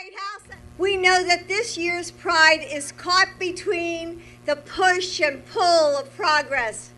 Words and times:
House. 0.00 0.58
We 0.78 0.96
know 0.96 1.22
that 1.26 1.46
this 1.46 1.76
year's 1.76 2.10
Pride 2.10 2.66
is 2.66 2.90
caught 2.92 3.38
between 3.38 4.22
the 4.46 4.56
push 4.56 5.20
and 5.20 5.44
pull 5.44 5.98
of 5.98 6.14
progress. 6.16 6.92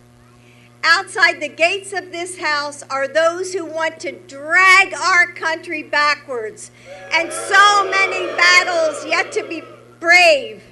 Outside 0.85 1.41
the 1.41 1.49
gates 1.49 1.91
of 1.91 2.11
this 2.11 2.39
house 2.39 2.81
are 2.83 3.09
those 3.09 3.53
who 3.53 3.65
want 3.65 3.99
to 4.01 4.13
drag 4.13 4.93
our 4.93 5.27
country 5.33 5.83
backwards, 5.83 6.71
and 7.13 7.31
so 7.31 7.89
many 7.89 8.25
battles 8.37 9.05
yet 9.05 9.33
to 9.33 9.45
be 9.47 9.63
brave. 9.99 10.63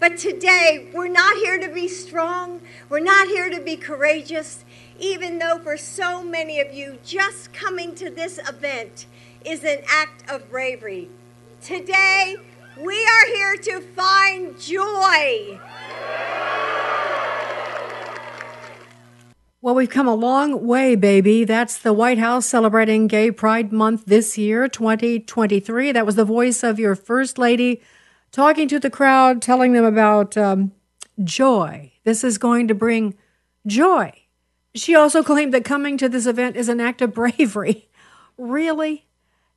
But 0.00 0.16
today, 0.16 0.88
we're 0.92 1.06
not 1.06 1.36
here 1.36 1.60
to 1.60 1.72
be 1.72 1.86
strong, 1.86 2.60
we're 2.88 2.98
not 2.98 3.28
here 3.28 3.50
to 3.50 3.60
be 3.60 3.76
courageous, 3.76 4.64
even 4.98 5.38
though 5.38 5.60
for 5.60 5.76
so 5.76 6.24
many 6.24 6.60
of 6.60 6.72
you, 6.72 6.98
just 7.04 7.52
coming 7.52 7.94
to 7.96 8.10
this 8.10 8.38
event 8.48 9.06
is 9.44 9.62
an 9.62 9.78
act 9.88 10.28
of 10.28 10.50
bravery. 10.50 11.08
Today, 11.62 12.36
we 12.80 12.94
are 13.04 13.26
here 13.26 13.56
to 13.56 13.80
find 13.80 14.58
joy. 14.60 15.58
Well, 19.60 19.74
we've 19.74 19.90
come 19.90 20.06
a 20.06 20.14
long 20.14 20.64
way, 20.66 20.94
baby. 20.94 21.44
That's 21.44 21.76
the 21.76 21.92
White 21.92 22.18
House 22.18 22.46
celebrating 22.46 23.08
Gay 23.08 23.32
Pride 23.32 23.72
Month 23.72 24.04
this 24.06 24.38
year, 24.38 24.68
2023. 24.68 25.90
That 25.90 26.06
was 26.06 26.14
the 26.14 26.24
voice 26.24 26.62
of 26.62 26.78
your 26.78 26.94
First 26.94 27.38
Lady 27.38 27.82
talking 28.30 28.68
to 28.68 28.78
the 28.78 28.88
crowd, 28.88 29.42
telling 29.42 29.72
them 29.72 29.84
about 29.84 30.36
um, 30.36 30.70
joy. 31.24 31.90
This 32.04 32.22
is 32.22 32.38
going 32.38 32.68
to 32.68 32.74
bring 32.74 33.14
joy. 33.66 34.12
She 34.76 34.94
also 34.94 35.24
claimed 35.24 35.52
that 35.54 35.64
coming 35.64 35.98
to 35.98 36.08
this 36.08 36.26
event 36.26 36.54
is 36.54 36.68
an 36.68 36.78
act 36.78 37.02
of 37.02 37.12
bravery. 37.12 37.88
really? 38.38 39.07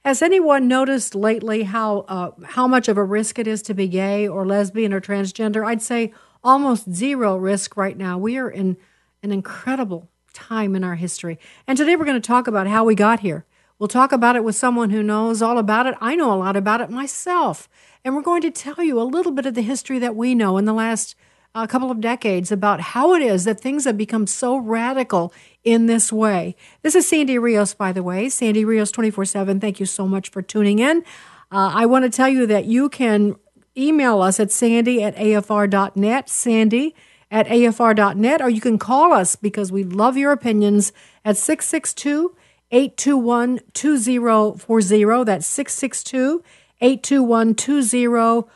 Has 0.04 0.24
anyone 0.24 0.68
noticed 0.68 1.14
lately 1.14 1.62
how 1.62 2.00
uh, 2.08 2.32
how 2.44 2.68
much 2.68 2.88
of 2.88 2.98
a 2.98 3.04
risk 3.04 3.38
it 3.38 3.46
is 3.46 3.62
to 3.64 3.76
be 3.76 3.88
gay 3.88 4.28
or 4.28 4.48
lesbian 4.48 4.94
or 4.94 5.00
transgender? 5.00 5.64
I'd 5.64 5.82
say 5.82 6.12
almost 6.44 6.92
zero 6.92 7.38
risk 7.38 7.78
right 7.78 7.96
now. 7.96 8.18
We 8.18 8.38
are 8.40 8.50
in 8.50 8.78
an 9.22 9.32
incredible 9.32 10.10
time 10.34 10.76
in 10.76 10.84
our 10.84 10.96
history. 10.96 11.38
And 11.68 11.78
today 11.78 11.96
we're 11.96 12.06
going 12.06 12.20
to 12.20 12.28
talk 12.28 12.48
about 12.48 12.66
how 12.66 12.84
we 12.84 12.96
got 12.96 13.20
here. 13.20 13.46
We'll 13.78 13.88
talk 13.88 14.12
about 14.12 14.36
it 14.36 14.44
with 14.44 14.56
someone 14.56 14.90
who 14.90 15.04
knows 15.04 15.40
all 15.44 15.60
about 15.60 15.86
it. 15.86 15.94
I 16.02 16.16
know 16.16 16.34
a 16.34 16.36
lot 16.36 16.56
about 16.56 16.82
it 16.82 16.90
myself. 16.90 17.70
And 18.04 18.16
we're 18.16 18.24
going 18.24 18.42
to 18.42 18.50
tell 18.50 18.84
you 18.84 19.00
a 19.00 19.04
little 19.04 19.32
bit 19.32 19.46
of 19.46 19.54
the 19.54 19.62
history 19.62 20.00
that 20.00 20.16
we 20.16 20.34
know 20.34 20.58
in 20.58 20.66
the 20.66 20.74
last 20.74 21.16
uh, 21.54 21.68
couple 21.68 21.92
of 21.92 22.00
decades 22.00 22.52
about 22.52 22.80
how 22.80 23.14
it 23.14 23.22
is 23.22 23.44
that 23.44 23.60
things 23.60 23.86
have 23.86 23.98
become 23.98 24.26
so 24.26 24.58
radical 24.58 25.34
in 25.64 25.86
this 25.86 26.12
way. 26.12 26.56
This 26.82 26.96
is 26.96 27.08
Sandy 27.08 27.38
Rios, 27.38 27.74
by 27.74 27.92
the 27.92 28.04
way. 28.04 28.30
Sandy 28.30 28.64
Rios 28.64 28.92
24 28.92 29.26
7. 29.26 29.60
Thank 29.60 29.80
you 29.80 29.86
so 29.86 30.08
much 30.08 30.30
for 30.30 30.42
tuning 30.42 30.80
in. 30.80 31.04
Uh, 31.52 31.72
I 31.74 31.86
want 31.86 32.06
to 32.06 32.10
tell 32.10 32.30
you 32.30 32.46
that 32.48 32.66
you 32.66 32.90
can 32.90 33.36
email 33.78 34.22
us 34.22 34.40
at 34.40 34.52
sandy 34.52 35.04
at 35.04 35.16
afr.net. 35.16 36.30
Sandy 36.30 36.96
at 37.30 37.48
afr.net, 37.48 38.42
or 38.42 38.50
you 38.50 38.62
can 38.62 38.78
call 38.78 39.14
us 39.14 39.36
because 39.36 39.72
we 39.72 39.84
love 39.84 40.18
your 40.18 40.32
opinions 40.32 40.92
at 41.24 41.38
662 41.38 42.36
821 42.72 43.60
2040. 43.74 45.24
That's 45.26 45.48
662 45.48 46.44
821 46.80 47.56
2040. 47.56 48.50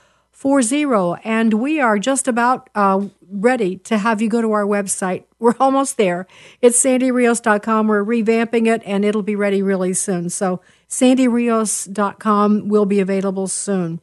And 1.24 1.54
we 1.54 1.80
are 1.80 1.98
just 1.98 2.28
about 2.28 2.70
uh, 2.76 3.08
ready 3.32 3.78
to 3.78 3.98
have 3.98 4.22
you 4.22 4.30
go 4.30 4.42
to 4.42 4.52
our 4.52 4.66
website. 4.66 5.24
We're 5.40 5.56
almost 5.60 5.98
there. 5.98 6.28
It's 6.62 6.84
sandyrios.com. 6.84 7.88
We're 7.88 8.04
revamping 8.04 8.68
it 8.68 8.82
and 8.86 9.06
it'll 9.06 9.24
be 9.24 9.36
ready 9.36 9.62
really 9.62 9.94
soon. 9.94 10.30
So, 10.30 10.62
sandyrios.com 10.90 12.68
will 12.68 12.86
be 12.86 13.00
available 13.00 13.48
soon. 13.48 14.02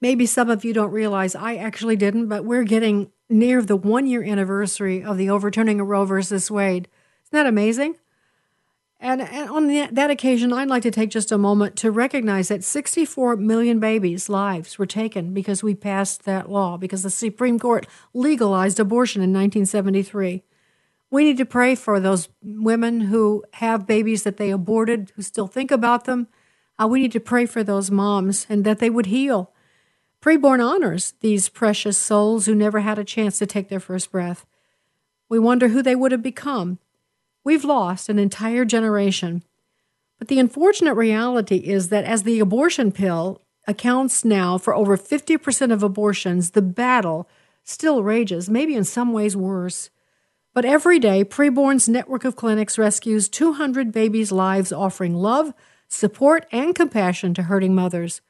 Maybe 0.00 0.26
some 0.26 0.50
of 0.50 0.64
you 0.64 0.72
don't 0.72 0.92
realize 0.92 1.34
I 1.34 1.56
actually 1.56 1.96
didn't, 1.96 2.28
but 2.28 2.44
we're 2.44 2.64
getting 2.64 3.10
near 3.28 3.62
the 3.62 3.76
one 3.76 4.06
year 4.06 4.22
anniversary 4.22 5.02
of 5.02 5.16
the 5.16 5.30
overturning 5.30 5.80
of 5.80 5.88
Roe 5.88 6.04
versus 6.04 6.50
Wade. 6.50 6.88
Isn't 7.24 7.32
that 7.32 7.46
amazing? 7.46 7.96
And, 9.02 9.22
and 9.22 9.48
on 9.48 9.68
that 9.68 10.10
occasion, 10.10 10.52
I'd 10.52 10.68
like 10.68 10.82
to 10.82 10.90
take 10.90 11.08
just 11.08 11.32
a 11.32 11.38
moment 11.38 11.74
to 11.76 11.90
recognize 11.90 12.48
that 12.48 12.62
64 12.62 13.36
million 13.36 13.80
babies' 13.80 14.28
lives 14.28 14.78
were 14.78 14.86
taken 14.86 15.32
because 15.32 15.62
we 15.62 15.74
passed 15.74 16.24
that 16.24 16.50
law, 16.50 16.76
because 16.76 17.02
the 17.02 17.10
Supreme 17.10 17.58
Court 17.58 17.86
legalized 18.12 18.78
abortion 18.78 19.22
in 19.22 19.30
1973. 19.30 20.42
We 21.10 21.24
need 21.24 21.38
to 21.38 21.46
pray 21.46 21.74
for 21.74 21.98
those 21.98 22.28
women 22.42 23.00
who 23.00 23.42
have 23.54 23.86
babies 23.86 24.22
that 24.24 24.36
they 24.36 24.50
aborted, 24.50 25.12
who 25.16 25.22
still 25.22 25.46
think 25.46 25.70
about 25.70 26.04
them. 26.04 26.28
Uh, 26.78 26.86
we 26.86 27.00
need 27.00 27.12
to 27.12 27.20
pray 27.20 27.46
for 27.46 27.64
those 27.64 27.90
moms 27.90 28.46
and 28.50 28.64
that 28.64 28.80
they 28.80 28.90
would 28.90 29.06
heal 29.06 29.50
Preborn 30.20 30.62
honors 30.62 31.14
these 31.20 31.48
precious 31.48 31.96
souls 31.96 32.44
who 32.44 32.54
never 32.54 32.80
had 32.80 32.98
a 32.98 33.04
chance 33.04 33.38
to 33.38 33.46
take 33.46 33.68
their 33.68 33.80
first 33.80 34.12
breath. 34.12 34.44
We 35.30 35.38
wonder 35.38 35.68
who 35.68 35.82
they 35.82 35.96
would 35.96 36.12
have 36.12 36.22
become. 36.22 36.78
We've 37.44 37.64
lost 37.64 38.08
an 38.08 38.18
entire 38.18 38.64
generation. 38.64 39.42
But 40.18 40.28
the 40.28 40.38
unfortunate 40.38 40.94
reality 40.94 41.56
is 41.56 41.88
that 41.88 42.04
as 42.04 42.22
the 42.22 42.40
abortion 42.40 42.92
pill 42.92 43.40
accounts 43.66 44.24
now 44.24 44.58
for 44.58 44.74
over 44.74 44.96
50% 44.96 45.72
of 45.72 45.82
abortions, 45.82 46.50
the 46.50 46.62
battle 46.62 47.28
still 47.64 48.02
rages, 48.02 48.50
maybe 48.50 48.74
in 48.74 48.84
some 48.84 49.12
ways 49.12 49.36
worse. 49.36 49.90
But 50.52 50.64
every 50.64 50.98
day, 50.98 51.24
Preborn's 51.24 51.88
network 51.88 52.24
of 52.24 52.36
clinics 52.36 52.76
rescues 52.76 53.28
200 53.28 53.92
babies' 53.92 54.32
lives, 54.32 54.72
offering 54.72 55.14
love, 55.14 55.54
support, 55.88 56.46
and 56.50 56.74
compassion 56.74 57.34
to 57.34 57.44
hurting 57.44 57.74
mothers. 57.74 58.20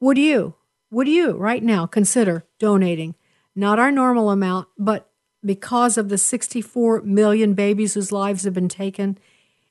Would 0.00 0.18
you, 0.18 0.56
would 0.90 1.08
you 1.08 1.36
right 1.36 1.62
now 1.62 1.86
consider 1.86 2.44
donating 2.58 3.14
not 3.54 3.78
our 3.78 3.92
normal 3.92 4.30
amount, 4.30 4.68
but 4.76 5.11
because 5.44 5.98
of 5.98 6.08
the 6.08 6.18
64 6.18 7.02
million 7.02 7.54
babies 7.54 7.94
whose 7.94 8.12
lives 8.12 8.44
have 8.44 8.54
been 8.54 8.68
taken? 8.68 9.18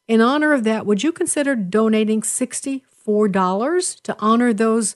In 0.07 0.21
honor 0.21 0.53
of 0.53 0.63
that, 0.65 0.85
would 0.85 1.03
you 1.03 1.11
consider 1.11 1.55
donating 1.55 2.21
$64 2.21 4.01
to 4.01 4.15
honor 4.19 4.53
those 4.53 4.95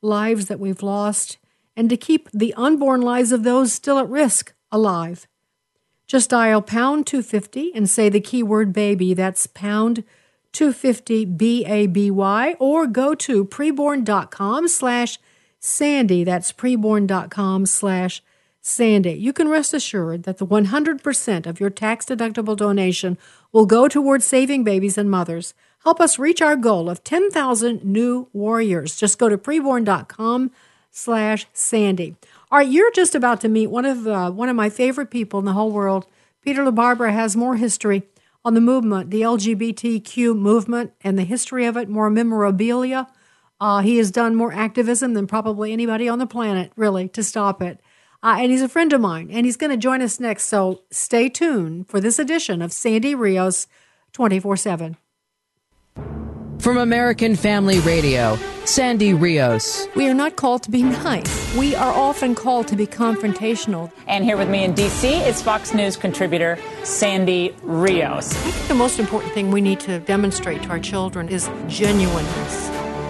lives 0.00 0.46
that 0.46 0.60
we've 0.60 0.82
lost 0.82 1.38
and 1.76 1.90
to 1.90 1.96
keep 1.96 2.30
the 2.32 2.54
unborn 2.54 3.02
lives 3.02 3.32
of 3.32 3.42
those 3.42 3.72
still 3.72 3.98
at 3.98 4.08
risk 4.08 4.54
alive? 4.72 5.26
Just 6.06 6.30
dial 6.30 6.62
pound 6.62 7.06
250 7.06 7.72
and 7.74 7.88
say 7.88 8.08
the 8.08 8.20
keyword 8.20 8.72
baby. 8.72 9.14
That's 9.14 9.46
pound 9.46 10.04
250 10.52 11.24
B 11.24 11.64
A 11.66 11.86
B 11.86 12.10
Y 12.10 12.54
or 12.58 12.86
go 12.86 13.14
to 13.14 13.44
preborn.com 13.44 14.68
slash 14.68 15.18
Sandy. 15.58 16.24
That's 16.24 16.52
preborn.com 16.52 17.66
slash 17.66 18.16
Sandy. 18.16 18.33
Sandy, 18.66 19.12
you 19.12 19.34
can 19.34 19.50
rest 19.50 19.74
assured 19.74 20.22
that 20.22 20.38
the 20.38 20.46
100% 20.46 21.46
of 21.46 21.60
your 21.60 21.68
tax 21.68 22.06
deductible 22.06 22.56
donation 22.56 23.18
will 23.52 23.66
go 23.66 23.88
towards 23.88 24.24
saving 24.24 24.64
babies 24.64 24.96
and 24.96 25.10
mothers. 25.10 25.52
Help 25.82 26.00
us 26.00 26.18
reach 26.18 26.40
our 26.40 26.56
goal 26.56 26.88
of 26.88 27.04
10,000 27.04 27.84
new 27.84 28.26
warriors. 28.32 28.96
Just 28.96 29.18
go 29.18 29.28
to 29.28 29.36
preborn.com 29.36 30.50
slash 30.90 31.46
Sandy. 31.52 32.16
All 32.50 32.56
right, 32.56 32.66
you're 32.66 32.90
just 32.92 33.14
about 33.14 33.42
to 33.42 33.50
meet 33.50 33.66
one 33.66 33.84
of 33.84 34.06
uh, 34.06 34.30
one 34.30 34.48
of 34.48 34.56
my 34.56 34.70
favorite 34.70 35.10
people 35.10 35.38
in 35.38 35.44
the 35.44 35.52
whole 35.52 35.70
world. 35.70 36.06
Peter 36.40 36.64
LaBarbera 36.64 37.12
has 37.12 37.36
more 37.36 37.56
history 37.56 38.04
on 38.46 38.54
the 38.54 38.62
movement, 38.62 39.10
the 39.10 39.20
LGBTQ 39.20 40.34
movement, 40.34 40.94
and 41.02 41.18
the 41.18 41.24
history 41.24 41.66
of 41.66 41.76
it, 41.76 41.90
more 41.90 42.08
memorabilia 42.08 43.08
uh, 43.60 43.80
he 43.80 43.96
has 43.98 44.10
done 44.10 44.34
more 44.34 44.52
activism 44.52 45.14
than 45.14 45.26
probably 45.26 45.72
anybody 45.72 46.08
on 46.08 46.18
the 46.18 46.26
planet, 46.26 46.72
really, 46.76 47.08
to 47.08 47.22
stop 47.22 47.62
it. 47.62 47.80
Uh, 48.24 48.36
and 48.38 48.50
he's 48.50 48.62
a 48.62 48.68
friend 48.70 48.94
of 48.94 49.02
mine, 49.02 49.28
and 49.30 49.44
he's 49.44 49.58
going 49.58 49.70
to 49.70 49.76
join 49.76 50.00
us 50.00 50.18
next. 50.18 50.44
So 50.44 50.80
stay 50.90 51.28
tuned 51.28 51.88
for 51.88 52.00
this 52.00 52.18
edition 52.18 52.62
of 52.62 52.72
Sandy 52.72 53.14
Rios 53.14 53.66
24 54.14 54.56
7. 54.56 54.96
From 56.58 56.78
American 56.78 57.36
Family 57.36 57.80
Radio, 57.80 58.36
Sandy 58.64 59.12
Rios. 59.12 59.86
We 59.94 60.08
are 60.08 60.14
not 60.14 60.36
called 60.36 60.62
to 60.62 60.70
be 60.70 60.82
nice. 60.82 61.54
We 61.54 61.74
are 61.74 61.92
often 61.92 62.34
called 62.34 62.68
to 62.68 62.76
be 62.76 62.86
confrontational. 62.86 63.92
And 64.06 64.24
here 64.24 64.38
with 64.38 64.48
me 64.48 64.64
in 64.64 64.72
D.C. 64.72 65.08
is 65.08 65.42
Fox 65.42 65.74
News 65.74 65.98
contributor 65.98 66.58
Sandy 66.82 67.54
Rios. 67.62 68.32
I 68.32 68.50
think 68.50 68.68
the 68.68 68.74
most 68.74 68.98
important 68.98 69.34
thing 69.34 69.50
we 69.50 69.60
need 69.60 69.80
to 69.80 70.00
demonstrate 70.00 70.62
to 70.62 70.70
our 70.70 70.80
children 70.80 71.28
is 71.28 71.50
genuineness 71.68 72.73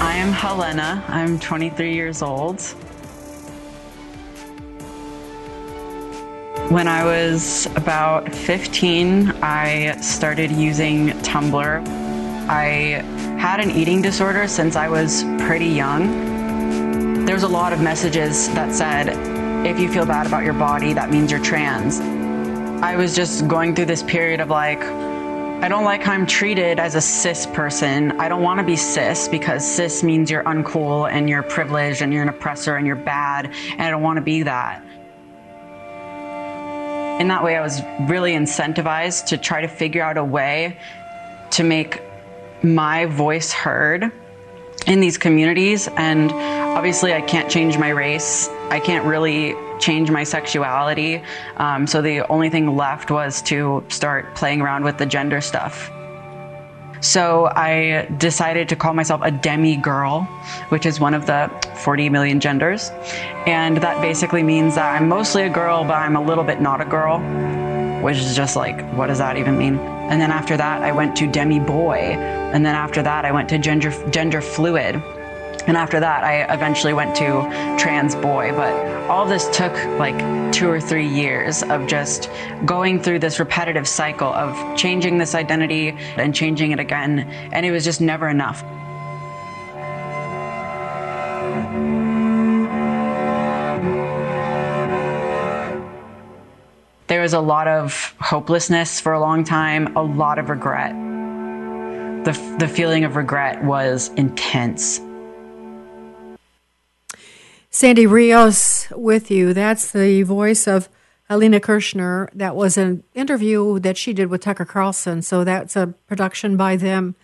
I 0.00 0.14
am 0.14 0.30
Helena. 0.30 1.04
I'm 1.08 1.40
23 1.40 1.92
years 1.92 2.22
old. 2.22 2.62
When 6.70 6.86
I 6.86 7.02
was 7.02 7.66
about 7.74 8.32
15, 8.32 9.30
I 9.42 10.00
started 10.00 10.52
using 10.52 11.08
Tumblr. 11.22 11.88
I 12.48 13.02
had 13.40 13.58
an 13.58 13.72
eating 13.72 14.00
disorder 14.00 14.46
since 14.46 14.76
I 14.76 14.88
was 14.88 15.24
pretty 15.40 15.66
young. 15.66 17.24
There's 17.24 17.42
a 17.42 17.48
lot 17.48 17.72
of 17.72 17.80
messages 17.80 18.48
that 18.50 18.72
said, 18.72 19.08
if 19.66 19.80
you 19.80 19.90
feel 19.90 20.06
bad 20.06 20.28
about 20.28 20.44
your 20.44 20.54
body, 20.54 20.92
that 20.92 21.10
means 21.10 21.32
you're 21.32 21.42
trans. 21.42 21.98
I 22.84 22.94
was 22.94 23.16
just 23.16 23.48
going 23.48 23.74
through 23.74 23.86
this 23.86 24.04
period 24.04 24.38
of 24.38 24.48
like, 24.48 24.80
I 25.60 25.66
don't 25.68 25.84
like 25.84 26.04
how 26.04 26.12
I'm 26.12 26.24
treated 26.24 26.78
as 26.78 26.94
a 26.94 27.00
cis 27.00 27.46
person. 27.46 28.12
I 28.20 28.28
don't 28.28 28.42
want 28.42 28.60
to 28.60 28.64
be 28.64 28.76
cis 28.76 29.26
because 29.26 29.68
cis 29.68 30.04
means 30.04 30.30
you're 30.30 30.44
uncool 30.44 31.10
and 31.10 31.28
you're 31.28 31.42
privileged 31.42 32.00
and 32.00 32.12
you're 32.12 32.22
an 32.22 32.28
oppressor 32.28 32.76
and 32.76 32.86
you're 32.86 32.94
bad, 32.94 33.46
and 33.72 33.82
I 33.82 33.90
don't 33.90 34.02
want 34.02 34.18
to 34.18 34.22
be 34.22 34.44
that. 34.44 34.80
In 37.20 37.26
that 37.26 37.42
way, 37.42 37.56
I 37.56 37.60
was 37.60 37.82
really 38.08 38.34
incentivized 38.34 39.26
to 39.26 39.36
try 39.36 39.60
to 39.60 39.66
figure 39.66 40.00
out 40.00 40.16
a 40.16 40.24
way 40.24 40.78
to 41.50 41.64
make 41.64 42.02
my 42.62 43.06
voice 43.06 43.50
heard 43.52 44.12
in 44.86 45.00
these 45.00 45.18
communities. 45.18 45.88
And 45.96 46.30
obviously, 46.30 47.12
I 47.12 47.20
can't 47.20 47.50
change 47.50 47.76
my 47.78 47.88
race. 47.88 48.48
I 48.70 48.78
can't 48.78 49.04
really 49.04 49.56
change 49.78 50.10
my 50.10 50.24
sexuality. 50.24 51.22
Um, 51.56 51.86
so 51.86 52.02
the 52.02 52.26
only 52.28 52.50
thing 52.50 52.76
left 52.76 53.10
was 53.10 53.42
to 53.42 53.84
start 53.88 54.34
playing 54.34 54.60
around 54.60 54.84
with 54.84 54.98
the 54.98 55.06
gender 55.06 55.40
stuff. 55.40 55.90
So 57.00 57.46
I 57.54 58.08
decided 58.18 58.68
to 58.70 58.76
call 58.76 58.92
myself 58.92 59.20
a 59.22 59.30
demi 59.30 59.76
girl, 59.76 60.22
which 60.70 60.84
is 60.84 60.98
one 60.98 61.14
of 61.14 61.26
the 61.26 61.50
40 61.76 62.08
million 62.08 62.40
genders. 62.40 62.90
And 63.46 63.76
that 63.78 64.00
basically 64.02 64.42
means 64.42 64.74
that 64.74 65.00
I'm 65.00 65.08
mostly 65.08 65.44
a 65.44 65.50
girl, 65.50 65.84
but 65.84 65.94
I'm 65.94 66.16
a 66.16 66.22
little 66.22 66.44
bit 66.44 66.60
not 66.60 66.80
a 66.80 66.84
girl, 66.84 67.20
which 68.02 68.16
is 68.16 68.34
just 68.34 68.56
like, 68.56 68.80
what 68.94 69.06
does 69.06 69.18
that 69.18 69.36
even 69.36 69.56
mean? 69.56 69.78
And 69.78 70.20
then 70.20 70.30
after 70.30 70.56
that, 70.56 70.82
I 70.82 70.90
went 70.90 71.14
to 71.16 71.30
demi 71.30 71.60
boy. 71.60 71.98
And 71.98 72.64
then 72.64 72.74
after 72.74 73.02
that, 73.02 73.24
I 73.24 73.30
went 73.30 73.48
to 73.50 73.58
gender, 73.58 73.90
gender 74.10 74.40
fluid. 74.40 75.00
And 75.68 75.76
after 75.76 76.00
that, 76.00 76.24
I 76.24 76.50
eventually 76.52 76.94
went 76.94 77.14
to 77.16 77.42
trans 77.78 78.14
boy. 78.14 78.52
But 78.52 78.72
all 79.10 79.26
this 79.26 79.48
took 79.54 79.74
like 79.98 80.16
two 80.50 80.70
or 80.70 80.80
three 80.80 81.06
years 81.06 81.62
of 81.62 81.86
just 81.86 82.30
going 82.64 83.02
through 83.02 83.18
this 83.18 83.38
repetitive 83.38 83.86
cycle 83.86 84.28
of 84.28 84.76
changing 84.78 85.18
this 85.18 85.34
identity 85.34 85.90
and 86.16 86.34
changing 86.34 86.70
it 86.70 86.80
again. 86.80 87.20
And 87.52 87.66
it 87.66 87.70
was 87.70 87.84
just 87.84 88.00
never 88.00 88.30
enough. 88.30 88.62
There 97.08 97.20
was 97.20 97.34
a 97.34 97.40
lot 97.40 97.68
of 97.68 98.14
hopelessness 98.20 99.00
for 99.00 99.12
a 99.12 99.20
long 99.20 99.44
time, 99.44 99.94
a 99.96 100.02
lot 100.02 100.38
of 100.38 100.48
regret. 100.48 100.94
The, 102.24 102.56
the 102.58 102.68
feeling 102.68 103.04
of 103.04 103.16
regret 103.16 103.62
was 103.62 104.08
intense. 104.16 105.00
Sandy 107.78 108.08
Rios 108.08 108.88
with 108.90 109.30
you. 109.30 109.54
That's 109.54 109.92
the 109.92 110.24
voice 110.24 110.66
of 110.66 110.88
Helena 111.28 111.60
Kerschner. 111.60 112.28
That 112.34 112.56
was 112.56 112.76
an 112.76 113.04
interview 113.14 113.78
that 113.78 113.96
she 113.96 114.12
did 114.12 114.30
with 114.30 114.40
Tucker 114.40 114.64
Carlson. 114.64 115.22
So 115.22 115.44
that's 115.44 115.76
a 115.76 115.94
production 116.08 116.56
by 116.56 116.74
them. 116.74 117.14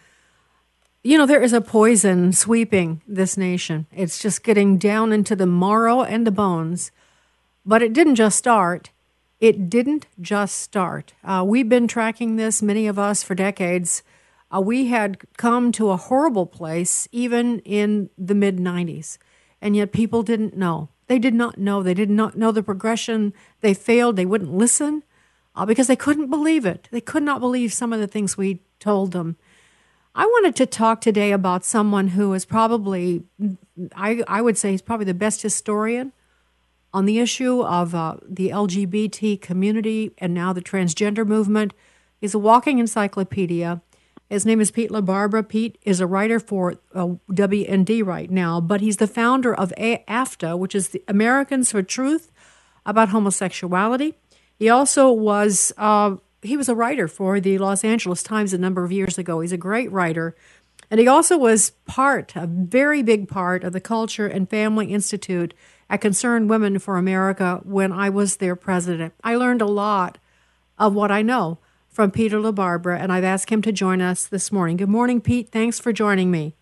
You 1.03 1.19
know, 1.19 1.27
there 1.27 1.43
is 1.43 1.53
a 1.53 1.61
poison 1.61 2.33
sweeping 2.33 3.03
this 3.09 3.37
nation. 3.37 3.89
It's 3.93 4.21
just 4.21 4.45
getting 4.45 4.79
down 4.79 5.11
into 5.13 5.35
the 5.35 5.45
marrow 5.45 6.05
and 6.05 6.25
the 6.25 6.31
bones. 6.31 6.93
But 7.67 7.83
it 7.83 7.93
didn't 7.93 8.15
just 8.15 8.39
start. 8.39 8.91
It 9.41 9.69
didn't 9.69 10.07
just 10.21 10.55
start. 10.55 11.15
Uh, 11.25 11.43
we've 11.45 11.69
been 11.69 11.89
tracking 11.89 12.37
this, 12.37 12.63
many 12.63 12.87
of 12.87 12.97
us, 12.97 13.25
for 13.25 13.35
decades. 13.35 14.05
Uh, 14.55 14.61
we 14.61 14.87
had 14.87 15.19
come 15.37 15.73
to 15.73 15.91
a 15.91 15.97
horrible 15.97 16.47
place 16.47 17.09
even 17.11 17.59
in 17.65 18.09
the 18.17 18.37
mid 18.37 18.59
90s 18.59 19.19
and 19.61 19.77
yet 19.77 19.93
people 19.93 20.23
didn't 20.23 20.57
know. 20.57 20.89
They 21.07 21.19
did 21.19 21.35
not 21.35 21.59
know. 21.59 21.83
They 21.83 21.95
did 21.95 22.11
not 22.11 22.37
know 22.37 22.53
the 22.53 22.63
progression. 22.63 23.33
They 23.61 23.75
failed. 23.75 24.17
They 24.17 24.27
wouldn't 24.27 24.53
listen 24.53 25.03
uh, 25.55 25.67
because 25.67 25.87
they 25.87 25.97
couldn't 25.97 26.31
believe 26.31 26.65
it. 26.65 26.89
They 26.91 27.01
could 27.01 27.23
not 27.23 27.41
believe 27.41 27.73
some 27.73 27.93
of 27.93 28.01
the 28.01 28.07
things 28.07 28.37
we 28.37 28.61
told 28.81 29.13
them. 29.13 29.37
I 30.15 30.27
wanted 30.27 30.55
to 30.57 30.67
talk 30.67 31.01
today 31.01 31.33
about 31.33 31.65
someone 31.65 32.09
who 32.09 32.35
is 32.35 32.45
probably, 32.45 33.25
I, 33.97 34.23
I 34.29 34.41
would 34.41 34.57
say, 34.57 34.71
he's 34.71 34.83
probably 34.83 35.07
the 35.07 35.15
best 35.15 35.43
historian 35.43 36.13
on 36.93 37.07
the 37.07 37.19
issue 37.19 37.63
of 37.63 37.95
uh, 37.95 38.17
the 38.27 38.51
LGBT 38.51 39.41
community 39.41 40.13
and 40.19 40.33
now 40.33 40.53
the 40.53 40.63
transgender 40.63 41.27
movement. 41.27 41.75
He's 42.21 42.35
a 42.35 42.39
walking 42.39 42.79
encyclopedia. 42.79 43.83
His 44.35 44.45
name 44.45 44.61
is 44.61 44.73
Pete 44.73 44.91
LaBarbera. 44.91 45.49
Pete 45.49 45.79
is 45.83 46.01
a 46.01 46.09
writer 46.09 46.41
for 46.41 46.75
uh, 46.93 47.11
WND 47.31 48.05
right 48.05 48.29
now, 48.29 48.61
but 48.61 48.81
he's 48.81 48.97
the 48.97 49.07
founder 49.07 49.55
of 49.55 49.73
AFTA, 49.79 50.57
which 50.57 50.75
is 50.75 50.89
the 50.89 51.05
Americans 51.07 51.71
for 51.71 51.85
Truth 51.85 52.33
about 52.85 53.11
homosexuality. 53.11 54.17
He 54.59 54.69
also 54.69 55.13
was 55.13 55.73
uh, 55.79 56.17
he 56.43 56.57
was 56.57 56.69
a 56.69 56.75
writer 56.75 57.07
for 57.07 57.39
the 57.39 57.59
Los 57.59 57.85
Angeles 57.85 58.25
Times 58.25 58.53
a 58.53 58.59
number 58.59 58.83
of 58.83 58.91
years 58.91 59.19
ago. 59.19 59.39
He's 59.39 59.53
a 59.53 59.57
great 59.57 59.93
writer. 59.93 60.35
And 60.91 60.99
he 60.99 61.07
also 61.07 61.39
was 61.39 61.71
part, 61.87 62.35
a 62.35 62.49
very 62.49 63.05
big 63.05 63.29
part 63.29 63.63
of 63.63 63.73
the 63.73 63.81
Culture 63.81 64.27
and 64.27 64.51
Family 64.51 64.93
Institute 64.93 65.55
at 65.89 66.01
Concerned 66.01 66.51
Women 66.51 66.81
for 66.81 66.97
America 66.97 67.61
when 67.63 67.93
I 67.93 68.11
was 68.11 68.39
their 68.39 68.57
president. 68.57 69.15
I 69.23 69.37
learned 69.37 69.63
a 69.63 69.67
lot 69.67 70.19
of 70.77 70.93
what 70.93 71.13
I 71.13 71.23
know 71.23 71.61
from 71.95 72.11
Peter 72.11 72.39
LaBarbera, 72.39 72.99
and 72.99 73.13
I've 73.13 73.25
asked 73.25 73.51
him 73.51 73.63
to 73.63 73.71
join 73.71 74.03
us 74.03 74.27
this 74.27 74.51
morning. 74.51 74.77
Good 74.77 74.89
morning, 74.89 75.21
Pete. 75.21 75.51
Thanks 75.51 75.79
for 75.79 75.93
joining 75.93 76.29
me. 76.29 76.57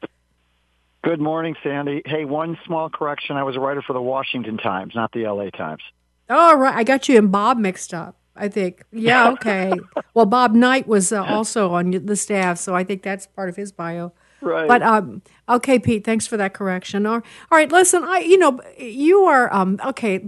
Good 1.02 1.20
morning, 1.20 1.56
Sandy. 1.62 2.02
Hey, 2.04 2.26
one 2.26 2.58
small 2.66 2.90
correction. 2.90 3.36
I 3.36 3.42
was 3.42 3.56
a 3.56 3.60
writer 3.60 3.80
for 3.80 3.94
the 3.94 4.02
Washington 4.02 4.58
Times, 4.58 4.94
not 4.94 5.10
the 5.12 5.26
LA 5.26 5.48
Times. 5.48 5.82
Oh, 6.28 6.56
right. 6.56 6.76
I 6.76 6.84
got 6.84 7.08
you 7.08 7.16
and 7.16 7.32
Bob 7.32 7.58
mixed 7.58 7.94
up. 7.94 8.16
I 8.36 8.48
think. 8.48 8.84
Yeah, 8.92 9.30
okay. 9.30 9.72
well, 10.14 10.26
Bob 10.26 10.54
Knight 10.54 10.86
was 10.86 11.12
uh, 11.12 11.22
also 11.22 11.72
on 11.72 11.90
the 11.90 12.16
staff, 12.16 12.58
so 12.58 12.74
I 12.74 12.84
think 12.84 13.02
that's 13.02 13.26
part 13.26 13.48
of 13.48 13.56
his 13.56 13.72
bio. 13.72 14.12
Right. 14.42 14.66
But 14.66 14.82
um, 14.82 15.22
okay, 15.48 15.78
Pete, 15.78 16.04
thanks 16.04 16.26
for 16.26 16.36
that 16.36 16.52
correction. 16.52 17.06
All 17.06 17.22
right, 17.50 17.70
listen, 17.70 18.02
I 18.02 18.18
you 18.18 18.36
know 18.36 18.60
you 18.76 19.24
are 19.24 19.52
um, 19.54 19.78
okay. 19.86 20.18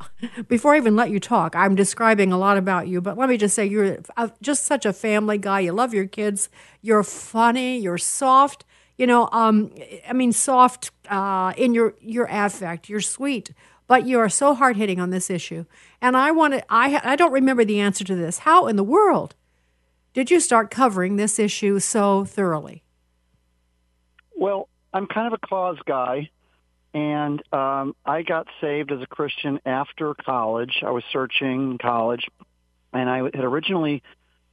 Before 0.48 0.74
I 0.74 0.76
even 0.76 0.94
let 0.94 1.10
you 1.10 1.18
talk, 1.18 1.56
I'm 1.56 1.74
describing 1.74 2.32
a 2.32 2.38
lot 2.38 2.56
about 2.56 2.86
you, 2.86 3.00
but 3.00 3.18
let 3.18 3.28
me 3.28 3.36
just 3.36 3.54
say 3.54 3.66
you're 3.66 3.98
just 4.40 4.64
such 4.64 4.86
a 4.86 4.92
family 4.92 5.38
guy. 5.38 5.60
You 5.60 5.72
love 5.72 5.92
your 5.92 6.06
kids. 6.06 6.48
You're 6.82 7.02
funny. 7.02 7.78
You're 7.78 7.98
soft. 7.98 8.64
You 8.96 9.08
know, 9.08 9.28
um, 9.32 9.72
I 10.08 10.12
mean, 10.12 10.30
soft 10.32 10.92
uh, 11.10 11.52
in 11.56 11.74
your 11.74 11.94
your 12.00 12.26
affect. 12.30 12.88
You're 12.88 13.00
sweet, 13.00 13.50
but 13.88 14.06
you 14.06 14.20
are 14.20 14.28
so 14.28 14.54
hard 14.54 14.76
hitting 14.76 15.00
on 15.00 15.10
this 15.10 15.30
issue. 15.30 15.64
And 16.00 16.16
I 16.16 16.30
want 16.30 16.54
to. 16.54 16.64
I 16.68 17.00
I 17.02 17.16
don't 17.16 17.32
remember 17.32 17.64
the 17.64 17.80
answer 17.80 18.04
to 18.04 18.14
this. 18.14 18.38
How 18.38 18.68
in 18.68 18.76
the 18.76 18.84
world 18.84 19.34
did 20.12 20.30
you 20.30 20.38
start 20.38 20.70
covering 20.70 21.16
this 21.16 21.40
issue 21.40 21.80
so 21.80 22.24
thoroughly? 22.24 22.83
Well, 24.44 24.68
I'm 24.92 25.06
kind 25.06 25.26
of 25.26 25.40
a 25.42 25.46
cause 25.46 25.78
guy, 25.86 26.28
and 26.92 27.42
um, 27.50 27.96
I 28.04 28.20
got 28.20 28.46
saved 28.60 28.92
as 28.92 29.00
a 29.00 29.06
Christian 29.06 29.58
after 29.64 30.12
college. 30.12 30.82
I 30.86 30.90
was 30.90 31.02
searching 31.10 31.78
college, 31.78 32.26
and 32.92 33.08
I 33.08 33.22
had 33.22 33.36
originally 33.36 34.02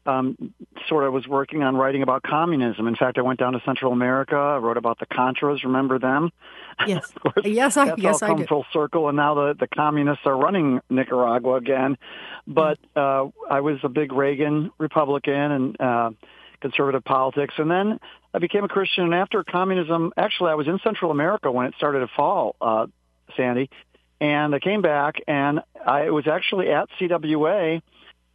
um, 0.05 0.53
sort 0.87 1.03
of 1.03 1.11
was 1.11 1.27
working 1.27 1.61
on 1.61 1.75
writing 1.75 2.03
about 2.03 2.23
communism. 2.23 2.87
In 2.87 2.95
fact, 2.95 3.17
I 3.17 3.21
went 3.21 3.37
down 3.37 3.51
to 3.51 3.61
Central 3.65 3.91
America. 3.91 4.37
I 4.37 4.59
wrote 4.59 4.77
about 4.77 4.97
the 4.97 5.07
Contras. 5.07 5.65
Remember 5.65 5.99
them? 5.99 6.31
Yes. 6.87 7.11
course, 7.21 7.45
yes, 7.45 7.75
I 7.75 7.87
that's 7.87 8.01
yes 8.01 8.21
all 8.21 8.29
come 8.29 8.43
I 8.43 8.45
full 8.45 8.65
circle, 8.71 9.09
and 9.09 9.17
now 9.17 9.33
the 9.33 9.55
the 9.59 9.67
communists 9.67 10.25
are 10.25 10.37
running 10.37 10.79
Nicaragua 10.89 11.55
again. 11.55 11.97
But 12.47 12.79
uh, 12.95 13.27
I 13.49 13.59
was 13.59 13.79
a 13.83 13.89
big 13.89 14.13
Reagan 14.13 14.71
Republican 14.77 15.33
and 15.51 15.81
uh, 15.81 16.11
conservative 16.61 17.03
politics, 17.03 17.55
and 17.57 17.69
then 17.69 17.99
I 18.33 18.39
became 18.39 18.63
a 18.63 18.67
Christian. 18.67 19.05
And 19.05 19.13
after 19.13 19.43
communism, 19.43 20.13
actually, 20.17 20.51
I 20.51 20.55
was 20.55 20.67
in 20.67 20.79
Central 20.83 21.11
America 21.11 21.51
when 21.51 21.65
it 21.65 21.73
started 21.77 21.99
to 21.99 22.07
fall, 22.15 22.55
uh, 22.61 22.87
Sandy, 23.35 23.69
and 24.19 24.53
I 24.53 24.59
came 24.59 24.81
back, 24.81 25.15
and 25.27 25.61
I 25.85 26.11
was 26.11 26.27
actually 26.27 26.69
at 26.69 26.89
CWA 26.99 27.81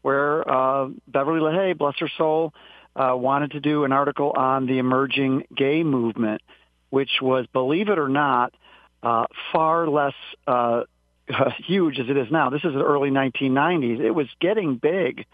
where 0.03 0.49
uh, 0.49 0.89
Beverly 1.09 1.41
LaHaye, 1.41 1.77
bless 1.77 1.99
her 1.99 2.09
soul, 2.17 2.55
uh, 2.95 3.17
wanted 3.17 3.51
to 3.51 3.61
do 3.61 3.83
an 3.83 3.91
article 3.91 4.33
on 4.37 4.67
the 4.67 4.79
emerging 4.79 5.45
gay 5.55 5.83
movement, 5.83 6.43
which 6.91 7.11
was, 7.21 7.45
believe 7.53 7.89
it 7.89 7.99
or 7.99 8.09
not, 8.09 8.55
uh, 9.03 9.27
far 9.53 9.89
less 9.89 10.15
uh, 10.47 10.83
huge 11.67 11.99
as 11.99 12.09
it 12.09 12.17
is 12.17 12.29
now. 12.31 12.51
This 12.51 12.63
is 12.63 12.73
the 12.73 12.85
early 12.85 13.11
1990s. 13.11 13.99
It 13.99 14.13
was 14.13 14.29
getting 14.41 14.77
big, 14.77 15.27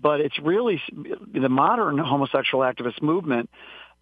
but 0.00 0.20
it's 0.20 0.38
really 0.38 0.80
the 1.34 1.48
modern 1.48 1.98
homosexual 1.98 2.62
activist 2.62 3.02
movement 3.02 3.50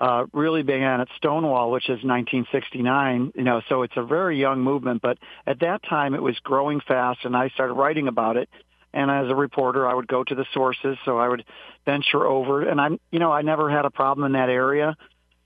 uh, 0.01 0.25
really 0.33 0.63
began 0.63 1.01
at 1.01 1.09
Stonewall, 1.17 1.71
which 1.71 1.85
is 1.85 2.03
1969. 2.03 3.33
You 3.35 3.45
know, 3.45 3.61
so 3.69 3.83
it's 3.83 3.97
a 3.97 4.03
very 4.03 4.39
young 4.41 4.61
movement. 4.63 5.03
But 5.03 5.19
at 5.47 5.61
that 5.61 5.83
time, 5.83 6.15
it 6.15 6.23
was 6.23 6.39
growing 6.39 6.81
fast, 6.81 7.21
and 7.25 7.37
I 7.37 7.49
started 7.51 7.75
writing 7.75 8.09
about 8.09 8.37
it. 8.37 8.49
And 8.93 9.11
as 9.11 9.29
a 9.29 9.35
reporter, 9.35 9.87
I 9.87 9.95
would 9.95 10.09
go 10.09 10.25
to 10.25 10.35
the 10.35 10.47
sources, 10.53 10.97
so 11.05 11.19
I 11.19 11.29
would 11.29 11.45
venture 11.85 12.27
over. 12.27 12.63
And 12.63 12.81
I'm, 12.81 12.99
you 13.13 13.19
know, 13.19 13.31
I 13.31 13.43
never 13.43 13.71
had 13.71 13.85
a 13.85 13.91
problem 13.91 14.27
in 14.27 14.33
that 14.33 14.49
area, 14.49 14.97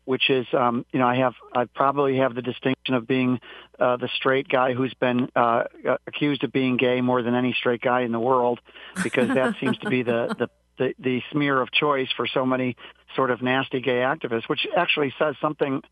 which 0.06 0.30
is, 0.30 0.46
um, 0.54 0.86
you 0.92 0.98
know, 0.98 1.06
I 1.06 1.16
have, 1.16 1.34
I 1.54 1.66
probably 1.66 2.18
have 2.18 2.34
the 2.34 2.40
distinction 2.40 2.94
of 2.94 3.06
being 3.06 3.40
uh, 3.78 3.96
the 3.98 4.08
straight 4.16 4.48
guy 4.48 4.72
who's 4.72 4.94
been 4.94 5.28
uh, 5.36 5.64
accused 6.06 6.42
of 6.44 6.52
being 6.52 6.78
gay 6.78 7.02
more 7.02 7.22
than 7.22 7.34
any 7.34 7.52
straight 7.52 7.82
guy 7.82 8.02
in 8.02 8.12
the 8.12 8.20
world, 8.20 8.60
because 9.02 9.28
that 9.28 9.56
seems 9.60 9.76
to 9.78 9.90
be 9.90 10.02
the 10.02 10.34
the 10.38 10.48
the, 10.78 10.94
the 10.98 11.22
smear 11.30 11.60
of 11.60 11.70
choice 11.70 12.08
for 12.16 12.26
so 12.26 12.44
many 12.44 12.76
sort 13.14 13.30
of 13.30 13.42
nasty 13.42 13.80
gay 13.80 13.98
activists, 13.98 14.48
which 14.48 14.66
actually 14.76 15.14
says 15.18 15.34
something 15.40 15.82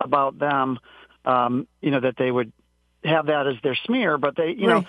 about 0.00 0.38
them. 0.38 0.78
Um, 1.24 1.68
you 1.80 1.90
know 1.90 2.00
that 2.00 2.16
they 2.16 2.30
would 2.30 2.52
have 3.04 3.26
that 3.26 3.46
as 3.46 3.56
their 3.62 3.76
smear, 3.86 4.18
but 4.18 4.36
they, 4.36 4.54
you 4.56 4.68
right. 4.68 4.84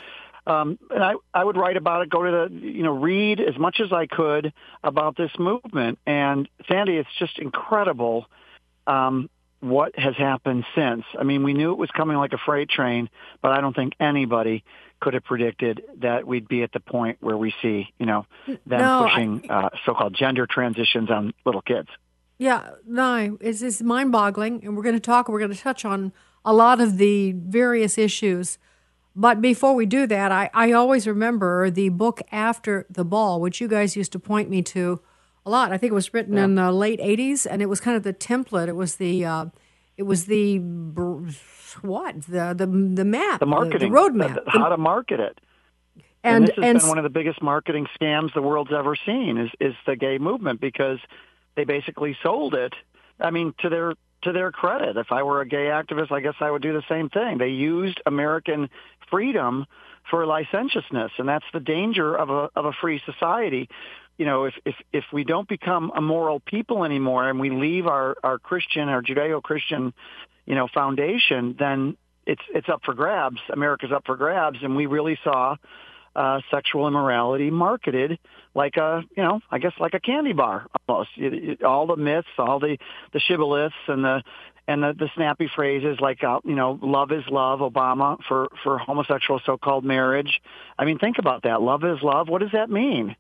know, 0.46 0.54
um, 0.54 0.80
and 0.90 1.04
I 1.04 1.14
I 1.34 1.44
would 1.44 1.56
write 1.56 1.78
about 1.78 2.02
it, 2.02 2.10
go 2.10 2.24
to 2.24 2.50
the, 2.50 2.56
you 2.56 2.84
know, 2.84 2.92
read 2.98 3.40
as 3.40 3.58
much 3.58 3.80
as 3.80 3.94
I 3.94 4.08
could 4.08 4.54
about 4.84 5.16
this 5.16 5.32
movement. 5.40 6.00
And 6.06 6.50
Sandy, 6.68 6.98
it's 6.98 7.10
just 7.20 7.40
incredible 7.40 8.26
um, 8.88 9.30
what 9.64 9.98
has 9.98 10.16
happened 10.18 10.66
since. 10.76 11.06
I 11.18 11.24
mean, 11.24 11.44
we 11.44 11.54
knew 11.54 11.72
it 11.72 11.78
was 11.78 11.90
coming 11.92 12.18
like 12.18 12.34
a 12.34 12.38
freight 12.38 12.70
train, 12.70 13.10
but 13.42 13.54
I 13.54 13.62
don't 13.62 13.74
think 13.74 13.94
anybody 14.00 14.64
could 15.00 15.14
have 15.14 15.24
predicted 15.24 15.82
that 16.00 16.28
we'd 16.28 16.48
be 16.48 16.64
at 16.64 16.74
the 16.74 16.80
point 16.80 17.18
where 17.22 17.38
we 17.38 17.54
see, 17.62 17.88
you 17.98 18.06
know, 18.06 18.26
them 18.46 18.82
no, 18.82 19.08
pushing 19.08 19.50
I, 19.50 19.54
uh, 19.54 19.70
so-called 19.86 20.14
gender 20.14 20.46
transitions 20.46 21.10
on 21.10 21.34
little 21.46 21.62
kids. 21.62 21.88
Yeah, 22.38 22.72
no, 22.86 23.38
it's, 23.40 23.62
it's 23.62 23.82
mind-boggling, 23.82 24.66
and 24.66 24.76
we're 24.76 24.84
going 24.84 24.96
to 24.96 25.02
talk. 25.02 25.30
We're 25.30 25.40
going 25.40 25.54
to 25.54 25.60
touch 25.60 25.86
on 25.86 26.12
a 26.44 26.54
lot 26.54 26.82
of 26.82 26.98
the 26.98 27.32
various 27.32 27.98
issues. 27.98 28.58
But 29.16 29.42
before 29.42 29.76
we 29.76 29.86
do 29.86 30.08
that, 30.08 30.32
I, 30.32 30.50
I 30.54 30.72
always 30.74 31.08
remember 31.08 31.70
the 31.70 31.90
book 31.90 32.22
After 32.32 32.86
the 32.90 33.06
Ball, 33.06 33.40
which 33.40 33.62
you 33.62 33.68
guys 33.68 33.96
used 33.96 34.12
to 34.14 34.20
point 34.20 34.50
me 34.50 34.62
to 34.64 35.00
a 35.46 35.50
lot. 35.50 35.72
I 35.72 35.78
think 35.78 35.92
it 35.92 35.96
was 35.96 36.14
written 36.14 36.36
yeah. 36.36 36.46
in 36.46 36.56
the 36.56 36.72
late 36.72 37.00
'80s, 37.00 37.46
and 37.50 37.62
it 37.62 37.68
was 37.68 37.80
kind 37.80 37.98
of 37.98 38.04
the 38.04 38.14
template. 38.14 38.68
It 38.68 38.76
was 38.76 38.96
the 38.96 39.26
uh, 39.26 39.46
it 39.98 40.04
was 40.04 40.26
the 40.26 40.60
what 41.82 42.22
the 42.24 42.54
the 42.58 42.66
the 42.66 43.06
map, 43.06 43.40
the 43.40 43.46
marketing, 43.46 43.92
the, 43.92 44.00
the 44.00 44.10
roadmap, 44.10 44.46
the, 44.46 44.52
how 44.52 44.70
to 44.70 44.78
market 44.78 45.20
it. 45.20 45.40
And, 46.26 46.36
and 46.36 46.48
this 46.48 46.56
has 46.56 46.66
and, 46.66 46.80
been 46.80 46.88
one 46.88 46.98
of 46.98 47.04
the 47.04 47.10
biggest 47.10 47.42
marketing 47.42 47.88
scams 48.00 48.34
the 48.34 48.42
world's 48.42 48.72
ever 48.72 48.96
seen 49.06 49.38
is 49.38 49.50
is 49.60 49.74
the 49.86 49.96
gay 49.96 50.18
movement 50.18 50.62
because 50.62 51.00
they 51.56 51.66
basically 51.66 52.18
sold 52.24 52.54
it. 52.54 52.74
I 53.20 53.32
mean, 53.32 53.54
to 53.60 53.70
their 53.70 53.94
to 54.24 54.32
their 54.32 54.52
credit, 54.52 54.98
if 54.98 55.12
I 55.12 55.24
were 55.24 55.42
a 55.42 55.46
gay 55.46 55.66
activist, 55.66 56.12
I 56.12 56.22
guess 56.22 56.36
I 56.40 56.50
would 56.50 56.62
do 56.62 56.74
the 56.74 56.84
same 56.88 57.10
thing. 57.10 57.38
They 57.38 57.50
used 57.50 58.02
American 58.06 58.70
freedom 59.10 59.66
for 60.10 60.26
licentiousness, 60.26 61.12
and 61.18 61.28
that's 61.28 61.46
the 61.54 61.60
danger 61.60 62.16
of 62.16 62.30
a 62.30 62.50
of 62.56 62.66
a 62.66 62.72
free 62.82 63.02
society. 63.06 63.70
You 64.18 64.26
know, 64.26 64.46
if 64.46 64.54
if 64.66 64.76
if 64.92 65.04
we 65.12 65.24
don't 65.24 65.48
become 65.48 65.92
a 65.96 66.02
moral 66.02 66.40
people 66.40 66.84
anymore, 66.84 67.30
and 67.30 67.40
we 67.40 67.50
leave 67.50 67.88
our 67.88 68.16
our 68.24 68.38
Christian, 68.38 68.90
our 68.90 69.02
Judeo-Christian 69.02 69.94
you 70.46 70.56
know, 70.56 70.68
foundation, 70.74 71.56
then 71.58 71.98
it's 72.26 72.42
it's 72.54 72.70
up 72.70 72.82
for 72.84 72.94
grabs. 72.94 73.40
America's 73.52 73.92
up 73.92 74.06
for 74.06 74.16
grabs, 74.16 74.60
and 74.62 74.76
we 74.76 74.86
really 74.86 75.18
saw 75.24 75.56
uh, 76.16 76.40
sexual 76.52 76.88
immorality 76.88 77.50
marketed 77.50 78.20
like 78.54 78.78
a 78.78 79.04
you 79.16 79.24
know 79.24 79.40
I 79.50 79.60
guess 79.60 79.74
like 79.80 79.94
a 79.94 80.00
candy 80.00 80.34
bar 80.34 80.68
almost. 80.88 81.10
It, 81.18 81.34
it, 81.34 81.64
all 81.64 81.88
the 81.88 81.98
myths, 81.98 82.28
all 82.38 82.60
the 82.60 82.78
the 83.14 83.20
shibboleths, 83.20 83.74
and 83.88 84.04
the 84.04 84.24
and 84.68 84.84
the, 84.84 84.94
the 84.98 85.10
snappy 85.16 85.50
phrases 85.54 85.98
like 86.00 86.24
uh, 86.24 86.40
you 86.44 86.56
know 86.56 86.80
love 86.82 87.12
is 87.12 87.24
love 87.30 87.60
Obama 87.60 88.18
for 88.28 88.50
for 88.64 88.78
homosexual 88.78 89.42
so-called 89.46 89.84
marriage. 89.84 90.42
I 90.78 90.86
mean, 90.86 91.00
think 91.00 91.18
about 91.20 91.44
that. 91.44 91.62
Love 91.62 91.84
is 91.84 92.02
love. 92.02 92.30
What 92.30 92.42
does 92.42 92.52
that 92.52 92.70
mean? 92.70 93.16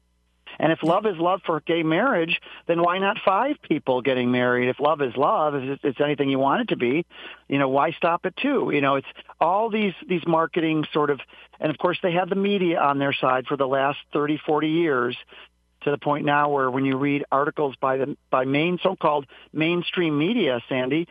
And 0.59 0.71
if 0.71 0.83
love 0.83 1.05
is 1.05 1.17
love 1.17 1.41
for 1.45 1.59
gay 1.61 1.83
marriage, 1.83 2.39
then 2.67 2.81
why 2.81 2.99
not 2.99 3.17
five 3.23 3.57
people 3.61 4.01
getting 4.01 4.31
married? 4.31 4.69
If 4.69 4.79
love 4.79 5.01
is 5.01 5.15
love, 5.15 5.55
if 5.55 5.79
it's 5.83 6.01
anything 6.01 6.29
you 6.29 6.39
want 6.39 6.61
it 6.61 6.67
to 6.69 6.77
be, 6.77 7.05
you 7.47 7.59
know, 7.59 7.69
why 7.69 7.91
stop 7.91 8.25
at 8.25 8.35
two? 8.37 8.71
You 8.73 8.81
know, 8.81 8.95
it's 8.95 9.07
all 9.39 9.69
these, 9.69 9.93
these 10.07 10.25
marketing 10.27 10.85
sort 10.93 11.09
of, 11.09 11.19
and 11.59 11.69
of 11.69 11.77
course 11.77 11.97
they 12.03 12.13
have 12.13 12.29
the 12.29 12.35
media 12.35 12.79
on 12.79 12.99
their 12.99 13.13
side 13.13 13.45
for 13.47 13.57
the 13.57 13.67
last 13.67 13.97
30, 14.13 14.39
40 14.45 14.67
years 14.67 15.17
to 15.81 15.91
the 15.91 15.97
point 15.97 16.25
now 16.25 16.49
where 16.49 16.69
when 16.71 16.85
you 16.85 16.97
read 16.97 17.25
articles 17.31 17.75
by 17.79 17.97
the, 17.97 18.17
by 18.29 18.45
main, 18.45 18.79
so-called 18.81 19.25
mainstream 19.51 20.17
media, 20.17 20.61
Sandy, 20.69 21.07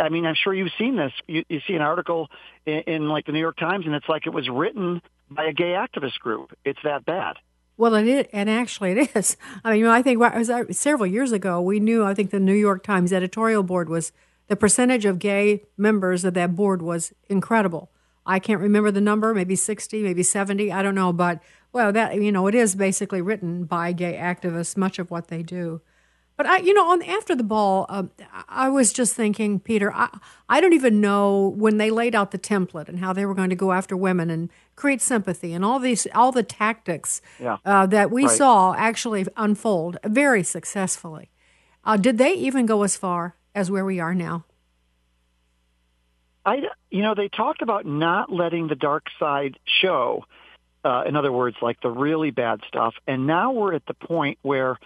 I 0.00 0.08
mean, 0.08 0.26
I'm 0.26 0.34
sure 0.34 0.52
you've 0.52 0.72
seen 0.78 0.96
this. 0.96 1.12
You, 1.26 1.44
you 1.48 1.60
see 1.66 1.74
an 1.74 1.82
article 1.82 2.30
in, 2.66 2.82
in 2.86 3.08
like 3.08 3.26
the 3.26 3.32
New 3.32 3.40
York 3.40 3.56
Times 3.56 3.86
and 3.86 3.94
it's 3.94 4.08
like 4.08 4.26
it 4.26 4.32
was 4.32 4.48
written 4.48 5.02
by 5.30 5.44
a 5.44 5.52
gay 5.52 5.74
activist 5.74 6.18
group. 6.18 6.52
It's 6.64 6.78
that 6.84 7.04
bad. 7.04 7.36
Well, 7.76 7.94
it 7.94 8.06
is, 8.06 8.26
and 8.32 8.48
actually 8.48 8.92
it 8.92 9.16
is. 9.16 9.36
I 9.64 9.72
mean, 9.72 9.86
I 9.86 10.00
think 10.00 10.22
uh, 10.22 10.64
several 10.70 11.06
years 11.06 11.32
ago 11.32 11.60
we 11.60 11.80
knew. 11.80 12.04
I 12.04 12.14
think 12.14 12.30
the 12.30 12.40
New 12.40 12.54
York 12.54 12.84
Times 12.84 13.12
editorial 13.12 13.62
board 13.62 13.88
was 13.88 14.12
the 14.46 14.56
percentage 14.56 15.04
of 15.04 15.18
gay 15.18 15.64
members 15.76 16.24
of 16.24 16.34
that 16.34 16.54
board 16.54 16.82
was 16.82 17.12
incredible. 17.28 17.90
I 18.26 18.38
can't 18.38 18.60
remember 18.60 18.90
the 18.90 19.00
number, 19.00 19.34
maybe 19.34 19.56
sixty, 19.56 20.02
maybe 20.02 20.22
seventy. 20.22 20.70
I 20.70 20.82
don't 20.82 20.94
know, 20.94 21.12
but 21.12 21.40
well, 21.72 21.92
that 21.92 22.14
you 22.14 22.30
know, 22.30 22.46
it 22.46 22.54
is 22.54 22.76
basically 22.76 23.20
written 23.20 23.64
by 23.64 23.92
gay 23.92 24.14
activists. 24.14 24.76
Much 24.76 24.98
of 24.98 25.10
what 25.10 25.28
they 25.28 25.42
do. 25.42 25.80
But 26.36 26.46
I, 26.46 26.58
you 26.58 26.74
know, 26.74 26.90
on 26.90 27.02
after 27.02 27.36
the 27.36 27.44
ball, 27.44 27.86
uh, 27.88 28.04
I 28.48 28.68
was 28.68 28.92
just 28.92 29.14
thinking, 29.14 29.60
Peter. 29.60 29.92
I, 29.94 30.08
I 30.48 30.60
don't 30.60 30.72
even 30.72 31.00
know 31.00 31.54
when 31.56 31.78
they 31.78 31.90
laid 31.90 32.14
out 32.14 32.32
the 32.32 32.38
template 32.38 32.88
and 32.88 32.98
how 32.98 33.12
they 33.12 33.24
were 33.24 33.34
going 33.34 33.50
to 33.50 33.56
go 33.56 33.70
after 33.70 33.96
women 33.96 34.30
and 34.30 34.50
create 34.74 35.00
sympathy 35.00 35.52
and 35.52 35.64
all 35.64 35.78
these, 35.78 36.08
all 36.14 36.32
the 36.32 36.42
tactics 36.42 37.22
yeah. 37.38 37.58
uh, 37.64 37.86
that 37.86 38.10
we 38.10 38.26
right. 38.26 38.36
saw 38.36 38.74
actually 38.74 39.26
unfold 39.36 39.96
very 40.04 40.42
successfully. 40.42 41.30
Uh, 41.84 41.96
did 41.96 42.18
they 42.18 42.32
even 42.34 42.66
go 42.66 42.82
as 42.82 42.96
far 42.96 43.36
as 43.54 43.70
where 43.70 43.84
we 43.84 44.00
are 44.00 44.14
now? 44.14 44.44
I, 46.44 46.62
you 46.90 47.02
know, 47.02 47.14
they 47.14 47.28
talked 47.28 47.62
about 47.62 47.86
not 47.86 48.30
letting 48.30 48.66
the 48.66 48.74
dark 48.74 49.04
side 49.18 49.56
show. 49.80 50.24
Uh, 50.84 51.04
in 51.06 51.16
other 51.16 51.32
words, 51.32 51.56
like 51.62 51.80
the 51.80 51.90
really 51.90 52.30
bad 52.30 52.60
stuff. 52.68 52.94
And 53.06 53.26
now 53.26 53.52
we're 53.52 53.74
at 53.74 53.86
the 53.86 53.94
point 53.94 54.38
where 54.42 54.78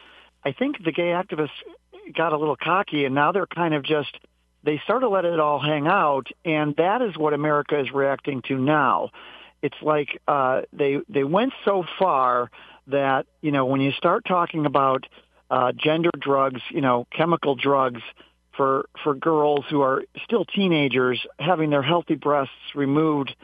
I 0.48 0.52
think 0.52 0.82
the 0.82 0.92
gay 0.92 1.10
activists 1.10 1.50
got 2.16 2.32
a 2.32 2.38
little 2.38 2.56
cocky 2.56 3.04
and 3.04 3.14
now 3.14 3.32
they're 3.32 3.46
kind 3.46 3.74
of 3.74 3.82
just 3.84 4.16
they 4.64 4.80
sort 4.86 5.04
of 5.04 5.10
let 5.12 5.26
it 5.26 5.38
all 5.38 5.60
hang 5.60 5.86
out 5.86 6.28
and 6.42 6.74
that 6.76 7.02
is 7.02 7.18
what 7.18 7.34
America 7.34 7.78
is 7.78 7.92
reacting 7.92 8.40
to 8.48 8.56
now. 8.56 9.10
It's 9.60 9.76
like 9.82 10.20
uh 10.26 10.62
they 10.72 11.00
they 11.06 11.22
went 11.22 11.52
so 11.66 11.84
far 11.98 12.50
that, 12.86 13.26
you 13.42 13.52
know, 13.52 13.66
when 13.66 13.82
you 13.82 13.92
start 13.92 14.24
talking 14.26 14.64
about 14.64 15.04
uh 15.50 15.72
gender 15.72 16.10
drugs, 16.18 16.62
you 16.70 16.80
know, 16.80 17.06
chemical 17.14 17.54
drugs 17.54 18.00
for 18.56 18.88
for 19.04 19.14
girls 19.14 19.66
who 19.68 19.82
are 19.82 20.02
still 20.24 20.46
teenagers 20.46 21.20
having 21.38 21.68
their 21.68 21.82
healthy 21.82 22.14
breasts 22.14 22.74
removed 22.74 23.36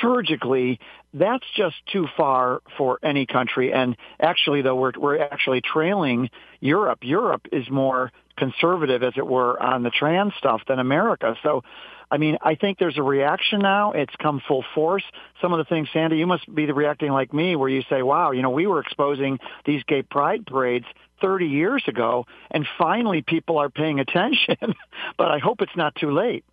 surgically, 0.00 0.80
that's 1.14 1.44
just 1.56 1.76
too 1.92 2.06
far 2.16 2.60
for 2.78 2.98
any 3.02 3.26
country. 3.26 3.72
And 3.72 3.96
actually, 4.20 4.62
though, 4.62 4.76
we're 4.76 4.92
we're 4.96 5.20
actually 5.20 5.60
trailing 5.60 6.30
Europe. 6.60 7.00
Europe 7.02 7.46
is 7.52 7.68
more 7.70 8.12
conservative, 8.36 9.02
as 9.02 9.12
it 9.16 9.26
were, 9.26 9.60
on 9.62 9.82
the 9.82 9.90
trans 9.90 10.32
stuff 10.38 10.62
than 10.66 10.78
America. 10.78 11.36
So, 11.42 11.62
I 12.10 12.16
mean, 12.16 12.38
I 12.40 12.54
think 12.54 12.78
there's 12.78 12.96
a 12.96 13.02
reaction 13.02 13.60
now. 13.60 13.92
It's 13.92 14.14
come 14.16 14.40
full 14.46 14.64
force. 14.74 15.04
Some 15.40 15.52
of 15.52 15.58
the 15.58 15.64
things, 15.64 15.88
Sandy, 15.92 16.16
you 16.16 16.26
must 16.26 16.52
be 16.52 16.70
reacting 16.70 17.12
like 17.12 17.32
me, 17.34 17.56
where 17.56 17.68
you 17.68 17.82
say, 17.90 18.02
"Wow, 18.02 18.30
you 18.30 18.42
know, 18.42 18.50
we 18.50 18.66
were 18.66 18.80
exposing 18.80 19.38
these 19.66 19.82
gay 19.84 20.02
pride 20.02 20.46
parades 20.46 20.86
30 21.20 21.46
years 21.46 21.82
ago, 21.86 22.26
and 22.50 22.66
finally 22.78 23.22
people 23.22 23.58
are 23.58 23.70
paying 23.70 24.00
attention." 24.06 24.74
but 25.18 25.30
I 25.30 25.38
hope 25.38 25.60
it's 25.60 25.76
not 25.76 25.94
too 25.94 26.10
late. 26.10 26.44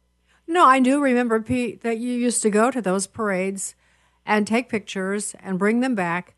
No, 0.48 0.66
I 0.66 0.80
do 0.80 1.00
remember, 1.00 1.40
Pete, 1.42 1.82
that 1.84 2.00
you 2.00 2.12
used 2.12 2.42
to 2.42 2.50
go 2.50 2.72
to 2.72 2.82
those 2.82 3.06
parades 3.06 3.76
and 4.30 4.46
take 4.46 4.70
pictures 4.70 5.36
and 5.40 5.58
bring 5.58 5.80
them 5.80 5.96
back. 5.96 6.36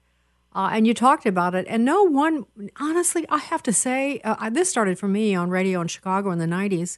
Uh, 0.56 0.70
and 0.72 0.88
you 0.88 0.94
talked 0.94 1.26
about 1.26 1.54
it. 1.54 1.66
And 1.68 1.84
no 1.84 2.04
one, 2.04 2.46
honestly, 2.80 3.26
I 3.30 3.38
have 3.38 3.62
to 3.64 3.74
say, 3.74 4.22
uh, 4.24 4.50
this 4.50 4.70
started 4.70 4.98
for 4.98 5.10
me 5.10 5.36
on 5.36 5.50
radio 5.50 5.82
in 5.82 5.88
Chicago 5.88 6.32
in 6.32 6.40
the 6.40 6.46
90s. 6.46 6.98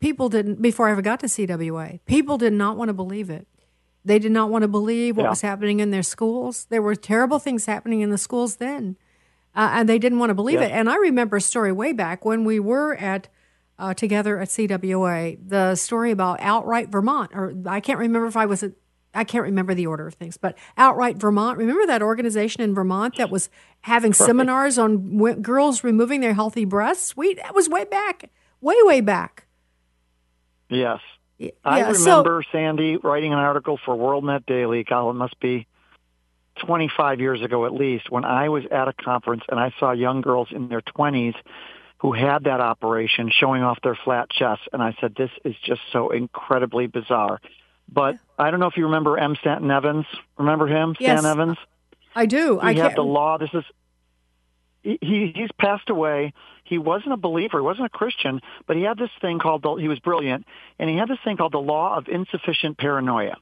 People 0.00 0.30
didn't, 0.30 0.60
before 0.60 0.88
I 0.88 0.92
ever 0.92 1.02
got 1.02 1.20
to 1.20 1.26
CWA, 1.26 2.00
people 2.06 2.38
did 2.38 2.54
not 2.54 2.78
want 2.78 2.88
to 2.88 2.94
believe 2.94 3.28
it. 3.28 3.46
They 4.04 4.18
did 4.18 4.32
not 4.32 4.48
want 4.50 4.62
to 4.62 4.68
believe 4.68 5.16
what 5.16 5.24
yeah. 5.24 5.30
was 5.30 5.42
happening 5.42 5.80
in 5.80 5.90
their 5.90 6.02
schools. 6.02 6.66
There 6.70 6.82
were 6.82 6.96
terrible 6.96 7.38
things 7.38 7.66
happening 7.66 8.00
in 8.00 8.10
the 8.10 8.18
schools 8.18 8.56
then. 8.56 8.96
Uh, 9.54 9.68
and 9.74 9.88
they 9.88 9.98
didn't 9.98 10.18
want 10.18 10.30
to 10.30 10.34
believe 10.34 10.60
yeah. 10.60 10.66
it. 10.66 10.72
And 10.72 10.88
I 10.88 10.96
remember 10.96 11.36
a 11.36 11.42
story 11.42 11.72
way 11.72 11.92
back 11.92 12.24
when 12.24 12.44
we 12.44 12.58
were 12.58 12.96
at 12.96 13.28
uh, 13.78 13.92
together 13.92 14.38
at 14.38 14.48
CWA 14.48 15.38
the 15.46 15.74
story 15.74 16.10
about 16.10 16.40
Outright 16.40 16.88
Vermont, 16.88 17.32
or 17.34 17.54
I 17.66 17.80
can't 17.80 17.98
remember 17.98 18.28
if 18.28 18.36
I 18.36 18.46
was 18.46 18.62
at 18.62 18.72
I 19.14 19.24
can't 19.24 19.44
remember 19.44 19.74
the 19.74 19.86
order 19.86 20.06
of 20.06 20.14
things, 20.14 20.36
but 20.36 20.56
Outright 20.76 21.18
Vermont. 21.18 21.58
Remember 21.58 21.86
that 21.86 22.02
organization 22.02 22.62
in 22.62 22.74
Vermont 22.74 23.16
that 23.18 23.30
was 23.30 23.50
having 23.82 24.12
seminars 24.12 24.78
on 24.78 25.18
w- 25.18 25.36
girls 25.36 25.84
removing 25.84 26.20
their 26.20 26.34
healthy 26.34 26.64
breasts? 26.64 27.16
We 27.16 27.34
that 27.34 27.54
was 27.54 27.68
way 27.68 27.84
back 27.84 28.30
way, 28.60 28.76
way 28.82 29.00
back. 29.00 29.46
Yes. 30.70 31.00
Yeah, 31.38 31.50
I 31.64 31.92
so- 31.92 32.10
remember 32.10 32.44
Sandy 32.52 32.96
writing 32.96 33.32
an 33.32 33.38
article 33.38 33.78
for 33.84 33.94
WorldNet 33.94 34.46
Daily. 34.46 34.84
God, 34.84 35.10
it 35.10 35.14
must 35.14 35.38
be 35.40 35.66
25 36.64 37.20
years 37.20 37.42
ago 37.42 37.66
at 37.66 37.72
least, 37.72 38.10
when 38.10 38.24
I 38.24 38.48
was 38.48 38.64
at 38.70 38.88
a 38.88 38.92
conference 38.92 39.42
and 39.48 39.58
I 39.58 39.72
saw 39.78 39.92
young 39.92 40.20
girls 40.20 40.48
in 40.50 40.68
their 40.68 40.82
20s 40.82 41.34
who 41.98 42.12
had 42.12 42.44
that 42.44 42.60
operation 42.60 43.30
showing 43.30 43.62
off 43.62 43.78
their 43.82 43.98
flat 44.04 44.28
chests. 44.30 44.66
And 44.72 44.82
I 44.82 44.94
said, 45.00 45.14
this 45.16 45.30
is 45.44 45.54
just 45.64 45.80
so 45.92 46.10
incredibly 46.10 46.86
bizarre. 46.86 47.40
But 47.92 48.18
I 48.38 48.50
don't 48.50 48.60
know 48.60 48.68
if 48.68 48.76
you 48.76 48.86
remember 48.86 49.18
M. 49.18 49.36
Stanton 49.40 49.70
Evans. 49.70 50.06
Remember 50.38 50.66
him, 50.66 50.94
Stan 50.94 51.18
Stan 51.18 51.30
Evans? 51.30 51.58
I 52.14 52.26
do. 52.26 52.58
He 52.58 52.66
I 52.66 52.74
had 52.74 52.96
the 52.96 53.02
law. 53.02 53.38
This 53.38 53.50
is 53.52 53.64
he, 54.82 54.98
he 55.00 55.32
he's 55.34 55.50
passed 55.58 55.90
away. 55.90 56.32
He 56.64 56.78
wasn't 56.78 57.12
a 57.12 57.16
believer. 57.16 57.58
He 57.58 57.64
wasn't 57.64 57.86
a 57.86 57.90
Christian, 57.90 58.40
but 58.66 58.76
he 58.76 58.82
had 58.82 58.98
this 58.98 59.10
thing 59.20 59.38
called 59.38 59.62
the, 59.62 59.74
he 59.74 59.88
was 59.88 59.98
brilliant, 59.98 60.46
and 60.78 60.88
he 60.88 60.96
had 60.96 61.08
this 61.08 61.18
thing 61.24 61.36
called 61.36 61.52
the 61.52 61.58
law 61.58 61.96
of 61.96 62.08
insufficient 62.08 62.78
paranoia. 62.78 63.36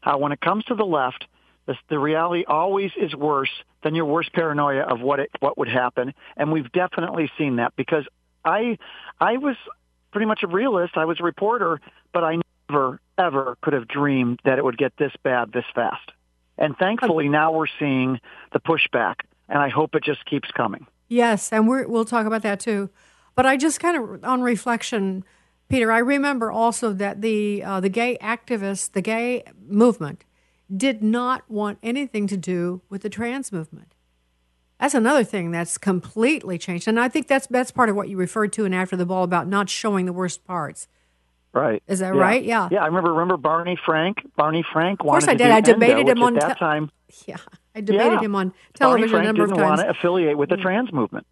How 0.00 0.18
when 0.18 0.32
it 0.32 0.40
comes 0.40 0.64
to 0.64 0.74
the 0.74 0.84
left, 0.84 1.26
the, 1.66 1.76
the 1.88 1.98
reality 1.98 2.44
always 2.46 2.90
is 2.96 3.14
worse 3.14 3.50
than 3.82 3.94
your 3.94 4.04
worst 4.04 4.32
paranoia 4.32 4.82
of 4.82 5.00
what 5.00 5.20
it 5.20 5.30
what 5.40 5.56
would 5.58 5.68
happen, 5.68 6.12
and 6.36 6.52
we've 6.52 6.70
definitely 6.72 7.30
seen 7.38 7.56
that 7.56 7.74
because 7.76 8.04
I 8.44 8.78
I 9.20 9.38
was 9.38 9.56
pretty 10.12 10.26
much 10.26 10.42
a 10.42 10.48
realist. 10.48 10.96
I 10.96 11.06
was 11.06 11.18
a 11.20 11.24
reporter, 11.24 11.80
but 12.12 12.24
I 12.24 12.40
never 12.68 13.00
ever 13.18 13.56
could 13.62 13.72
have 13.72 13.88
dreamed 13.88 14.40
that 14.44 14.58
it 14.58 14.64
would 14.64 14.78
get 14.78 14.96
this 14.98 15.12
bad 15.22 15.52
this 15.52 15.64
fast. 15.74 16.12
And 16.58 16.76
thankfully 16.76 17.28
now 17.28 17.52
we're 17.52 17.66
seeing 17.78 18.20
the 18.52 18.60
pushback, 18.60 19.16
and 19.48 19.58
I 19.58 19.68
hope 19.68 19.94
it 19.94 20.04
just 20.04 20.24
keeps 20.24 20.50
coming. 20.50 20.86
Yes, 21.08 21.52
and 21.52 21.68
we're, 21.68 21.86
we'll 21.86 22.04
talk 22.04 22.26
about 22.26 22.42
that 22.42 22.60
too. 22.60 22.90
But 23.34 23.46
I 23.46 23.56
just 23.56 23.80
kind 23.80 23.96
of, 23.96 24.24
on 24.24 24.42
reflection, 24.42 25.24
Peter, 25.68 25.92
I 25.92 25.98
remember 25.98 26.50
also 26.50 26.92
that 26.94 27.20
the 27.20 27.62
uh, 27.62 27.80
the 27.80 27.88
gay 27.88 28.16
activists, 28.22 28.90
the 28.90 29.02
gay 29.02 29.44
movement, 29.66 30.24
did 30.74 31.02
not 31.02 31.48
want 31.50 31.78
anything 31.82 32.26
to 32.28 32.36
do 32.36 32.82
with 32.88 33.02
the 33.02 33.10
trans 33.10 33.52
movement. 33.52 33.94
That's 34.80 34.94
another 34.94 35.24
thing 35.24 35.50
that's 35.50 35.78
completely 35.78 36.58
changed, 36.58 36.86
and 36.88 37.00
I 37.00 37.08
think 37.08 37.28
that's 37.28 37.46
that's 37.48 37.70
part 37.70 37.88
of 37.88 37.96
what 37.96 38.08
you 38.08 38.16
referred 38.16 38.52
to 38.54 38.64
in 38.64 38.72
After 38.72 38.96
the 38.96 39.06
Ball 39.06 39.24
about 39.24 39.48
not 39.48 39.68
showing 39.68 40.06
the 40.06 40.12
worst 40.12 40.44
parts. 40.44 40.86
Right. 41.56 41.82
Is 41.88 42.00
that 42.00 42.14
right? 42.14 42.44
Yeah. 42.44 42.68
Yeah, 42.70 42.82
I 42.82 42.86
remember 42.86 43.12
remember 43.12 43.38
Barney 43.38 43.78
Frank. 43.82 44.18
Barney 44.36 44.62
Frank 44.74 45.00
Of 45.00 45.06
course 45.06 45.26
wanted 45.26 45.30
I 45.30 45.32
to 45.32 45.44
did. 45.44 45.50
I 45.52 45.60
debated 45.72 46.08
him 46.08 46.18
which 46.18 46.26
on 46.26 46.36
at 46.36 46.40
that 46.42 46.54
te- 46.54 46.58
time. 46.58 46.90
Yeah, 47.26 47.38
I 47.74 47.80
debated 47.80 48.14
Yeah. 48.14 48.20
him 48.20 48.34
on 48.34 48.48
Barney 48.48 48.62
television 48.74 49.10
Frank 49.10 49.24
a 49.24 49.26
number 49.28 49.46
didn't 49.46 49.52
of 49.52 49.58
times. 49.58 49.78
want 49.78 49.80
to 49.80 49.98
affiliate 49.98 50.36
with 50.36 50.50
the 50.50 50.56
hmm. 50.56 50.62
trans 50.62 50.92
movement. 50.92 51.26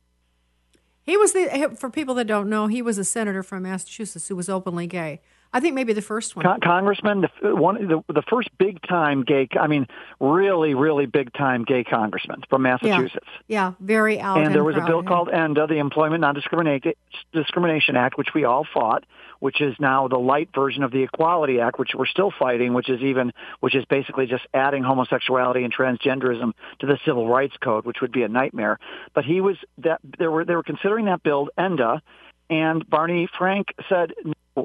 He 1.02 1.18
was 1.18 1.34
the 1.34 1.76
for 1.78 1.90
people 1.90 2.14
that 2.14 2.26
don't 2.26 2.48
know, 2.48 2.68
he 2.68 2.80
was 2.80 2.96
a 2.96 3.04
senator 3.04 3.42
from 3.42 3.64
Massachusetts 3.64 4.28
who 4.28 4.36
was 4.36 4.48
openly 4.48 4.86
gay. 4.86 5.20
I 5.54 5.60
think 5.60 5.76
maybe 5.76 5.92
the 5.92 6.02
first 6.02 6.34
one. 6.34 6.44
Con- 6.44 6.58
Congressman, 6.60 7.28
the 7.40 7.54
one 7.54 7.86
the, 7.86 8.02
the 8.12 8.22
first 8.22 8.50
big 8.58 8.82
time 8.82 9.22
gay, 9.22 9.48
I 9.58 9.68
mean, 9.68 9.86
really, 10.18 10.74
really 10.74 11.06
big 11.06 11.32
time 11.32 11.62
gay 11.62 11.84
congressman 11.84 12.42
from 12.50 12.62
Massachusetts. 12.62 13.28
Yeah, 13.46 13.74
very 13.78 14.18
out. 14.18 14.38
and 14.38 14.52
there 14.52 14.64
was 14.64 14.74
a 14.74 14.80
bill 14.80 15.04
yeah. 15.04 15.08
called 15.08 15.30
ENDA, 15.30 15.68
the 15.68 15.78
Employment 15.78 16.22
Non-Discrimination 16.22 16.94
Discrimination 17.32 17.94
Act, 17.94 18.18
which 18.18 18.34
we 18.34 18.42
all 18.42 18.66
fought, 18.74 19.04
which 19.38 19.60
is 19.60 19.76
now 19.78 20.08
the 20.08 20.18
light 20.18 20.48
version 20.52 20.82
of 20.82 20.90
the 20.90 21.04
Equality 21.04 21.60
Act, 21.60 21.78
which 21.78 21.90
we're 21.94 22.06
still 22.06 22.32
fighting, 22.36 22.74
which 22.74 22.90
is 22.90 23.00
even, 23.00 23.32
which 23.60 23.76
is 23.76 23.84
basically 23.84 24.26
just 24.26 24.44
adding 24.52 24.82
homosexuality 24.82 25.62
and 25.62 25.72
transgenderism 25.72 26.52
to 26.80 26.86
the 26.86 26.98
Civil 27.04 27.28
Rights 27.28 27.54
Code, 27.62 27.84
which 27.84 28.00
would 28.00 28.10
be 28.10 28.24
a 28.24 28.28
nightmare. 28.28 28.80
But 29.14 29.24
he 29.24 29.40
was 29.40 29.56
that 29.78 30.00
they 30.18 30.26
were 30.26 30.44
they 30.44 30.56
were 30.56 30.64
considering 30.64 31.04
that 31.04 31.22
bill 31.22 31.48
ENDA, 31.56 32.02
and 32.50 32.90
Barney 32.90 33.28
Frank 33.38 33.68
said, 33.88 34.14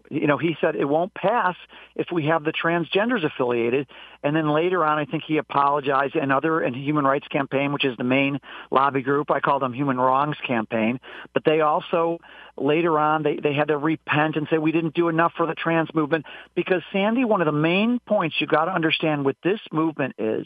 you 0.09 0.27
know, 0.27 0.37
he 0.37 0.55
said 0.61 0.75
it 0.75 0.85
won't 0.85 1.13
pass 1.13 1.55
if 1.95 2.07
we 2.11 2.27
have 2.27 2.43
the 2.43 2.53
transgenders 2.53 3.23
affiliated. 3.25 3.87
And 4.23 4.35
then 4.35 4.49
later 4.49 4.85
on, 4.85 4.99
I 4.99 5.05
think 5.05 5.23
he 5.25 5.37
apologized 5.37 6.15
and 6.15 6.31
other 6.31 6.61
and 6.61 6.75
Human 6.75 7.05
Rights 7.05 7.27
Campaign, 7.27 7.73
which 7.73 7.85
is 7.85 7.97
the 7.97 8.03
main 8.03 8.39
lobby 8.69 9.01
group. 9.01 9.31
I 9.31 9.39
call 9.39 9.59
them 9.59 9.73
Human 9.73 9.97
Wrongs 9.97 10.37
Campaign. 10.45 10.99
But 11.33 11.43
they 11.43 11.61
also 11.61 12.19
later 12.57 12.99
on 12.99 13.23
they 13.23 13.37
they 13.37 13.53
had 13.53 13.69
to 13.69 13.77
repent 13.77 14.35
and 14.35 14.47
say 14.49 14.57
we 14.57 14.71
didn't 14.71 14.93
do 14.93 15.09
enough 15.09 15.33
for 15.35 15.45
the 15.45 15.55
trans 15.55 15.89
movement 15.93 16.25
because 16.55 16.81
Sandy, 16.91 17.25
one 17.25 17.41
of 17.41 17.45
the 17.45 17.51
main 17.51 17.99
points 18.07 18.35
you 18.39 18.47
got 18.47 18.65
to 18.65 18.73
understand 18.73 19.25
with 19.25 19.37
this 19.43 19.59
movement 19.71 20.15
is 20.19 20.45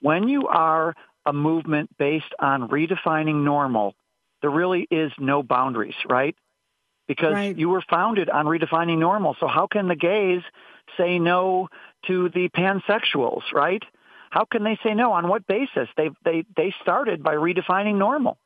when 0.00 0.28
you 0.28 0.48
are 0.48 0.94
a 1.24 1.32
movement 1.32 1.90
based 1.98 2.34
on 2.38 2.68
redefining 2.68 3.44
normal, 3.44 3.94
there 4.42 4.50
really 4.50 4.86
is 4.90 5.10
no 5.18 5.42
boundaries, 5.42 5.94
right? 6.06 6.36
Because 7.06 7.34
Right. 7.34 7.56
you 7.56 7.68
were 7.68 7.82
founded 7.82 8.30
on 8.30 8.46
redefining 8.46 8.98
normal. 8.98 9.36
So 9.38 9.46
how 9.46 9.66
can 9.66 9.88
the 9.88 9.96
gays 9.96 10.42
say 10.96 11.18
no 11.18 11.68
to 12.06 12.28
the 12.30 12.48
pansexuals, 12.50 13.52
right? 13.52 13.82
How 14.30 14.44
can 14.44 14.64
they 14.64 14.78
say 14.82 14.94
no? 14.94 15.12
On 15.12 15.28
what 15.28 15.46
basis? 15.46 15.88
They 15.96 16.10
they 16.24 16.44
they 16.56 16.74
started 16.82 17.22
by 17.22 17.34
redefining 17.34 17.96
normal. 17.96 18.38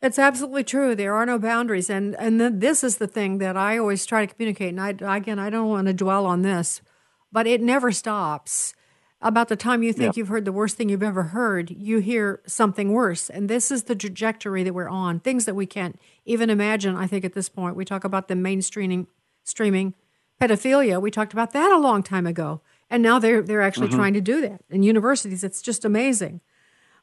It's 0.00 0.18
absolutely 0.18 0.64
true. 0.64 0.94
There 0.96 1.14
are 1.14 1.26
no 1.26 1.38
boundaries, 1.38 1.88
and 1.90 2.16
and 2.16 2.40
then 2.40 2.58
this 2.58 2.82
is 2.82 2.96
the 2.96 3.06
thing 3.06 3.38
that 3.38 3.56
I 3.56 3.78
always 3.78 4.06
try 4.06 4.26
to 4.26 4.34
communicate. 4.34 4.70
And 4.70 4.80
I 4.80 5.16
again, 5.16 5.38
I 5.38 5.50
don't 5.50 5.68
want 5.68 5.86
to 5.86 5.92
dwell 5.92 6.26
on 6.26 6.42
this, 6.42 6.82
but 7.30 7.46
it 7.46 7.60
never 7.60 7.92
stops. 7.92 8.74
About 9.24 9.48
the 9.48 9.56
time 9.56 9.84
you 9.84 9.92
think 9.92 10.08
Yep. 10.08 10.16
you've 10.16 10.28
heard 10.28 10.44
the 10.44 10.52
worst 10.52 10.76
thing 10.76 10.88
you've 10.88 11.02
ever 11.02 11.22
heard, 11.24 11.70
you 11.70 11.98
hear 11.98 12.40
something 12.46 12.92
worse, 12.92 13.30
and 13.30 13.48
this 13.48 13.70
is 13.70 13.84
the 13.84 13.94
trajectory 13.94 14.64
that 14.64 14.74
we're 14.74 14.88
on. 14.88 15.20
Things 15.20 15.44
that 15.44 15.54
we 15.54 15.64
can't 15.64 15.98
even 16.26 16.50
imagine. 16.50 16.96
I 16.96 17.06
think 17.06 17.24
at 17.24 17.32
this 17.32 17.48
point, 17.48 17.76
we 17.76 17.84
talk 17.84 18.02
about 18.02 18.26
the 18.26 18.34
mainstreaming, 18.34 19.06
streaming, 19.44 19.94
pedophilia. 20.40 21.00
We 21.00 21.12
talked 21.12 21.32
about 21.32 21.52
that 21.52 21.70
a 21.70 21.78
long 21.78 22.02
time 22.02 22.26
ago, 22.26 22.62
and 22.90 23.00
now 23.00 23.20
they're 23.20 23.42
they're 23.42 23.62
actually 23.62 23.88
Mhm. 23.88 23.94
trying 23.94 24.14
to 24.14 24.20
do 24.20 24.40
that 24.40 24.62
in 24.68 24.82
universities. 24.82 25.44
It's 25.44 25.62
just 25.62 25.84
amazing. 25.84 26.40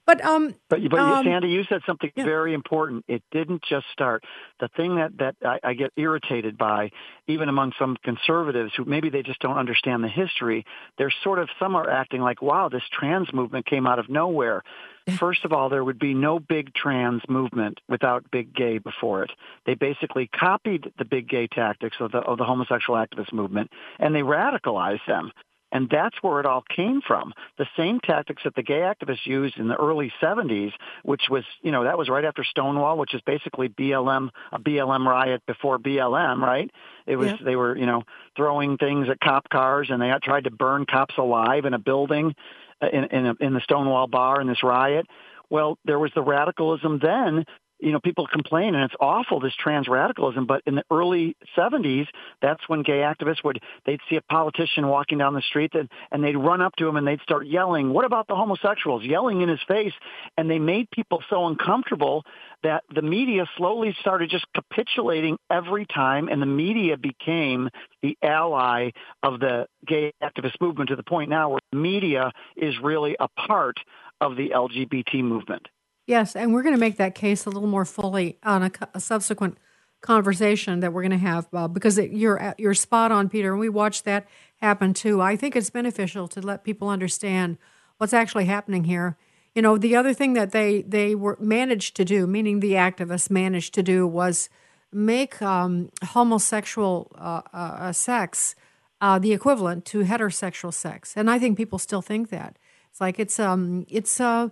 But 0.09 0.25
um, 0.25 0.55
But, 0.69 0.79
but 0.89 0.99
um, 0.99 1.23
Sandy, 1.23 1.49
you 1.49 1.63
said 1.69 1.81
something 1.85 2.11
very 2.15 2.55
important. 2.55 3.05
It 3.07 3.21
didn't 3.29 3.61
just 3.69 3.85
start. 3.93 4.23
The 4.59 4.67
thing 4.69 4.95
that, 4.95 5.15
that 5.19 5.35
I, 5.45 5.59
I 5.63 5.73
get 5.75 5.91
irritated 5.97 6.57
by, 6.57 6.89
even 7.27 7.47
among 7.47 7.73
some 7.77 7.95
conservatives 8.03 8.71
who 8.75 8.85
maybe 8.85 9.11
they 9.11 9.21
just 9.21 9.39
don't 9.39 9.57
understand 9.57 10.03
the 10.03 10.07
history, 10.07 10.65
they're 10.97 11.13
sort 11.23 11.37
of, 11.37 11.47
some 11.59 11.75
are 11.75 11.87
acting 11.87 12.21
like, 12.21 12.41
wow, 12.41 12.69
this 12.69 12.81
trans 12.91 13.31
movement 13.31 13.67
came 13.67 13.85
out 13.85 13.99
of 13.99 14.09
nowhere. 14.09 14.63
First 15.19 15.45
of 15.45 15.53
all, 15.53 15.69
there 15.69 15.83
would 15.83 15.99
be 15.99 16.15
no 16.15 16.39
big 16.39 16.73
trans 16.73 17.21
movement 17.29 17.79
without 17.87 18.31
big 18.31 18.55
gay 18.55 18.79
before 18.79 19.23
it. 19.23 19.31
They 19.67 19.75
basically 19.75 20.27
copied 20.27 20.91
the 20.97 21.05
big 21.05 21.29
gay 21.29 21.45
tactics 21.45 21.97
of 21.99 22.11
the, 22.11 22.19
of 22.19 22.39
the 22.39 22.45
homosexual 22.45 22.97
activist 22.97 23.31
movement 23.31 23.69
and 23.99 24.15
they 24.15 24.21
radicalized 24.21 25.05
them. 25.07 25.31
And 25.71 25.89
that's 25.89 26.15
where 26.21 26.39
it 26.39 26.45
all 26.45 26.63
came 26.75 27.01
from. 27.05 27.33
The 27.57 27.67
same 27.77 27.99
tactics 27.99 28.43
that 28.43 28.55
the 28.55 28.63
gay 28.63 28.79
activists 28.79 29.25
used 29.25 29.57
in 29.57 29.67
the 29.67 29.75
early 29.75 30.11
70s, 30.21 30.71
which 31.03 31.23
was, 31.29 31.43
you 31.61 31.71
know, 31.71 31.83
that 31.83 31.97
was 31.97 32.09
right 32.09 32.25
after 32.25 32.43
Stonewall, 32.43 32.97
which 32.97 33.13
is 33.13 33.21
basically 33.21 33.69
BLM, 33.69 34.29
a 34.51 34.59
BLM 34.59 35.05
riot 35.05 35.43
before 35.45 35.77
BLM, 35.77 36.41
right? 36.41 36.71
It 37.05 37.17
was, 37.17 37.29
Yeah. 37.29 37.37
they 37.43 37.55
were, 37.55 37.77
you 37.77 37.85
know, 37.85 38.03
throwing 38.35 38.77
things 38.77 39.09
at 39.09 39.19
cop 39.19 39.49
cars 39.49 39.89
and 39.89 40.01
they 40.01 40.11
tried 40.23 40.45
to 40.45 40.51
burn 40.51 40.85
cops 40.85 41.17
alive 41.17 41.65
in 41.65 41.73
a 41.73 41.79
building 41.79 42.35
uh, 42.81 42.87
in, 42.87 43.03
in, 43.05 43.25
a, 43.27 43.35
in 43.39 43.53
the 43.53 43.61
Stonewall 43.61 44.07
bar 44.07 44.41
in 44.41 44.47
this 44.47 44.63
riot. 44.63 45.05
Well, 45.49 45.77
there 45.85 45.99
was 45.99 46.11
the 46.15 46.21
radicalism 46.21 46.99
then 47.01 47.45
you 47.79 47.91
know, 47.91 47.99
people 47.99 48.27
complain 48.27 48.75
and 48.75 48.83
it's 48.83 48.95
awful, 48.99 49.39
this 49.39 49.53
trans 49.57 49.87
radicalism. 49.87 50.45
But 50.45 50.61
in 50.65 50.75
the 50.75 50.83
early 50.91 51.35
70s, 51.57 52.07
that's 52.41 52.67
when 52.67 52.83
gay 52.83 52.99
activists 52.99 53.43
would, 53.43 53.61
they'd 53.85 54.01
see 54.09 54.17
a 54.17 54.21
politician 54.21 54.87
walking 54.87 55.17
down 55.17 55.33
the 55.33 55.41
street 55.41 55.73
and, 55.73 55.89
and 56.11 56.23
they'd 56.23 56.37
run 56.37 56.61
up 56.61 56.75
to 56.77 56.87
him 56.87 56.97
and 56.97 57.07
they'd 57.07 57.21
start 57.21 57.47
yelling, 57.47 57.91
what 57.91 58.05
about 58.05 58.27
the 58.27 58.35
homosexuals? 58.35 59.03
Yelling 59.03 59.41
in 59.41 59.49
his 59.49 59.59
face. 59.67 59.93
And 60.37 60.49
they 60.49 60.59
made 60.59 60.89
people 60.91 61.23
so 61.29 61.47
uncomfortable 61.47 62.25
that 62.63 62.83
the 62.93 63.01
media 63.01 63.45
slowly 63.57 63.95
started 64.01 64.29
just 64.29 64.45
capitulating 64.53 65.37
every 65.49 65.85
time 65.85 66.27
and 66.27 66.41
the 66.41 66.45
media 66.45 66.97
became 66.97 67.69
the 68.01 68.17
ally 68.21 68.91
of 69.23 69.39
the 69.39 69.67
gay 69.87 70.13
activist 70.21 70.59
movement 70.59 70.89
to 70.89 70.95
the 70.95 71.03
point 71.03 71.29
now 71.29 71.49
where 71.49 71.59
media 71.71 72.31
is 72.57 72.75
really 72.81 73.15
a 73.19 73.27
part 73.29 73.77
of 74.19 74.35
the 74.35 74.49
LGBT 74.49 75.23
movement. 75.23 75.67
Yes, 76.09 76.35
and 76.35 76.55
we're 76.55 76.63
going 76.63 76.73
to 76.73 76.79
make 76.79 76.97
that 76.97 77.13
case 77.13 77.45
a 77.45 77.51
little 77.51 77.69
more 77.69 77.85
fully 77.85 78.39
on 78.41 78.63
a, 78.63 78.71
a 78.95 78.99
subsequent 78.99 79.59
conversation 80.01 80.79
that 80.79 80.91
we're 80.91 81.03
going 81.03 81.11
to 81.11 81.17
have 81.19 81.47
uh, 81.53 81.67
because 81.67 81.99
it, 81.99 82.09
you're 82.09 82.55
you're 82.57 82.73
spot 82.73 83.11
on, 83.11 83.29
Peter, 83.29 83.51
and 83.51 83.59
we 83.59 83.69
watched 83.69 84.05
that 84.05 84.25
happen 84.55 84.95
too. 84.95 85.21
I 85.21 85.35
think 85.35 85.55
it's 85.55 85.69
beneficial 85.69 86.27
to 86.29 86.41
let 86.41 86.63
people 86.63 86.89
understand 86.89 87.59
what's 87.99 88.11
actually 88.11 88.45
happening 88.45 88.85
here. 88.85 89.17
You 89.53 89.61
know, 89.61 89.77
the 89.77 89.95
other 89.95 90.15
thing 90.15 90.33
that 90.33 90.51
they 90.51 90.81
they 90.81 91.13
were 91.13 91.37
managed 91.39 91.95
to 91.97 92.05
do, 92.05 92.25
meaning 92.25 92.59
the 92.59 92.73
activists 92.73 93.29
managed 93.29 93.75
to 93.75 93.83
do, 93.83 94.07
was 94.07 94.49
make 94.91 95.39
um, 95.43 95.91
homosexual 96.03 97.11
uh, 97.19 97.41
uh, 97.53 97.91
sex 97.91 98.55
uh, 98.99 99.19
the 99.19 99.31
equivalent 99.31 99.85
to 99.85 100.03
heterosexual 100.05 100.73
sex, 100.73 101.13
and 101.15 101.29
I 101.29 101.37
think 101.37 101.55
people 101.55 101.77
still 101.77 102.01
think 102.01 102.31
that 102.31 102.57
it's 102.89 102.99
like 102.99 103.19
it's 103.19 103.39
um 103.39 103.85
it's 103.89 104.19
uh 104.19 104.49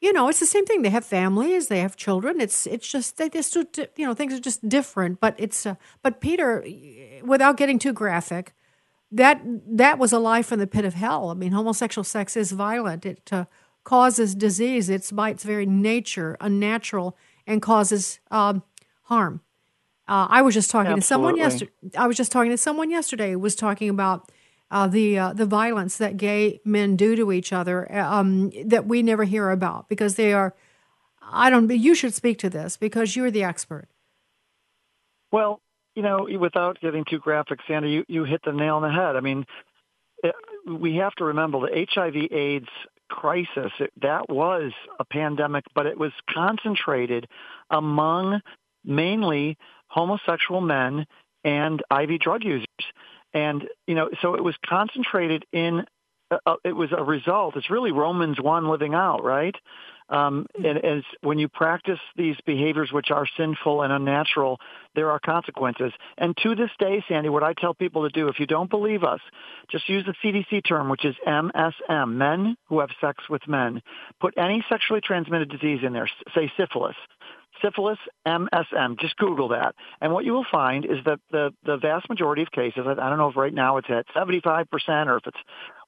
you 0.00 0.12
know, 0.14 0.28
it's 0.28 0.40
the 0.40 0.46
same 0.46 0.64
thing. 0.64 0.82
They 0.82 0.90
have 0.90 1.04
families, 1.04 1.68
they 1.68 1.80
have 1.80 1.96
children. 1.96 2.40
It's 2.40 2.66
it's 2.66 2.88
just 2.88 3.18
they 3.18 3.28
just 3.28 3.52
do, 3.52 3.86
you 3.96 4.06
know 4.06 4.14
things 4.14 4.32
are 4.32 4.40
just 4.40 4.66
different. 4.68 5.20
But 5.20 5.34
it's 5.38 5.66
uh, 5.66 5.74
but 6.02 6.20
Peter, 6.20 6.66
without 7.22 7.56
getting 7.56 7.78
too 7.78 7.92
graphic, 7.92 8.54
that 9.12 9.42
that 9.44 9.98
was 9.98 10.12
a 10.12 10.18
lie 10.18 10.42
from 10.42 10.58
the 10.58 10.66
pit 10.66 10.84
of 10.84 10.94
hell. 10.94 11.28
I 11.28 11.34
mean, 11.34 11.52
homosexual 11.52 12.04
sex 12.04 12.36
is 12.36 12.52
violent. 12.52 13.04
It 13.04 13.28
uh, 13.30 13.44
causes 13.84 14.34
disease. 14.34 14.88
It's 14.88 15.12
by 15.12 15.30
its 15.30 15.44
very 15.44 15.66
nature 15.66 16.36
unnatural 16.40 17.16
and 17.46 17.60
causes 17.60 18.20
um, 18.30 18.62
harm. 19.02 19.42
Uh, 20.08 20.26
I 20.30 20.42
was 20.42 20.54
just 20.54 20.70
talking 20.70 20.92
Absolutely. 20.92 21.00
to 21.02 21.06
someone 21.06 21.36
yesterday. 21.36 21.72
I 21.96 22.06
was 22.06 22.16
just 22.16 22.32
talking 22.32 22.50
to 22.50 22.58
someone 22.58 22.90
yesterday 22.90 23.32
who 23.32 23.38
was 23.38 23.54
talking 23.54 23.90
about 23.90 24.32
uh, 24.70 24.86
the 24.86 25.18
uh, 25.18 25.32
the 25.32 25.46
violence 25.46 25.96
that 25.96 26.16
gay 26.16 26.60
men 26.64 26.96
do 26.96 27.16
to 27.16 27.32
each 27.32 27.52
other 27.52 27.92
um, 27.94 28.50
that 28.64 28.86
we 28.86 29.02
never 29.02 29.24
hear 29.24 29.50
about 29.50 29.88
because 29.88 30.14
they 30.14 30.32
are. 30.32 30.54
I 31.22 31.50
don't. 31.50 31.70
You 31.70 31.94
should 31.94 32.14
speak 32.14 32.38
to 32.38 32.50
this 32.50 32.76
because 32.76 33.16
you're 33.16 33.30
the 33.30 33.44
expert. 33.44 33.88
Well, 35.32 35.60
you 35.94 36.02
know, 36.02 36.26
without 36.38 36.80
getting 36.80 37.04
too 37.04 37.18
graphic, 37.18 37.60
Sandy, 37.66 37.90
you, 37.90 38.04
you 38.08 38.24
hit 38.24 38.40
the 38.44 38.52
nail 38.52 38.76
on 38.76 38.82
the 38.82 38.90
head. 38.90 39.16
I 39.16 39.20
mean, 39.20 39.44
it, 40.22 40.34
we 40.66 40.96
have 40.96 41.14
to 41.16 41.24
remember 41.24 41.60
the 41.60 41.86
HIV/AIDS 41.92 42.68
crisis. 43.08 43.72
It, 43.80 43.92
that 44.02 44.28
was 44.28 44.72
a 44.98 45.04
pandemic, 45.04 45.64
but 45.74 45.86
it 45.86 45.98
was 45.98 46.12
concentrated 46.32 47.26
among 47.70 48.40
mainly 48.84 49.56
homosexual 49.88 50.60
men 50.60 51.06
and 51.44 51.82
IV 51.92 52.20
drug 52.20 52.44
users. 52.44 52.66
And, 53.32 53.68
you 53.86 53.94
know, 53.94 54.10
so 54.22 54.34
it 54.34 54.44
was 54.44 54.54
concentrated 54.66 55.44
in, 55.52 55.84
uh, 56.30 56.38
uh 56.46 56.56
it 56.64 56.72
was 56.72 56.90
a 56.96 57.02
result. 57.02 57.56
It's 57.56 57.70
really 57.70 57.92
Romans 57.92 58.40
1 58.40 58.68
living 58.68 58.94
out, 58.94 59.22
right? 59.24 59.54
Um, 60.10 60.46
and 60.56 60.84
as 60.84 61.04
when 61.20 61.38
you 61.38 61.48
practice 61.48 62.00
these 62.16 62.34
behaviors 62.44 62.90
which 62.90 63.12
are 63.12 63.26
sinful 63.36 63.82
and 63.82 63.92
unnatural, 63.92 64.58
there 64.96 65.10
are 65.10 65.20
consequences. 65.20 65.92
And 66.18 66.36
to 66.42 66.56
this 66.56 66.70
day, 66.80 67.04
Sandy, 67.08 67.28
what 67.28 67.44
I 67.44 67.54
tell 67.54 67.74
people 67.74 68.02
to 68.02 68.10
do, 68.10 68.26
if 68.26 68.40
you 68.40 68.46
don't 68.46 68.68
believe 68.68 69.04
us, 69.04 69.20
just 69.70 69.88
use 69.88 70.04
the 70.04 70.14
CDC 70.22 70.66
term, 70.66 70.88
which 70.88 71.04
is 71.04 71.14
MSM, 71.26 72.14
men 72.14 72.56
who 72.66 72.80
have 72.80 72.90
sex 73.00 73.22
with 73.30 73.46
men. 73.46 73.82
Put 74.20 74.34
any 74.36 74.64
sexually 74.68 75.00
transmitted 75.00 75.48
disease 75.48 75.80
in 75.84 75.92
there, 75.92 76.10
say 76.34 76.50
syphilis 76.56 76.96
syphilis 77.62 77.98
MSM. 78.26 78.98
Just 78.98 79.16
Google 79.16 79.48
that. 79.48 79.74
And 80.00 80.12
what 80.12 80.24
you 80.24 80.32
will 80.32 80.46
find 80.50 80.84
is 80.84 80.98
that 81.04 81.20
the, 81.30 81.52
the 81.64 81.76
vast 81.76 82.08
majority 82.08 82.42
of 82.42 82.50
cases, 82.50 82.82
I 82.86 83.08
don't 83.08 83.18
know 83.18 83.28
if 83.28 83.36
right 83.36 83.52
now 83.52 83.76
it's 83.78 83.88
at 83.90 84.06
75% 84.14 84.66
or 85.06 85.16
if 85.16 85.26
it's 85.26 85.38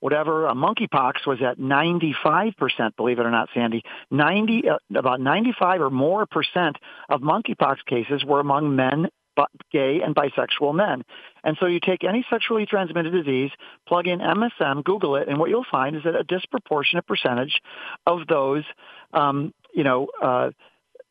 whatever, 0.01 0.49
uh, 0.49 0.55
monkeypox 0.55 1.27
was 1.27 1.41
at 1.43 1.59
95%, 1.59 2.55
believe 2.97 3.19
it 3.19 3.27
or 3.27 3.31
not, 3.31 3.49
Sandy. 3.55 3.83
90, 4.11 4.69
uh, 4.69 4.79
about 4.97 5.21
95 5.21 5.81
or 5.81 5.91
more 5.91 6.27
percent 6.27 6.77
of 7.09 7.21
monkeypox 7.21 7.85
cases 7.87 8.25
were 8.25 8.41
among 8.41 8.75
men 8.77 9.09
but 9.37 9.49
gay 9.71 10.01
and 10.05 10.15
bisexual 10.15 10.75
men. 10.75 11.03
And 11.45 11.57
so 11.59 11.67
you 11.67 11.81
take 11.81 12.05
any 12.05 12.25
sexually 12.31 12.67
transmitted 12.67 13.11
disease, 13.13 13.51
plug 13.87 14.07
in 14.07 14.21
MSM, 14.21 14.85
Google 14.85 15.17
it, 15.17 15.29
and 15.29 15.39
what 15.39 15.51
you'll 15.51 15.67
find 15.71 15.97
is 15.97 16.03
that 16.05 16.15
a 16.15 16.25
disproportionate 16.25 17.07
percentage 17.07 17.61
of 18.07 18.27
those, 18.29 18.65
um, 19.13 19.55
you 19.75 19.85
know, 19.85 20.09
uh, 20.23 20.51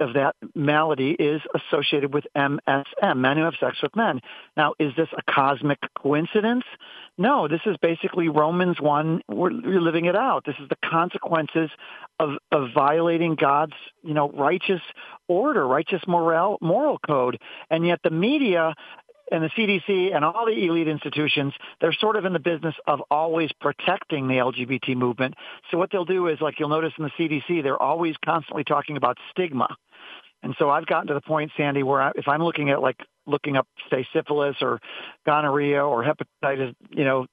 of 0.01 0.15
that 0.15 0.35
malady 0.55 1.11
is 1.11 1.41
associated 1.55 2.13
with 2.13 2.25
MSM, 2.35 3.17
men 3.17 3.37
who 3.37 3.43
have 3.43 3.53
sex 3.59 3.77
with 3.81 3.95
men. 3.95 4.19
Now, 4.57 4.73
is 4.79 4.93
this 4.97 5.07
a 5.17 5.31
cosmic 5.31 5.79
coincidence? 5.97 6.65
No, 7.17 7.47
this 7.47 7.61
is 7.65 7.77
basically 7.81 8.29
Romans 8.29 8.81
1. 8.81 9.21
We're, 9.29 9.51
we're 9.51 9.81
living 9.81 10.05
it 10.05 10.15
out. 10.15 10.43
This 10.45 10.55
is 10.61 10.67
the 10.69 10.77
consequences 10.83 11.69
of, 12.19 12.31
of 12.51 12.69
violating 12.73 13.35
God's, 13.35 13.75
you 14.03 14.13
know, 14.13 14.29
righteous 14.31 14.81
order, 15.27 15.65
righteous 15.65 16.01
moral, 16.07 16.57
moral 16.61 16.97
code. 16.99 17.39
And 17.69 17.85
yet 17.85 17.99
the 18.03 18.09
media 18.09 18.73
and 19.31 19.43
the 19.43 19.49
CDC 19.49 20.13
and 20.13 20.25
all 20.25 20.45
the 20.45 20.65
elite 20.65 20.89
institutions, 20.89 21.53
they're 21.79 21.93
sort 21.93 22.17
of 22.17 22.25
in 22.25 22.33
the 22.33 22.39
business 22.39 22.75
of 22.85 23.01
always 23.09 23.49
protecting 23.59 24.27
the 24.27 24.35
LGBT 24.35 24.95
movement. 24.95 25.35
So 25.71 25.77
what 25.77 25.89
they'll 25.91 26.05
do 26.05 26.27
is, 26.27 26.41
like 26.41 26.59
you'll 26.59 26.69
notice 26.69 26.93
in 26.97 27.05
the 27.05 27.11
CDC, 27.11 27.63
they're 27.63 27.81
always 27.81 28.15
constantly 28.23 28.65
talking 28.65 28.97
about 28.97 29.17
stigma. 29.31 29.75
And 30.43 30.55
so 30.57 30.69
I've 30.69 30.85
gotten 30.85 31.07
to 31.07 31.13
the 31.13 31.21
point, 31.21 31.51
Sandy, 31.55 31.83
where 31.83 32.01
I, 32.01 32.11
if 32.15 32.27
I'm 32.27 32.43
looking 32.43 32.69
at 32.69 32.81
like 32.81 32.97
looking 33.27 33.55
up, 33.55 33.67
say, 33.89 34.07
syphilis 34.13 34.55
or 34.61 34.79
gonorrhea 35.25 35.83
or 35.83 36.03
hepatitis, 36.03 36.73
you 36.89 37.03
know, 37.03 37.27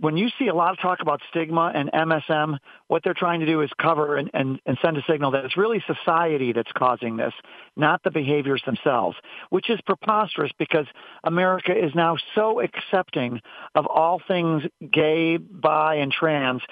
when 0.00 0.16
you 0.16 0.28
see 0.38 0.48
a 0.48 0.54
lot 0.54 0.72
of 0.72 0.80
talk 0.80 1.00
about 1.00 1.20
stigma 1.30 1.72
and 1.74 1.90
MSM, 1.92 2.58
what 2.88 3.02
they're 3.02 3.14
trying 3.14 3.40
to 3.40 3.46
do 3.46 3.62
is 3.62 3.70
cover 3.80 4.16
and, 4.16 4.30
and, 4.34 4.60
and 4.66 4.78
send 4.82 4.96
a 4.96 5.02
signal 5.08 5.30
that 5.32 5.44
it's 5.44 5.56
really 5.56 5.82
society 5.86 6.52
that's 6.52 6.70
causing 6.76 7.16
this, 7.16 7.32
not 7.76 8.02
the 8.02 8.10
behaviors 8.10 8.62
themselves, 8.66 9.16
which 9.50 9.70
is 9.70 9.80
preposterous 9.86 10.52
because 10.58 10.86
America 11.24 11.72
is 11.72 11.94
now 11.94 12.16
so 12.34 12.60
accepting 12.60 13.40
of 13.74 13.86
all 13.86 14.20
things 14.26 14.62
gay, 14.92 15.36
bi, 15.36 15.96
and 15.96 16.12
trans. 16.12 16.62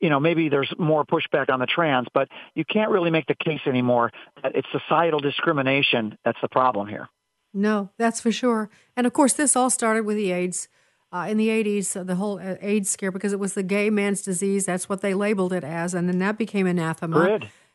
You 0.00 0.10
know, 0.10 0.20
maybe 0.20 0.48
there's 0.48 0.72
more 0.78 1.04
pushback 1.04 1.50
on 1.50 1.60
the 1.60 1.66
trans, 1.66 2.08
but 2.12 2.28
you 2.54 2.64
can't 2.64 2.90
really 2.90 3.10
make 3.10 3.26
the 3.26 3.34
case 3.34 3.60
anymore 3.66 4.10
that 4.42 4.56
it's 4.56 4.68
societal 4.72 5.20
discrimination 5.20 6.18
that's 6.24 6.40
the 6.42 6.48
problem 6.48 6.88
here. 6.88 7.08
No, 7.54 7.90
that's 7.98 8.20
for 8.20 8.32
sure. 8.32 8.70
And 8.96 9.06
of 9.06 9.12
course, 9.12 9.34
this 9.34 9.56
all 9.56 9.70
started 9.70 10.04
with 10.04 10.16
the 10.16 10.32
AIDS 10.32 10.68
uh, 11.12 11.26
in 11.28 11.36
the 11.36 11.48
80s, 11.48 11.94
uh, 11.94 12.04
the 12.04 12.14
whole 12.14 12.38
uh, 12.38 12.56
AIDS 12.60 12.88
scare, 12.88 13.10
because 13.10 13.32
it 13.32 13.38
was 13.38 13.54
the 13.54 13.62
gay 13.62 13.90
man's 13.90 14.22
disease. 14.22 14.66
That's 14.66 14.88
what 14.88 15.02
they 15.02 15.12
labeled 15.12 15.52
it 15.52 15.62
as. 15.62 15.92
And 15.92 16.08
then 16.08 16.18
that 16.20 16.38
became 16.38 16.66
anathema. 16.66 17.18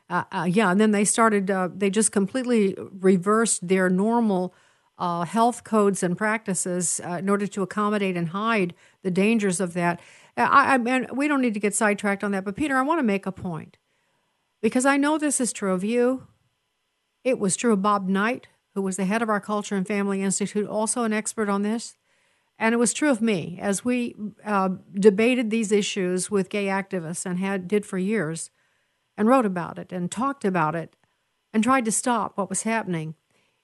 Uh, 0.10 0.24
uh, 0.32 0.48
yeah, 0.50 0.72
and 0.72 0.80
then 0.80 0.92
they 0.92 1.06
started, 1.06 1.52
uh, 1.52 1.70
they 1.74 1.90
just 1.90 2.12
completely 2.12 2.76
reversed 2.78 3.68
their 3.68 3.90
normal 3.90 4.54
health 5.00 5.64
codes 5.64 6.02
and 6.02 6.18
practices 6.18 7.00
in 7.00 7.30
order 7.30 7.46
to 7.46 7.62
accommodate 7.62 8.18
and 8.18 8.30
hide 8.30 8.74
the 9.04 9.12
dangers 9.12 9.60
of 9.60 9.74
that. 9.74 10.00
I, 10.36 10.74
I 10.74 10.78
mean, 10.78 11.08
we 11.14 11.28
don't 11.28 11.42
need 11.42 11.54
to 11.54 11.60
get 11.60 11.76
sidetracked 11.76 12.24
on 12.24 12.32
that, 12.32 12.46
but 12.46 12.56
Peter, 12.56 12.76
I 12.78 12.82
want 12.82 13.00
to 13.00 13.04
make 13.04 13.26
a 13.26 13.32
point 13.32 13.78
because 14.62 14.86
I 14.86 14.98
know 14.98 15.18
this 15.18 15.40
is 15.40 15.54
true 15.54 15.74
of 15.74 15.84
you. 15.84 16.28
It 17.24 17.38
was 17.38 17.56
true 17.56 17.74
of 17.74 17.82
Bob 17.82 18.08
Knight, 18.08 18.48
who 18.74 18.82
was 18.82 18.98
the 18.98 19.06
head 19.06 19.22
of 19.22 19.30
our 19.30 19.42
Culture 19.42 19.76
and 19.76 19.86
Family 19.86 20.24
Institute, 20.24 20.68
also 20.68 21.04
an 21.04 21.14
expert 21.14 21.50
on 21.50 21.62
this. 21.62 21.98
And 22.60 22.74
it 22.74 22.78
was 22.78 22.94
true 22.94 23.10
of 23.10 23.22
me 23.22 23.60
as 23.62 23.86
we 23.86 24.16
uh, 24.44 24.70
debated 24.94 25.50
these 25.50 25.72
issues 25.72 26.32
with 26.32 26.50
gay 26.50 26.66
activists 26.66 27.26
and 27.26 27.38
had 27.38 27.68
did 27.68 27.86
for 27.86 27.98
years, 27.98 28.50
and 29.16 29.28
wrote 29.28 29.46
about 29.46 29.80
it 29.80 29.92
and 29.92 30.12
talked 30.12 30.46
about 30.46 30.76
it, 30.76 30.96
and 31.54 31.64
tried 31.64 31.86
to 31.86 31.92
stop 31.92 32.38
what 32.38 32.50
was 32.50 32.64
happening. 32.64 33.16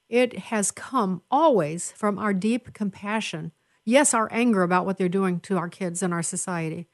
It 0.10 0.38
has 0.38 0.72
come 0.72 1.22
always 1.32 1.92
from 1.92 2.20
our 2.20 2.34
deep 2.34 2.74
compassion. 2.74 3.52
Yes, 3.84 4.14
our 4.14 4.32
anger 4.32 4.64
about 4.64 4.86
what 4.86 4.98
they're 4.98 5.10
doing 5.10 5.40
to 5.42 5.58
our 5.58 5.70
kids 5.70 6.02
and 6.02 6.14
our 6.14 6.24
society, 6.24 6.88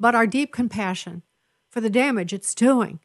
but 0.00 0.14
our 0.14 0.26
deep 0.26 0.52
compassion 0.52 1.22
for 1.70 1.80
the 1.80 1.90
damage 1.90 2.32
it's 2.32 2.54
doing 2.54 3.00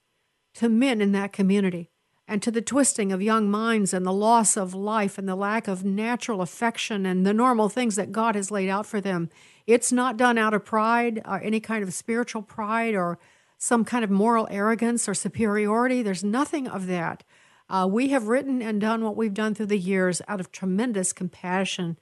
to 0.56 0.70
men 0.70 1.02
in 1.02 1.12
that 1.12 1.34
community 1.34 1.90
and 2.28 2.42
to 2.42 2.52
the 2.52 2.62
twisting 2.62 3.12
of 3.12 3.22
young 3.22 3.50
minds 3.50 3.94
and 3.94 4.06
the 4.06 4.12
loss 4.12 4.58
of 4.58 4.74
life 4.74 5.18
and 5.18 5.28
the 5.28 5.36
lack 5.36 5.68
of 5.68 5.86
natural 5.86 6.42
affection 6.42 7.06
and 7.06 7.26
the 7.26 7.34
normal 7.34 7.70
things 7.70 7.96
that 7.96 8.12
God 8.12 8.36
has 8.36 8.52
laid 8.52 8.70
out 8.70 8.86
for 8.86 9.00
them. 9.00 9.30
It's 9.66 9.92
not 9.92 10.18
done 10.18 10.38
out 10.38 10.54
of 10.54 10.66
pride 10.66 11.22
or 11.26 11.40
any 11.42 11.60
kind 11.60 11.84
of 11.84 11.94
spiritual 11.94 12.42
pride 12.42 12.96
or 12.96 13.18
some 13.58 13.86
kind 13.86 14.04
of 14.04 14.12
moral 14.12 14.48
arrogance 14.52 15.08
or 15.08 15.14
superiority. 15.14 16.02
There's 16.02 16.24
nothing 16.24 16.68
of 16.68 16.88
that. 16.88 17.24
Uh, 17.70 17.88
we 17.90 18.10
have 18.10 18.28
written 18.28 18.62
and 18.62 18.80
done 18.80 19.04
what 19.04 19.18
we've 19.18 19.34
done 19.34 19.56
through 19.56 19.66
the 19.68 19.78
years 19.78 20.22
out 20.28 20.40
of 20.40 20.52
tremendous 20.52 21.12
compassion. 21.14 21.98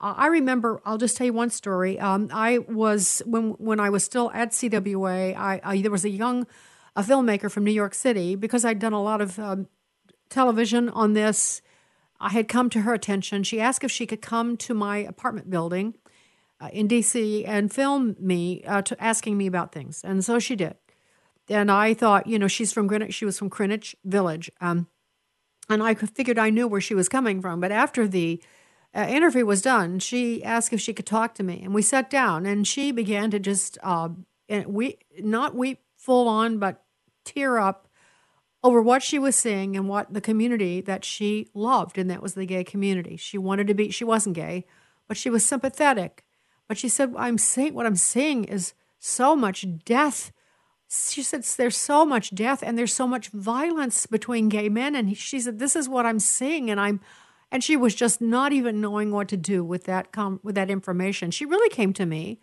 Uh, 0.00 0.14
I 0.16 0.28
remember. 0.28 0.80
I'll 0.86 0.96
just 0.96 1.16
tell 1.16 1.26
you 1.26 1.32
one 1.34 1.50
story. 1.50 1.98
Um, 1.98 2.30
I 2.32 2.58
was 2.58 3.20
when 3.26 3.50
when 3.52 3.80
I 3.80 3.90
was 3.90 4.02
still 4.02 4.30
at 4.32 4.52
CWA. 4.52 5.36
I, 5.36 5.60
I 5.62 5.82
there 5.82 5.90
was 5.90 6.06
a 6.06 6.10
young 6.10 6.46
a 6.96 7.02
filmmaker 7.02 7.50
from 7.50 7.64
New 7.64 7.70
York 7.72 7.94
City, 7.94 8.34
because 8.34 8.64
I'd 8.64 8.78
done 8.78 8.92
a 8.92 9.02
lot 9.02 9.20
of 9.20 9.38
um, 9.38 9.68
television 10.28 10.88
on 10.88 11.12
this, 11.12 11.62
I 12.20 12.30
had 12.30 12.48
come 12.48 12.68
to 12.70 12.82
her 12.82 12.92
attention. 12.92 13.42
She 13.42 13.60
asked 13.60 13.82
if 13.82 13.90
she 13.90 14.06
could 14.06 14.20
come 14.20 14.56
to 14.58 14.74
my 14.74 14.98
apartment 14.98 15.48
building 15.48 15.94
uh, 16.60 16.68
in 16.72 16.86
DC 16.86 17.46
and 17.48 17.72
film 17.72 18.16
me, 18.20 18.62
uh, 18.64 18.82
to 18.82 19.02
asking 19.02 19.38
me 19.38 19.46
about 19.46 19.72
things. 19.72 20.02
And 20.04 20.24
so 20.24 20.38
she 20.38 20.54
did. 20.56 20.76
And 21.48 21.70
I 21.70 21.94
thought, 21.94 22.26
you 22.26 22.38
know, 22.38 22.46
she's 22.46 22.72
from 22.72 22.86
Greenwich. 22.86 23.14
She 23.14 23.24
was 23.24 23.38
from 23.38 23.48
Greenwich 23.48 23.96
Village. 24.04 24.50
Um, 24.60 24.86
and 25.68 25.82
I 25.82 25.94
figured 25.94 26.38
I 26.38 26.50
knew 26.50 26.68
where 26.68 26.80
she 26.80 26.94
was 26.94 27.08
coming 27.08 27.40
from. 27.40 27.60
But 27.60 27.72
after 27.72 28.06
the 28.06 28.42
uh, 28.94 29.06
interview 29.08 29.46
was 29.46 29.62
done, 29.62 29.98
she 29.98 30.44
asked 30.44 30.72
if 30.72 30.80
she 30.80 30.92
could 30.92 31.06
talk 31.06 31.34
to 31.36 31.42
me. 31.42 31.62
And 31.62 31.74
we 31.74 31.82
sat 31.82 32.10
down 32.10 32.44
and 32.44 32.66
she 32.66 32.92
began 32.92 33.30
to 33.30 33.38
just, 33.38 33.78
uh, 33.82 34.10
we 34.66 34.98
not 35.18 35.54
weep 35.54 35.78
full 36.00 36.28
on, 36.28 36.58
but 36.58 36.82
tear 37.24 37.58
up 37.58 37.86
over 38.62 38.80
what 38.80 39.02
she 39.02 39.18
was 39.18 39.36
seeing 39.36 39.76
and 39.76 39.88
what 39.88 40.12
the 40.12 40.20
community 40.20 40.80
that 40.80 41.04
she 41.04 41.48
loved, 41.54 41.98
and 41.98 42.10
that 42.10 42.22
was 42.22 42.34
the 42.34 42.46
gay 42.46 42.64
community. 42.64 43.16
She 43.16 43.38
wanted 43.38 43.66
to 43.68 43.74
be, 43.74 43.90
she 43.90 44.04
wasn't 44.04 44.36
gay, 44.36 44.66
but 45.08 45.16
she 45.16 45.30
was 45.30 45.44
sympathetic. 45.44 46.24
But 46.68 46.78
she 46.78 46.88
said, 46.88 47.14
I'm 47.16 47.38
saying, 47.38 47.74
what 47.74 47.86
I'm 47.86 47.96
seeing 47.96 48.44
is 48.44 48.74
so 48.98 49.34
much 49.34 49.66
death, 49.84 50.32
she 50.90 51.22
said 51.22 51.44
there's 51.44 51.76
so 51.76 52.04
much 52.04 52.34
death 52.34 52.62
and 52.62 52.76
there's 52.76 52.92
so 52.92 53.06
much 53.06 53.28
violence 53.28 54.06
between 54.06 54.48
gay 54.48 54.68
men 54.68 54.96
and 54.96 55.16
she 55.16 55.38
said 55.38 55.60
this 55.60 55.76
is 55.76 55.88
what 55.88 56.04
i'm 56.04 56.18
seeing 56.18 56.68
and 56.68 56.80
i'm 56.80 57.00
and 57.52 57.62
she 57.62 57.76
was 57.76 57.94
just 57.94 58.20
not 58.20 58.52
even 58.52 58.80
knowing 58.80 59.12
what 59.12 59.28
to 59.28 59.36
do 59.36 59.62
with 59.62 59.84
that 59.84 60.10
com- 60.10 60.40
with 60.42 60.56
that 60.56 60.68
information 60.68 61.30
she 61.30 61.46
really 61.46 61.68
came 61.68 61.92
to 61.92 62.04
me 62.04 62.40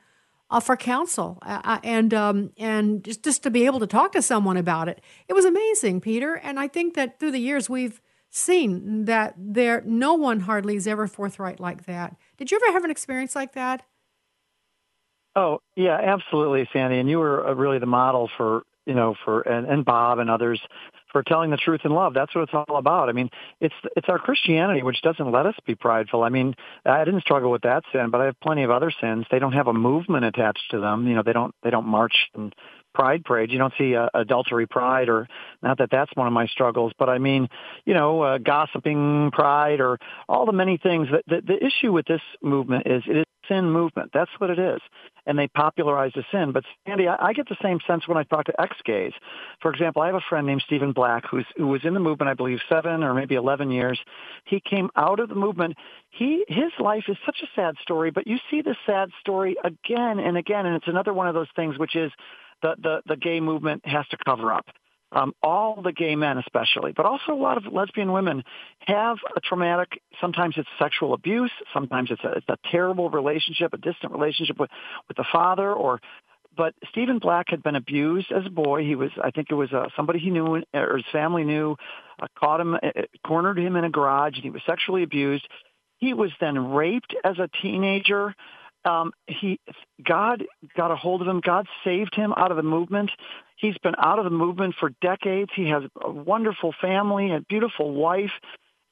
uh, 0.49 0.59
for 0.59 0.77
counsel 0.77 1.39
uh, 1.41 1.61
uh, 1.63 1.79
and 1.83 2.13
um, 2.13 2.51
and 2.57 3.03
just, 3.03 3.23
just 3.23 3.43
to 3.43 3.49
be 3.49 3.65
able 3.65 3.79
to 3.79 3.87
talk 3.87 4.11
to 4.11 4.21
someone 4.21 4.57
about 4.57 4.87
it 4.87 5.01
it 5.27 5.33
was 5.33 5.45
amazing 5.45 6.01
peter 6.01 6.35
and 6.35 6.59
i 6.59 6.67
think 6.67 6.93
that 6.93 7.19
through 7.19 7.31
the 7.31 7.39
years 7.39 7.69
we've 7.69 8.01
seen 8.29 9.05
that 9.05 9.33
there 9.37 9.81
no 9.85 10.13
one 10.13 10.41
hardly 10.41 10.75
is 10.75 10.87
ever 10.87 11.07
forthright 11.07 11.59
like 11.59 11.85
that 11.85 12.15
did 12.37 12.51
you 12.51 12.59
ever 12.61 12.73
have 12.73 12.83
an 12.83 12.91
experience 12.91 13.35
like 13.35 13.53
that 13.53 13.83
Oh 15.37 15.61
yeah, 15.75 15.99
absolutely, 16.01 16.67
Sandy. 16.73 16.97
And 16.97 17.07
you 17.07 17.19
were 17.19 17.47
uh, 17.47 17.53
really 17.53 17.77
the 17.77 17.85
model 17.85 18.27
for 18.35 18.63
you 18.87 18.95
know 18.95 19.13
for 19.23 19.41
and, 19.41 19.67
and 19.67 19.85
Bob 19.85 20.17
and 20.17 20.31
others 20.31 20.59
for 21.17 21.23
telling 21.23 21.49
the 21.49 21.57
truth 21.57 21.81
in 21.83 21.91
love. 21.91 22.13
That's 22.13 22.33
what 22.35 22.43
it's 22.43 22.53
all 22.53 22.77
about. 22.77 23.09
I 23.09 23.11
mean, 23.11 23.31
it's 23.59 23.73
it's 23.95 24.07
our 24.07 24.19
Christianity 24.19 24.83
which 24.83 25.01
doesn't 25.01 25.31
let 25.31 25.47
us 25.47 25.55
be 25.65 25.73
prideful. 25.73 26.21
I 26.21 26.29
mean, 26.29 26.53
I 26.85 27.03
didn't 27.05 27.21
struggle 27.21 27.49
with 27.49 27.63
that 27.63 27.81
sin, 27.91 28.11
but 28.11 28.21
I 28.21 28.25
have 28.25 28.39
plenty 28.39 28.61
of 28.61 28.69
other 28.69 28.91
sins. 29.01 29.25
They 29.31 29.39
don't 29.39 29.53
have 29.53 29.65
a 29.65 29.73
movement 29.73 30.25
attached 30.25 30.69
to 30.71 30.79
them. 30.79 31.07
You 31.07 31.15
know, 31.15 31.23
they 31.23 31.33
don't 31.33 31.55
they 31.63 31.71
don't 31.71 31.87
march 31.87 32.13
and 32.35 32.53
pride 32.93 33.25
parade. 33.25 33.51
You 33.51 33.57
don't 33.57 33.73
see 33.79 33.95
uh, 33.95 34.09
adultery 34.13 34.67
pride, 34.67 35.09
or 35.09 35.27
not 35.63 35.79
that 35.79 35.89
that's 35.89 36.11
one 36.13 36.27
of 36.27 36.33
my 36.33 36.45
struggles, 36.45 36.91
but 36.99 37.09
I 37.09 37.17
mean, 37.17 37.47
you 37.85 37.95
know, 37.95 38.21
uh, 38.21 38.37
gossiping 38.37 39.31
pride, 39.33 39.81
or 39.81 39.97
all 40.29 40.45
the 40.45 40.51
many 40.51 40.77
things. 40.77 41.07
That 41.11 41.23
the, 41.25 41.41
the 41.41 41.65
issue 41.65 41.91
with 41.91 42.05
this 42.05 42.21
movement 42.43 42.85
is 42.85 43.01
it 43.07 43.17
is 43.17 43.25
sin 43.47 43.71
movement. 43.71 44.11
That's 44.13 44.31
what 44.37 44.51
it 44.51 44.59
is. 44.59 44.81
And 45.27 45.37
they 45.37 45.47
popularized 45.47 46.15
the 46.15 46.23
sin. 46.31 46.51
But 46.53 46.63
Sandy, 46.87 47.07
I, 47.07 47.27
I 47.27 47.33
get 47.33 47.47
the 47.47 47.57
same 47.61 47.79
sense 47.85 48.07
when 48.07 48.17
I 48.17 48.23
talk 48.23 48.45
to 48.45 48.61
ex-gays. 48.61 49.13
For 49.61 49.71
example, 49.71 50.01
I 50.01 50.07
have 50.07 50.15
a 50.15 50.21
friend 50.27 50.47
named 50.47 50.63
Stephen 50.65 50.93
Black 50.93 51.25
who's, 51.29 51.45
who 51.57 51.67
was 51.67 51.81
in 51.83 51.93
the 51.93 51.99
movement, 51.99 52.29
I 52.29 52.33
believe, 52.33 52.59
seven 52.69 53.03
or 53.03 53.13
maybe 53.13 53.35
11 53.35 53.69
years. 53.69 53.99
He 54.45 54.59
came 54.59 54.89
out 54.95 55.19
of 55.19 55.29
the 55.29 55.35
movement. 55.35 55.75
He, 56.09 56.45
his 56.47 56.71
life 56.79 57.03
is 57.07 57.17
such 57.25 57.37
a 57.43 57.47
sad 57.55 57.75
story, 57.81 58.09
but 58.09 58.25
you 58.25 58.37
see 58.49 58.61
this 58.61 58.77
sad 58.85 59.09
story 59.19 59.57
again 59.63 60.19
and 60.19 60.37
again. 60.37 60.65
And 60.65 60.75
it's 60.75 60.87
another 60.87 61.13
one 61.13 61.27
of 61.27 61.33
those 61.35 61.49
things 61.55 61.77
which 61.77 61.95
is 61.95 62.11
the, 62.61 62.75
the, 62.81 63.01
the 63.05 63.17
gay 63.17 63.39
movement 63.39 63.85
has 63.85 64.07
to 64.07 64.17
cover 64.25 64.51
up 64.51 64.65
um, 65.11 65.33
all 65.41 65.81
the 65.81 65.93
gay 65.93 66.15
men 66.15 66.37
especially, 66.37 66.91
but 66.91 67.05
also 67.05 67.31
a 67.31 67.35
lot 67.35 67.57
of 67.57 67.71
lesbian 67.71 68.11
women 68.11 68.43
have 68.81 69.17
a 69.35 69.39
traumatic, 69.39 70.01
sometimes 70.19 70.55
it's 70.57 70.67
sexual 70.79 71.13
abuse, 71.13 71.51
sometimes 71.73 72.11
it's 72.11 72.23
a, 72.23 72.31
it's 72.33 72.49
a 72.49 72.57
terrible 72.71 73.09
relationship, 73.09 73.73
a 73.73 73.77
distant 73.77 74.11
relationship 74.11 74.59
with, 74.59 74.69
with 75.07 75.17
the 75.17 75.25
father 75.31 75.71
or 75.71 75.99
but 76.55 76.73
Stephen 76.89 77.19
Black 77.19 77.49
had 77.49 77.61
been 77.61 77.75
abused 77.75 78.31
as 78.31 78.43
a 78.47 78.49
boy. 78.49 78.83
He 78.83 78.95
was, 78.95 79.11
I 79.23 79.29
think 79.29 79.49
it 79.51 79.53
was 79.53 79.71
uh, 79.71 79.89
somebody 79.95 80.17
he 80.17 80.31
knew 80.31 80.63
or 80.73 80.97
his 80.97 81.05
family 81.11 81.43
knew, 81.43 81.75
uh, 82.19 82.25
caught 82.37 82.59
him, 82.59 82.73
uh, 82.73 82.79
cornered 83.25 83.59
him 83.59 83.75
in 83.75 83.83
a 83.83 83.91
garage, 83.91 84.33
and 84.33 84.43
he 84.43 84.49
was 84.49 84.63
sexually 84.65 85.03
abused. 85.03 85.47
He 85.97 86.15
was 86.15 86.31
then 86.41 86.71
raped 86.71 87.15
as 87.23 87.37
a 87.37 87.47
teenager 87.61 88.33
um, 88.87 89.11
he 89.27 89.59
God 90.03 90.43
got 90.75 90.91
a 90.91 90.95
hold 90.95 91.21
of 91.21 91.27
him. 91.27 91.41
God 91.41 91.67
saved 91.83 92.15
him 92.15 92.33
out 92.35 92.51
of 92.51 92.57
the 92.57 92.63
movement. 92.63 93.11
He's 93.57 93.77
been 93.79 93.95
out 93.97 94.19
of 94.19 94.25
the 94.25 94.31
movement 94.31 94.75
for 94.79 94.91
decades. 95.01 95.51
He 95.55 95.69
has 95.69 95.83
a 96.01 96.11
wonderful 96.11 96.73
family, 96.79 97.33
a 97.33 97.41
beautiful 97.41 97.93
wife, 97.93 98.31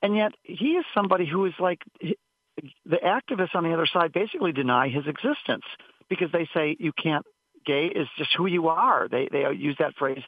and 0.02 0.16
yet 0.16 0.34
he 0.44 0.72
is 0.72 0.86
somebody 0.94 1.26
who 1.26 1.46
is 1.46 1.54
like 1.60 1.82
the 2.02 2.98
activists 2.98 3.56
on 3.56 3.64
the 3.64 3.74
other 3.74 3.86
side 3.86 4.12
basically 4.12 4.52
deny 4.52 4.90
his 4.90 5.08
existence 5.08 5.66
because 6.10 6.32
they 6.32 6.48
say 6.54 6.76
you 6.80 6.92
can't. 6.92 7.26
Gay 7.66 7.88
is 7.88 8.08
just 8.16 8.30
who 8.38 8.46
you 8.46 8.68
are. 8.68 9.08
They 9.10 9.28
they 9.32 9.52
use 9.54 9.76
that 9.80 9.96
phrase 9.96 10.22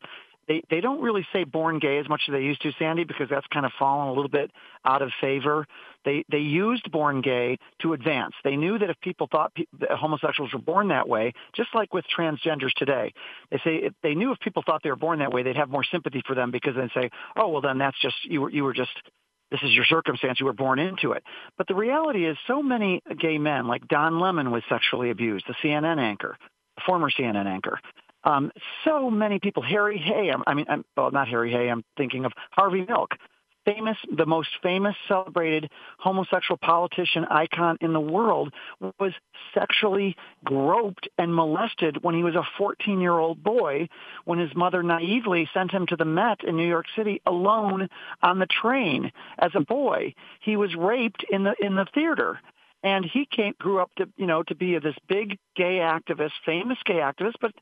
they 0.48 0.64
they 0.70 0.82
don't 0.82 1.02
really 1.02 1.26
say 1.34 1.44
born 1.44 1.80
gay 1.80 1.98
as 1.98 2.08
much 2.08 2.22
as 2.28 2.34
they 2.34 2.42
used 2.42 2.62
to, 2.62 2.72
Sandy, 2.80 3.04
because 3.04 3.28
that's 3.30 3.48
kind 3.48 3.66
of 3.66 3.72
fallen 3.78 4.08
a 4.08 4.14
little 4.14 4.30
bit 4.30 4.52
out 4.86 5.02
of 5.02 5.12
favor. 5.20 5.68
They 6.06 6.24
they 6.32 6.40
used 6.40 6.90
born 6.92 7.22
gay 7.22 7.58
to 7.82 7.94
advance. 7.94 8.34
They 8.44 8.56
knew 8.56 8.80
that 8.80 8.90
if 8.90 9.00
people 9.02 9.28
thought 9.32 9.54
pe- 9.54 9.66
that 9.80 9.92
homosexuals 9.92 10.54
were 10.54 10.60
born 10.60 10.88
that 10.90 11.08
way, 11.08 11.34
just 11.56 11.70
like 11.76 11.94
with 11.94 12.06
transgenders 12.18 12.74
today, 12.76 13.14
they 13.52 13.58
say 13.58 13.76
if 13.78 13.94
they 14.04 14.16
knew 14.16 14.32
if 14.32 14.40
people 14.40 14.64
thought 14.66 14.82
they 14.84 14.90
were 14.90 14.96
born 14.96 15.20
that 15.20 15.34
way, 15.34 15.44
they'd 15.44 15.58
have 15.58 15.70
more 15.70 15.84
sympathy 15.84 16.22
for 16.26 16.36
them 16.36 16.52
because 16.52 16.76
they'd 16.76 16.92
say, 16.94 17.10
oh 17.36 17.50
well, 17.50 17.62
then 17.62 17.78
that's 17.78 18.00
just 18.02 18.16
you 18.24 18.42
were 18.42 18.50
you 18.50 18.64
were 18.64 18.74
just 18.74 18.92
this 19.52 19.62
is 19.64 19.74
your 19.74 19.86
circumstance. 19.86 20.40
You 20.40 20.46
were 20.46 20.54
born 20.54 20.80
into 20.80 21.14
it. 21.14 21.24
But 21.58 21.68
the 21.68 21.76
reality 21.76 22.26
is 22.26 22.38
so 22.48 22.62
many 22.62 23.02
gay 23.18 23.38
men, 23.38 23.68
like 23.68 23.88
Don 23.88 24.20
Lemon 24.20 24.52
was 24.52 24.64
sexually 24.70 25.10
abused, 25.10 25.46
the 25.48 25.56
CNN 25.64 26.00
anchor, 26.00 26.38
former 26.86 27.10
CNN 27.10 27.46
anchor. 27.46 27.80
Um, 28.24 28.52
so 28.84 29.10
many 29.10 29.40
people, 29.40 29.64
Harry 29.64 29.98
Hay, 29.98 30.30
I'm, 30.30 30.44
I 30.48 30.54
mean, 30.54 30.66
I'm, 30.70 30.84
well, 30.96 31.12
not 31.12 31.28
Harry 31.28 31.52
Hay, 31.52 31.70
I'm 31.70 31.84
thinking 31.96 32.26
of 32.26 32.34
Harvey 32.52 32.86
Milk, 32.88 33.16
famous, 33.68 33.98
the 34.16 34.26
most 34.26 34.50
famous 34.64 34.96
celebrated 35.08 35.70
homosexual 36.00 36.58
politician 36.58 37.26
icon 37.26 37.78
in 37.82 37.94
the 37.94 38.00
world 38.00 38.54
was 39.00 39.12
sexually 39.54 40.16
groped 40.46 41.08
and 41.18 41.36
molested 41.36 42.02
when 42.02 42.16
he 42.16 42.24
was 42.24 42.36
a 42.36 42.48
14 42.58 43.02
year 43.02 43.18
old 43.18 43.44
boy 43.44 43.88
when 44.26 44.40
his 44.40 44.56
mother 44.56 44.82
naively 44.82 45.50
sent 45.54 45.72
him 45.72 45.86
to 45.86 45.96
the 45.96 46.06
Met 46.06 46.44
in 46.44 46.56
New 46.56 46.68
York 46.68 46.86
City 46.96 47.22
alone 47.26 47.90
on 48.24 48.40
the 48.40 48.48
train 48.48 49.12
as 49.38 49.52
a 49.54 49.60
boy. 49.60 50.14
He 50.40 50.56
was 50.56 50.74
raped 50.76 51.26
in 51.30 51.44
the, 51.44 51.54
in 51.60 51.76
the 51.76 51.86
theater 51.94 52.40
and 52.84 53.06
he 53.06 53.26
came 53.26 53.54
grew 53.60 53.80
up 53.80 53.92
to 53.98 54.08
you 54.18 54.28
know 54.28 54.44
to 54.44 54.56
be 54.56 54.78
this 54.80 54.96
big 55.08 55.38
gay 55.56 55.78
activist 55.78 56.32
famous 56.46 56.78
gay 56.86 56.96
activist 56.96 57.36
but 57.42 57.54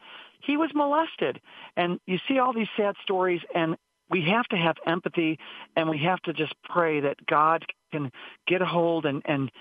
he 0.45 0.57
was 0.57 0.69
molested. 0.73 1.41
And 1.75 1.99
you 2.05 2.19
see 2.27 2.39
all 2.39 2.53
these 2.53 2.67
sad 2.77 2.95
stories, 3.01 3.41
and 3.53 3.75
we 4.09 4.21
have 4.29 4.45
to 4.45 4.55
have 4.55 4.75
empathy, 4.85 5.39
and 5.75 5.89
we 5.89 5.97
have 5.99 6.21
to 6.23 6.33
just 6.33 6.53
pray 6.63 7.01
that 7.01 7.25
God 7.25 7.65
can 7.91 8.11
get 8.47 8.61
a 8.61 8.65
hold. 8.65 9.05
And, 9.05 9.21
and 9.25 9.51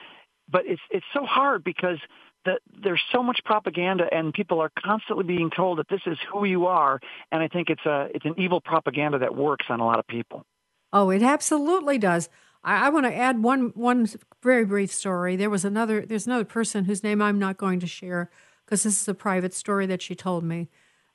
but 0.48 0.66
it's 0.66 0.82
it's 0.90 1.06
so 1.12 1.24
hard 1.24 1.64
because 1.64 1.98
the, 2.44 2.58
there's 2.82 3.02
so 3.10 3.22
much 3.22 3.40
propaganda, 3.44 4.06
and 4.12 4.34
people 4.34 4.60
are 4.60 4.70
constantly 4.78 5.24
being 5.24 5.50
told 5.50 5.78
that 5.78 5.88
this 5.88 6.02
is 6.06 6.18
who 6.30 6.44
you 6.44 6.66
are. 6.66 7.00
And 7.32 7.42
I 7.42 7.48
think 7.48 7.70
it's 7.70 7.86
a 7.86 8.08
it's 8.14 8.24
an 8.24 8.34
evil 8.36 8.60
propaganda 8.60 9.18
that 9.18 9.34
works 9.34 9.66
on 9.68 9.80
a 9.80 9.86
lot 9.86 9.98
of 9.98 10.06
people. 10.06 10.44
Oh, 10.92 11.10
it 11.10 11.22
absolutely 11.22 11.98
does. 11.98 12.28
I, 12.62 12.86
I 12.86 12.88
want 12.90 13.06
to 13.06 13.14
add 13.14 13.42
one 13.42 13.72
one 13.74 14.08
very 14.44 14.64
brief 14.64 14.92
story. 14.92 15.34
There 15.34 15.50
was 15.50 15.64
another. 15.64 16.06
There's 16.06 16.26
another 16.26 16.44
person 16.44 16.84
whose 16.84 17.02
name 17.02 17.20
I'm 17.20 17.38
not 17.38 17.56
going 17.56 17.80
to 17.80 17.86
share 17.86 18.30
because 18.64 18.84
this 18.84 19.00
is 19.00 19.08
a 19.08 19.14
private 19.14 19.54
story 19.54 19.86
that 19.86 20.02
she 20.02 20.14
told 20.14 20.44
me. 20.44 20.68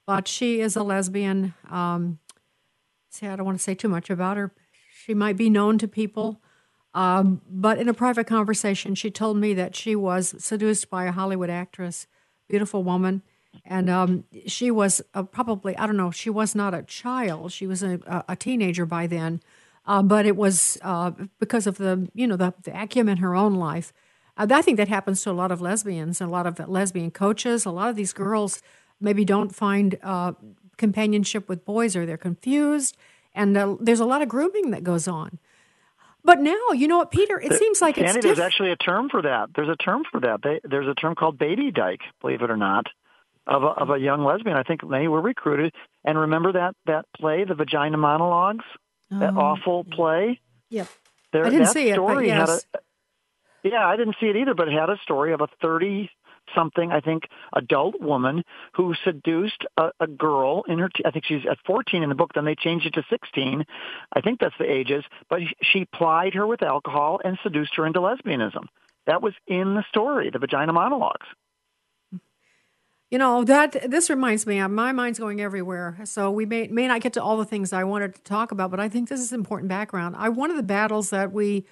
But 0.06 0.28
she 0.28 0.60
is 0.60 0.76
a 0.76 0.84
lesbian. 0.84 1.54
Um, 1.70 2.20
see, 3.10 3.28
I 3.28 3.36
don't 3.36 3.46
want 3.46 3.58
to 3.58 3.64
say 3.64 3.76
too 3.76 3.88
much 3.88 4.10
about 4.10 4.38
her. 4.38 4.52
She 5.06 5.14
might 5.14 5.38
be 5.38 5.50
known 5.50 5.78
to 5.78 5.88
people. 5.88 6.42
Um, 6.94 7.42
but 7.50 7.78
in 7.78 7.88
a 7.88 7.94
private 7.94 8.26
conversation, 8.26 8.96
she 8.96 9.12
told 9.12 9.38
me 9.38 9.54
that 9.54 9.76
she 9.76 9.96
was 9.96 10.36
seduced 10.44 10.90
by 10.90 11.06
a 11.06 11.12
Hollywood 11.12 11.50
actress, 11.50 12.08
beautiful 12.48 12.84
woman. 12.84 13.22
And 13.66 13.90
um, 13.90 14.24
she 14.48 14.72
was 14.72 15.02
uh, 15.14 15.24
probably, 15.24 15.78
I 15.78 15.86
don't 15.86 15.98
know, 15.98 16.12
she 16.12 16.30
was 16.30 16.56
not 16.56 16.74
a 16.74 16.84
child. 16.84 17.52
She 17.52 17.68
was 17.68 17.84
a, 17.84 18.26
a 18.28 18.36
teenager 18.36 18.86
by 18.86 19.06
then. 19.08 19.42
Uh, 19.90 20.04
but 20.04 20.26
it 20.26 20.36
was 20.36 20.78
uh, 20.84 21.12
because 21.40 21.66
of 21.66 21.78
the, 21.78 22.08
you 22.14 22.28
know, 22.28 22.38
the, 22.38 22.54
the 22.64 22.72
acumen 22.80 23.18
in 23.18 23.24
her 23.24 23.36
own 23.36 23.56
life 23.56 23.92
uh, 24.40 24.48
I 24.50 24.62
think 24.62 24.78
that 24.78 24.88
happens 24.88 25.22
to 25.24 25.32
a 25.32 25.34
lot 25.34 25.52
of 25.52 25.62
lesbians, 25.62 26.22
a 26.22 26.28
lot 26.28 26.48
of 26.48 26.58
lesbian 26.68 27.12
coaches. 27.12 27.66
A 27.66 27.72
lot 27.72 27.90
of 27.90 27.96
these 27.96 28.14
girls 28.14 28.62
maybe 29.00 29.26
don't 29.26 29.54
find 29.54 30.00
uh, 30.02 30.32
companionship 30.78 31.50
with 31.50 31.66
boys 31.66 31.96
or 31.96 32.06
they're 32.06 32.18
confused. 32.18 32.98
And 33.36 33.56
uh, 33.58 33.76
there's 33.80 34.00
a 34.00 34.06
lot 34.06 34.22
of 34.22 34.30
grooming 34.30 34.72
that 34.72 34.84
goes 34.84 35.08
on. 35.08 35.40
But 36.24 36.40
now, 36.40 36.72
you 36.74 36.88
know 36.88 36.98
what, 36.98 37.12
Peter? 37.12 37.40
It 37.40 37.54
seems 37.54 37.82
like 37.82 37.96
Sandy, 37.96 38.10
it's. 38.10 38.16
Diff- 38.16 38.24
there's 38.24 38.40
actually 38.40 38.72
a 38.72 38.76
term 38.76 39.10
for 39.10 39.22
that. 39.22 39.50
There's 39.56 39.70
a 39.70 39.76
term 39.76 40.04
for 40.10 40.20
that. 40.22 40.42
They, 40.44 40.60
there's 40.64 40.88
a 40.88 40.94
term 40.94 41.16
called 41.16 41.38
baby 41.38 41.72
dyke, 41.72 42.02
believe 42.22 42.42
it 42.42 42.52
or 42.52 42.58
not, 42.58 42.88
of 43.48 43.64
a, 43.64 43.68
of 43.68 43.90
a 43.90 43.98
young 43.98 44.24
lesbian. 44.24 44.58
I 44.58 44.64
think 44.64 44.88
many 44.88 45.08
were 45.08 45.22
recruited. 45.22 45.74
And 46.04 46.18
remember 46.18 46.54
that 46.54 46.76
that 46.88 47.06
play, 47.18 47.46
the 47.46 47.56
Vagina 47.56 47.98
Monologues, 47.98 48.66
oh. 49.12 49.20
that 49.20 49.36
awful 49.36 49.84
play. 49.84 50.40
Yep. 50.70 50.88
There, 51.32 51.46
I 51.46 51.50
didn't 51.50 51.68
see 51.68 51.90
it, 51.90 51.98
but 51.98 52.26
yes. 52.26 52.66
A, 52.74 52.80
yeah, 53.64 53.86
I 53.86 53.98
didn't 53.98 54.16
see 54.20 54.28
it 54.28 54.36
either, 54.36 54.54
but 54.54 54.68
it 54.68 54.74
had 54.74 54.90
a 54.90 54.98
story 55.04 55.34
of 55.34 55.42
a 55.42 55.48
30 55.62 56.10
something, 56.56 56.92
I 56.92 57.00
think, 57.00 57.24
adult 57.54 58.00
woman 58.02 58.44
who 58.74 58.94
seduced 59.04 59.66
a, 59.78 59.92
a 60.00 60.08
girl 60.08 60.64
in 60.68 60.80
her, 60.80 60.90
t- 60.90 61.04
I 61.06 61.12
think 61.12 61.26
she's 61.26 61.46
at 61.50 61.58
14 61.66 62.04
in 62.04 62.10
the 62.10 62.16
book, 62.16 62.32
then 62.34 62.46
they 62.46 62.56
changed 62.56 62.86
it 62.86 62.94
to 62.96 63.04
16. 63.10 63.66
I 64.14 64.22
think 64.22 64.40
that's 64.40 64.58
the 64.58 64.70
ages, 64.70 65.04
but 65.30 65.42
she 65.62 65.86
plied 65.86 66.34
her 66.34 66.48
with 66.48 66.64
alcohol 66.64 67.20
and 67.24 67.38
seduced 67.44 67.76
her 67.76 67.86
into 67.86 68.00
lesbianism. 68.00 68.66
That 69.06 69.22
was 69.22 69.34
in 69.48 69.76
the 69.76 69.84
story, 69.90 70.30
the 70.30 70.40
vagina 70.40 70.74
monologues. 70.74 71.28
You 73.10 73.18
know 73.18 73.44
that 73.44 73.90
this 73.90 74.10
reminds 74.10 74.46
me. 74.46 74.60
Uh, 74.60 74.68
my 74.68 74.92
mind's 74.92 75.18
going 75.18 75.42
everywhere, 75.42 75.98
so 76.04 76.30
we 76.30 76.46
may 76.46 76.68
may 76.68 76.88
not 76.88 77.02
get 77.02 77.14
to 77.14 77.24
all 77.24 77.38
the 77.38 77.46
things 77.46 77.74
I 77.74 77.84
wanted 77.84 78.14
to 78.16 78.22
talk 78.22 78.52
about, 78.52 78.70
but 78.70 78.80
I 78.80 78.88
think 78.88 79.10
this 79.10 79.20
is 79.20 79.34
important 79.34 79.68
background. 79.68 80.16
I 80.16 80.30
one 80.30 80.52
of 80.52 80.58
the 80.58 80.64
battles 80.64 81.10
that 81.10 81.32
we 81.32 81.66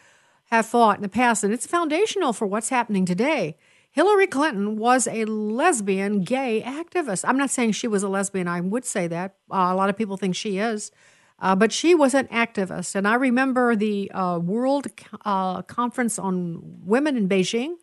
have 0.46 0.66
fought 0.66 0.98
in 0.98 1.04
the 1.04 1.10
past, 1.10 1.44
and 1.44 1.54
it's 1.54 1.68
foundational 1.68 2.34
for 2.34 2.48
what's 2.48 2.70
happening 2.70 3.06
today, 3.06 3.56
Hillary 3.92 4.28
Clinton 4.28 4.78
was 4.78 5.08
a 5.08 5.26
lesbian 5.26 6.22
gay 6.22 6.64
activist. 6.66 7.24
I'm 7.28 7.38
not 7.38 7.52
saying 7.52 7.74
she 7.74 7.88
was 7.88 8.02
a 8.02 8.10
lesbian. 8.10 8.48
I 8.48 8.62
would 8.62 8.86
say 8.86 9.08
that. 9.08 9.36
Uh, 9.52 9.70
a 9.72 9.76
lot 9.76 9.90
of 9.90 9.98
people 9.98 10.18
think 10.18 10.36
she 10.36 10.58
is. 10.58 10.92
Uh, 11.40 11.56
but 11.56 11.72
she 11.72 11.94
was 11.94 12.14
an 12.14 12.28
activist. 12.28 12.96
And 12.96 13.08
I 13.08 13.16
remember 13.16 13.76
the 13.76 14.10
uh, 14.12 14.40
World 14.40 14.88
uh, 15.24 15.62
Conference 15.64 16.18
on 16.18 16.62
Women 16.84 17.16
in 17.16 17.30
Beijing. 17.30 17.76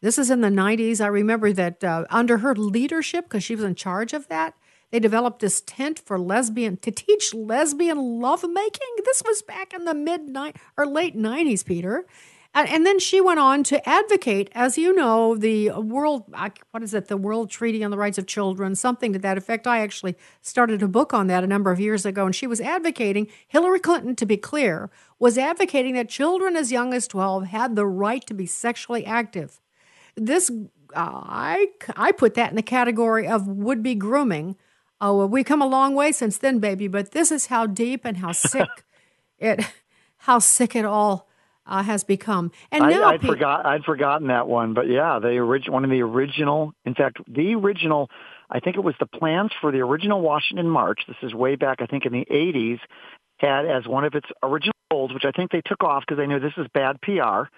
This 0.00 0.18
is 0.18 0.30
in 0.30 0.40
the 0.40 0.48
90s. 0.48 1.00
I 1.00 1.08
remember 1.08 1.52
that 1.52 1.84
uh, 1.84 2.04
under 2.08 2.38
her 2.38 2.54
leadership, 2.54 3.24
because 3.24 3.44
she 3.44 3.54
was 3.54 3.64
in 3.64 3.74
charge 3.74 4.12
of 4.12 4.28
that, 4.28 4.54
they 4.90 4.98
developed 4.98 5.40
this 5.40 5.60
tent 5.60 5.98
for 5.98 6.18
lesbian 6.18 6.76
to 6.78 6.90
teach 6.90 7.34
lesbian 7.34 8.20
lovemaking. 8.20 8.88
This 9.04 9.22
was 9.24 9.42
back 9.42 9.72
in 9.72 9.84
the 9.84 9.94
mid 9.94 10.36
or 10.76 10.86
late 10.86 11.16
90s, 11.16 11.64
Peter. 11.64 12.06
And, 12.52 12.68
and 12.68 12.84
then 12.84 12.98
she 12.98 13.20
went 13.20 13.38
on 13.38 13.62
to 13.64 13.88
advocate, 13.88 14.50
as 14.52 14.76
you 14.76 14.92
know, 14.92 15.36
the 15.36 15.70
world, 15.70 16.24
what 16.72 16.82
is 16.82 16.92
it, 16.94 17.06
the 17.06 17.16
World 17.16 17.48
Treaty 17.48 17.84
on 17.84 17.92
the 17.92 17.96
Rights 17.96 18.18
of 18.18 18.26
Children, 18.26 18.74
something 18.74 19.12
to 19.12 19.20
that 19.20 19.38
effect. 19.38 19.68
I 19.68 19.80
actually 19.80 20.16
started 20.40 20.82
a 20.82 20.88
book 20.88 21.14
on 21.14 21.28
that 21.28 21.44
a 21.44 21.46
number 21.46 21.70
of 21.70 21.78
years 21.78 22.04
ago, 22.04 22.26
and 22.26 22.34
she 22.34 22.48
was 22.48 22.60
advocating, 22.60 23.28
Hillary 23.46 23.78
Clinton, 23.78 24.16
to 24.16 24.26
be 24.26 24.36
clear, 24.36 24.90
was 25.20 25.38
advocating 25.38 25.94
that 25.94 26.08
children 26.08 26.56
as 26.56 26.72
young 26.72 26.92
as 26.92 27.06
12 27.06 27.44
had 27.44 27.76
the 27.76 27.86
right 27.86 28.26
to 28.26 28.34
be 28.34 28.46
sexually 28.46 29.06
active. 29.06 29.60
This, 30.16 30.50
uh, 30.94 31.20
I, 31.24 31.68
I 31.96 32.12
put 32.12 32.34
that 32.34 32.50
in 32.50 32.56
the 32.56 32.62
category 32.62 33.26
of 33.26 33.46
would 33.46 33.82
be 33.82 33.94
grooming. 33.94 34.56
Oh, 35.00 35.16
well, 35.18 35.28
we 35.28 35.44
come 35.44 35.62
a 35.62 35.66
long 35.66 35.94
way 35.94 36.12
since 36.12 36.36
then, 36.36 36.58
baby, 36.58 36.88
but 36.88 37.12
this 37.12 37.30
is 37.30 37.46
how 37.46 37.66
deep 37.66 38.04
and 38.04 38.18
how 38.18 38.32
sick 38.32 38.68
it, 39.38 39.64
how 40.18 40.38
sick 40.38 40.76
it 40.76 40.84
all 40.84 41.28
uh, 41.66 41.82
has 41.82 42.04
become. 42.04 42.50
And 42.70 42.88
now 42.88 43.04
I, 43.04 43.12
would 43.12 43.22
forgot 43.22 43.64
I'd 43.64 43.84
forgotten 43.84 44.26
that 44.28 44.48
one, 44.48 44.74
but 44.74 44.88
yeah, 44.88 45.18
the 45.20 45.28
original 45.28 45.74
one 45.74 45.84
of 45.84 45.90
the 45.90 46.02
original. 46.02 46.72
In 46.84 46.94
fact, 46.94 47.18
the 47.28 47.54
original. 47.54 48.10
I 48.50 48.58
think 48.58 48.76
it 48.76 48.82
was 48.82 48.96
the 48.98 49.06
plans 49.06 49.52
for 49.60 49.70
the 49.70 49.78
original 49.78 50.20
Washington 50.20 50.68
March. 50.68 51.02
This 51.06 51.16
is 51.22 51.32
way 51.32 51.54
back, 51.54 51.80
I 51.80 51.86
think, 51.86 52.04
in 52.04 52.12
the 52.12 52.26
80s. 52.28 52.80
Had 53.36 53.64
as 53.64 53.86
one 53.86 54.04
of 54.04 54.14
its 54.14 54.26
original 54.42 54.74
goals, 54.90 55.14
which 55.14 55.24
I 55.24 55.30
think 55.30 55.52
they 55.52 55.62
took 55.64 55.84
off 55.84 56.02
because 56.06 56.18
they 56.18 56.26
knew 56.26 56.40
this 56.40 56.52
is 56.56 56.66
bad 56.74 57.00
PR. 57.00 57.48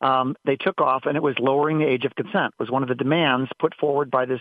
Um, 0.00 0.34
they 0.44 0.56
took 0.56 0.80
off, 0.80 1.04
and 1.06 1.16
it 1.16 1.22
was 1.22 1.34
lowering 1.38 1.78
the 1.78 1.86
age 1.86 2.04
of 2.04 2.14
consent. 2.14 2.54
Was 2.58 2.70
one 2.70 2.82
of 2.82 2.88
the 2.88 2.94
demands 2.94 3.50
put 3.58 3.74
forward 3.74 4.10
by 4.10 4.24
this 4.24 4.40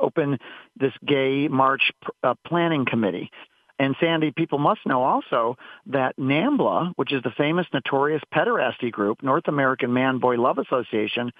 open, 0.00 0.38
this 0.76 0.92
gay 1.06 1.48
march 1.48 1.90
uh, 2.22 2.34
planning 2.46 2.84
committee. 2.84 3.30
And 3.78 3.94
Sandy, 4.00 4.32
people 4.32 4.58
must 4.58 4.80
know 4.84 5.04
also 5.04 5.56
that 5.86 6.16
NAMBLA, 6.18 6.92
which 6.96 7.12
is 7.12 7.22
the 7.22 7.30
famous 7.30 7.66
notorious 7.72 8.22
pederasty 8.34 8.90
group, 8.90 9.22
North 9.22 9.46
American 9.46 9.92
Man 9.92 10.18
Boy 10.18 10.36
Love 10.36 10.58
Association, 10.58 11.30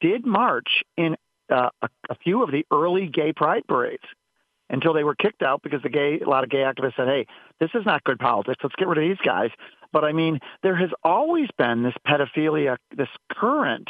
did 0.00 0.26
march 0.26 0.82
in 0.96 1.16
uh, 1.50 1.70
a, 1.80 1.88
a 2.10 2.14
few 2.16 2.42
of 2.42 2.50
the 2.50 2.66
early 2.70 3.06
gay 3.06 3.32
pride 3.32 3.62
parades 3.66 4.04
until 4.70 4.92
they 4.92 5.04
were 5.04 5.14
kicked 5.14 5.42
out 5.42 5.62
because 5.62 5.82
the 5.82 5.88
gay 5.88 6.20
a 6.20 6.28
lot 6.28 6.44
of 6.44 6.50
gay 6.50 6.58
activists 6.58 6.96
said, 6.96 7.08
"Hey, 7.08 7.26
this 7.60 7.70
is 7.74 7.84
not 7.86 8.04
good 8.04 8.18
politics. 8.18 8.58
Let's 8.62 8.76
get 8.76 8.88
rid 8.88 8.98
of 8.98 9.04
these 9.04 9.24
guys." 9.24 9.50
But 9.92 10.04
I 10.04 10.12
mean, 10.12 10.40
there 10.62 10.76
has 10.76 10.90
always 11.02 11.48
been 11.56 11.82
this 11.82 11.94
pedophilia, 12.06 12.76
this 12.94 13.08
current 13.32 13.88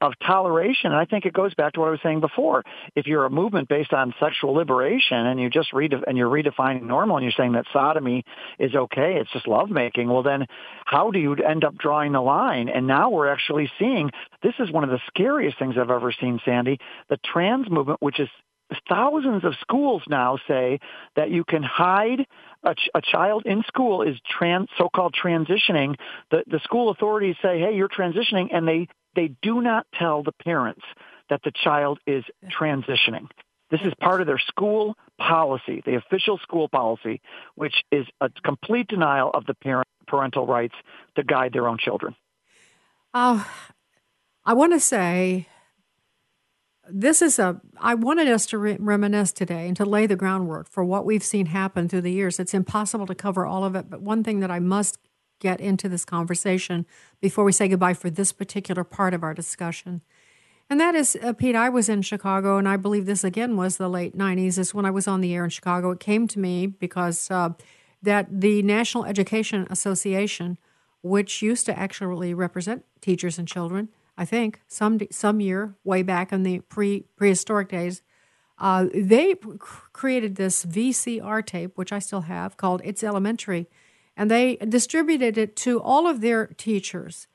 of 0.00 0.12
toleration. 0.24 0.92
And 0.92 0.96
I 0.96 1.04
think 1.04 1.24
it 1.24 1.32
goes 1.32 1.54
back 1.54 1.72
to 1.74 1.80
what 1.80 1.88
I 1.88 1.90
was 1.90 2.00
saying 2.02 2.20
before. 2.20 2.62
If 2.94 3.06
you're 3.06 3.24
a 3.24 3.30
movement 3.30 3.68
based 3.68 3.92
on 3.92 4.14
sexual 4.20 4.52
liberation 4.52 5.26
and 5.26 5.40
you 5.40 5.48
just 5.50 5.72
read 5.72 5.94
and 6.06 6.18
you're 6.18 6.28
redefining 6.28 6.82
normal 6.82 7.16
and 7.16 7.24
you're 7.24 7.32
saying 7.36 7.52
that 7.52 7.66
sodomy 7.72 8.24
is 8.58 8.74
okay, 8.74 9.16
it's 9.16 9.30
just 9.32 9.48
lovemaking, 9.48 10.08
well 10.08 10.22
then 10.22 10.46
how 10.84 11.10
do 11.10 11.18
you 11.18 11.34
end 11.34 11.64
up 11.64 11.76
drawing 11.78 12.12
the 12.12 12.20
line? 12.20 12.68
And 12.68 12.86
now 12.86 13.10
we're 13.10 13.28
actually 13.28 13.70
seeing 13.78 14.10
this 14.42 14.54
is 14.58 14.70
one 14.70 14.84
of 14.84 14.90
the 14.90 15.00
scariest 15.06 15.58
things 15.58 15.76
I've 15.78 15.90
ever 15.90 16.12
seen, 16.12 16.40
Sandy, 16.44 16.78
the 17.08 17.18
trans 17.24 17.70
movement, 17.70 18.02
which 18.02 18.20
is 18.20 18.28
thousands 18.88 19.44
of 19.44 19.54
schools 19.60 20.02
now 20.08 20.38
say 20.48 20.80
that 21.16 21.30
you 21.30 21.44
can 21.44 21.62
hide 21.62 22.26
a, 22.62 22.74
ch- 22.74 22.90
a 22.94 23.00
child 23.00 23.44
in 23.46 23.62
school 23.66 24.02
is 24.02 24.16
trans, 24.38 24.68
so-called 24.78 25.14
transitioning. 25.14 25.96
The, 26.30 26.44
the 26.46 26.60
school 26.64 26.90
authorities 26.90 27.36
say, 27.42 27.60
hey, 27.60 27.74
you're 27.74 27.88
transitioning, 27.88 28.48
and 28.52 28.66
they 28.66 28.88
they 29.14 29.30
do 29.42 29.60
not 29.60 29.86
tell 29.96 30.22
the 30.24 30.32
parents 30.32 30.82
that 31.30 31.40
the 31.44 31.52
child 31.52 32.00
is 32.06 32.24
transitioning. 32.58 33.28
This 33.70 33.80
is 33.84 33.92
part 34.00 34.20
of 34.20 34.26
their 34.26 34.40
school 34.48 34.96
policy, 35.18 35.82
the 35.86 35.96
official 35.96 36.38
school 36.38 36.68
policy, 36.68 37.20
which 37.54 37.74
is 37.90 38.06
a 38.20 38.28
complete 38.44 38.88
denial 38.88 39.30
of 39.32 39.46
the 39.46 39.54
parent 39.54 39.86
parental 40.06 40.46
rights 40.46 40.74
to 41.16 41.22
guide 41.22 41.52
their 41.52 41.68
own 41.68 41.78
children. 41.78 42.14
Uh, 43.12 43.44
I 44.44 44.52
want 44.54 44.72
to 44.72 44.80
say 44.80 45.48
this 46.90 47.22
is 47.22 47.38
a 47.38 47.60
i 47.78 47.94
wanted 47.94 48.28
us 48.28 48.46
to 48.46 48.58
re- 48.58 48.76
reminisce 48.78 49.32
today 49.32 49.68
and 49.68 49.76
to 49.76 49.84
lay 49.84 50.06
the 50.06 50.16
groundwork 50.16 50.68
for 50.68 50.84
what 50.84 51.04
we've 51.04 51.24
seen 51.24 51.46
happen 51.46 51.88
through 51.88 52.02
the 52.02 52.12
years 52.12 52.38
it's 52.38 52.54
impossible 52.54 53.06
to 53.06 53.14
cover 53.14 53.46
all 53.46 53.64
of 53.64 53.74
it 53.74 53.88
but 53.88 54.02
one 54.02 54.22
thing 54.22 54.40
that 54.40 54.50
i 54.50 54.58
must 54.58 54.98
get 55.44 55.60
into 55.60 55.88
this 55.90 56.04
conversation 56.04 56.86
before 57.20 57.44
we 57.44 57.52
say 57.52 57.68
goodbye 57.68 57.94
for 57.94 58.08
this 58.08 58.32
particular 58.32 58.82
part 58.82 59.12
of 59.12 59.22
our 59.22 59.34
discussion. 59.34 60.00
And 60.70 60.80
that 60.80 60.94
is, 60.94 61.18
uh, 61.22 61.34
Pete, 61.34 61.54
I 61.54 61.68
was 61.68 61.90
in 61.90 62.00
Chicago, 62.00 62.56
and 62.56 62.66
I 62.66 62.78
believe 62.78 63.04
this 63.04 63.22
again 63.22 63.54
was 63.54 63.76
the 63.76 63.90
late 63.90 64.16
90s, 64.16 64.58
is 64.58 64.72
when 64.72 64.86
I 64.86 64.90
was 64.90 65.06
on 65.06 65.20
the 65.20 65.34
air 65.34 65.44
in 65.44 65.50
Chicago. 65.50 65.90
It 65.90 66.00
came 66.00 66.26
to 66.28 66.38
me 66.38 66.66
because 66.66 67.30
uh, 67.30 67.50
that 68.02 68.40
the 68.40 68.62
National 68.62 69.04
Education 69.04 69.66
Association, 69.68 70.56
which 71.02 71.42
used 71.42 71.66
to 71.66 71.78
actually 71.78 72.32
represent 72.32 72.86
teachers 73.02 73.38
and 73.38 73.46
children, 73.46 73.90
I 74.16 74.24
think, 74.24 74.60
some, 74.68 75.00
some 75.10 75.40
year 75.40 75.74
way 75.84 76.02
back 76.02 76.32
in 76.32 76.42
the 76.42 76.60
pre 76.60 77.06
prehistoric 77.16 77.68
days, 77.68 78.02
uh, 78.58 78.86
they 78.94 79.34
created 79.58 80.36
this 80.36 80.64
VCR 80.64 81.44
tape, 81.44 81.72
which 81.76 81.92
I 81.92 81.98
still 81.98 82.22
have, 82.22 82.56
called 82.56 82.80
It's 82.84 83.02
Elementary 83.02 83.68
and 84.16 84.30
they 84.30 84.56
distributed 84.56 85.36
it 85.36 85.56
to 85.56 85.80
all 85.80 86.06
of 86.06 86.20
their 86.20 86.46
teachers. 86.46 87.26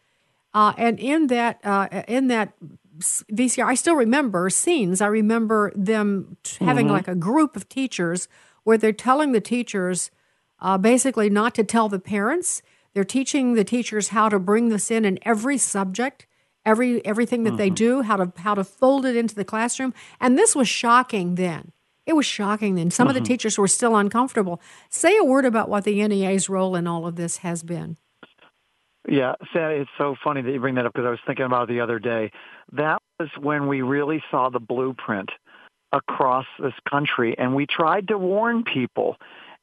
Uh, 0.54 0.74
and 0.78 1.00
in 1.00 1.28
that 1.28 1.60
uh, 1.64 1.88
in 2.08 2.28
that 2.28 2.54
VCR, 3.00 3.66
I 3.66 3.76
still 3.76 3.96
remember 3.96 4.50
scenes. 4.50 5.02
I 5.02 5.08
remember 5.08 5.72
them 5.76 6.38
having 6.60 6.88
mm-hmm. 6.88 6.96
like 6.96 7.08
a 7.08 7.16
group 7.16 7.56
of 7.56 7.70
teachers 7.70 8.28
where 8.64 8.78
they're 8.78 8.92
telling 8.92 9.32
the 9.32 9.42
teachers 9.42 10.12
uh, 10.60 10.78
basically 10.78 11.30
not 11.30 11.54
to 11.56 11.64
tell 11.64 11.88
the 11.88 12.00
parents. 12.00 12.62
They're 12.94 13.04
teaching 13.04 13.54
the 13.54 13.64
teachers 13.64 14.10
how 14.10 14.30
to 14.30 14.40
bring 14.40 14.70
this 14.70 14.90
in 14.90 15.06
in 15.06 15.20
every 15.22 15.58
subject, 15.58 16.26
every 16.66 17.06
everything 17.06 17.44
that 17.44 17.52
mm-hmm. 17.52 17.58
they 17.58 17.70
do, 17.70 18.02
how 18.02 18.18
to 18.18 18.32
how 18.42 18.56
to 18.56 18.64
fold 18.64 19.06
it 19.06 19.16
into 19.16 19.36
the 19.36 19.46
classroom. 19.46 19.94
And 20.20 20.38
this 20.38 20.56
was 20.56 20.68
shocking 20.68 21.36
then. 21.36 21.72
It 22.06 22.16
was 22.16 22.26
shocking 22.26 22.76
then. 22.76 22.90
Some 22.90 23.08
of 23.08 23.14
the 23.14 23.20
mm-hmm. 23.20 23.28
teachers 23.28 23.58
were 23.58 23.68
still 23.68 23.96
uncomfortable. 23.96 24.62
Say 24.90 25.16
a 25.18 25.24
word 25.24 25.46
about 25.46 25.70
what 25.70 25.84
the 25.84 26.08
NEA's 26.08 26.50
role 26.50 26.76
in 26.76 26.88
all 26.88 27.06
of 27.06 27.16
this 27.16 27.38
has 27.38 27.62
been. 27.62 27.98
Yeah, 29.08 29.34
it's 29.54 29.90
so 29.98 30.16
funny 30.24 30.42
that 30.42 30.52
you 30.52 30.60
bring 30.60 30.76
that 30.76 30.86
up 30.86 30.94
because 30.94 31.06
I 31.08 31.12
was 31.12 31.20
thinking 31.26 31.46
about 31.46 31.64
it 31.70 31.74
the 31.74 31.80
other 31.82 32.00
day. 32.00 32.32
That 32.72 33.02
was 33.20 33.30
when 33.40 33.68
we 33.68 33.82
really 33.82 34.24
saw 34.30 34.50
the 34.50 34.60
blueprint 34.60 35.30
across 35.92 36.46
this 36.60 36.74
country, 36.88 37.38
and 37.38 37.56
we 37.56 37.66
tried 37.66 38.08
to 38.10 38.18
warn 38.18 38.64
people, 38.64 39.18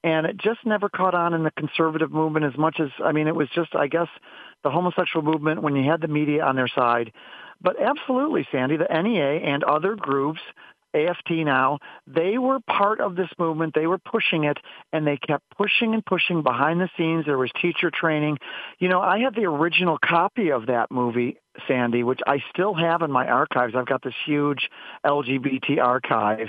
and 0.05 0.27
it 0.27 0.37
just 0.37 0.61
never 0.65 0.89
caught 0.89 1.15
on 1.15 1.35
in 1.35 1.45
the 1.45 1.51
conservative 1.53 2.13
movement 2.13 2.45
as 2.45 2.57
much 2.57 2.79
as 2.81 2.91
I 3.05 3.13
mean, 3.13 3.29
it 3.29 3.35
was 3.35 3.49
just 3.55 3.75
I 3.75 3.87
guess 3.87 4.09
the 4.63 4.71
homosexual 4.71 5.25
movement 5.25 5.63
when 5.63 5.77
you 5.77 5.89
had 5.89 6.01
the 6.01 6.09
media 6.09 6.45
on 6.45 6.57
their 6.57 6.69
side. 6.69 7.13
But 7.61 7.81
absolutely, 7.81 8.47
Sandy, 8.53 8.77
the 8.77 9.03
NEA 9.03 9.41
and 9.43 9.65
other 9.65 9.97
groups 9.97 10.41
AFT 10.97 11.31
now, 11.31 11.79
they 12.07 12.39
were 12.39 12.59
part 12.61 13.01
of 13.01 13.17
this 13.17 13.29
movement. 13.39 13.75
They 13.75 13.87
were 13.87 13.99
pushing 13.99 14.45
it, 14.45 14.59
and 14.93 15.07
they 15.07 15.17
kept 15.17 15.45
pushing 15.57 15.95
and 15.95 16.05
pushing 16.05 16.43
behind 16.43 16.81
the 16.81 16.89
scenes. 16.97 17.27
There 17.27 17.39
was 17.39 17.51
teacher 17.61 17.91
training. 17.91 18.39
You 18.79 18.89
know, 18.89 19.01
I 19.01 19.21
have 19.21 19.35
the 19.35 19.45
original 19.45 19.99
copy 20.03 20.51
of 20.51 20.67
that 20.67 20.91
movie, 20.91 21.39
Sandy, 21.69 22.03
which 22.03 22.21
I 22.27 22.43
still 22.51 22.75
have 22.75 23.03
in 23.03 23.11
my 23.11 23.27
archives. 23.27 23.75
I've 23.77 23.87
got 23.87 24.03
this 24.03 24.15
huge 24.25 24.71
LGBT 25.05 25.79
archive. 25.83 26.49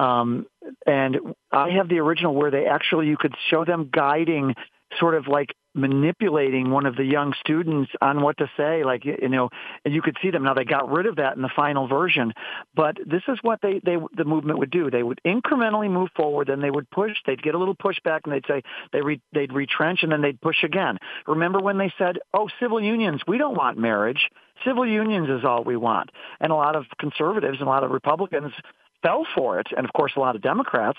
Um, 0.00 0.46
and 0.86 1.18
I 1.52 1.70
have 1.70 1.88
the 1.90 1.98
original 1.98 2.34
where 2.34 2.50
they 2.50 2.64
actually, 2.66 3.08
you 3.08 3.18
could 3.18 3.34
show 3.50 3.66
them 3.66 3.90
guiding 3.92 4.54
sort 4.98 5.14
of 5.14 5.28
like 5.28 5.54
manipulating 5.72 6.70
one 6.70 6.84
of 6.84 6.96
the 6.96 7.04
young 7.04 7.32
students 7.38 7.92
on 8.00 8.20
what 8.22 8.36
to 8.38 8.50
say 8.56 8.82
like 8.82 9.04
you 9.04 9.28
know 9.28 9.48
and 9.84 9.94
you 9.94 10.02
could 10.02 10.16
see 10.20 10.30
them. 10.30 10.42
Now 10.42 10.54
they 10.54 10.64
got 10.64 10.90
rid 10.90 11.06
of 11.06 11.16
that 11.16 11.36
in 11.36 11.42
the 11.42 11.50
final 11.54 11.86
version 11.86 12.32
but 12.74 12.96
this 13.06 13.22
is 13.28 13.38
what 13.42 13.60
they 13.62 13.80
they 13.84 13.96
the 14.16 14.24
movement 14.24 14.58
would 14.58 14.72
do. 14.72 14.90
They 14.90 15.04
would 15.04 15.20
incrementally 15.24 15.88
move 15.88 16.08
forward 16.16 16.48
then 16.48 16.60
they 16.60 16.72
would 16.72 16.90
push 16.90 17.12
they'd 17.24 17.40
get 17.40 17.54
a 17.54 17.58
little 17.58 17.76
pushback 17.76 18.22
and 18.24 18.32
they'd 18.32 18.46
say 18.48 18.62
they 18.92 19.00
re, 19.00 19.20
they'd 19.32 19.52
retrench 19.52 20.02
and 20.02 20.10
then 20.10 20.22
they'd 20.22 20.40
push 20.40 20.64
again. 20.64 20.98
Remember 21.28 21.60
when 21.60 21.78
they 21.78 21.92
said 21.98 22.18
oh 22.34 22.48
civil 22.58 22.82
unions 22.82 23.22
we 23.28 23.38
don't 23.38 23.56
want 23.56 23.78
marriage. 23.78 24.28
Civil 24.66 24.86
unions 24.86 25.28
is 25.28 25.44
all 25.44 25.62
we 25.62 25.76
want. 25.76 26.10
And 26.40 26.50
a 26.50 26.56
lot 26.56 26.74
of 26.74 26.84
conservatives 26.98 27.58
and 27.60 27.68
a 27.68 27.70
lot 27.70 27.84
of 27.84 27.92
republicans 27.92 28.52
fell 29.02 29.26
for 29.34 29.58
it 29.58 29.68
and 29.76 29.86
of 29.86 29.92
course 29.92 30.12
a 30.16 30.20
lot 30.20 30.36
of 30.36 30.42
democrats 30.42 30.98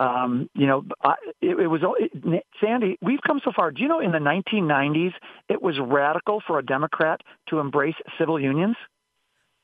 um, 0.00 0.48
you 0.54 0.66
know, 0.66 0.84
I, 1.02 1.14
it, 1.42 1.60
it 1.60 1.66
was 1.66 1.82
it, 1.98 2.46
Sandy. 2.58 2.96
We've 3.02 3.20
come 3.24 3.38
so 3.44 3.52
far. 3.54 3.70
Do 3.70 3.82
you 3.82 3.88
know 3.88 4.00
in 4.00 4.12
the 4.12 4.18
1990s 4.18 5.12
it 5.50 5.60
was 5.60 5.78
radical 5.78 6.42
for 6.46 6.58
a 6.58 6.64
Democrat 6.64 7.20
to 7.50 7.58
embrace 7.58 7.96
civil 8.18 8.40
unions? 8.40 8.76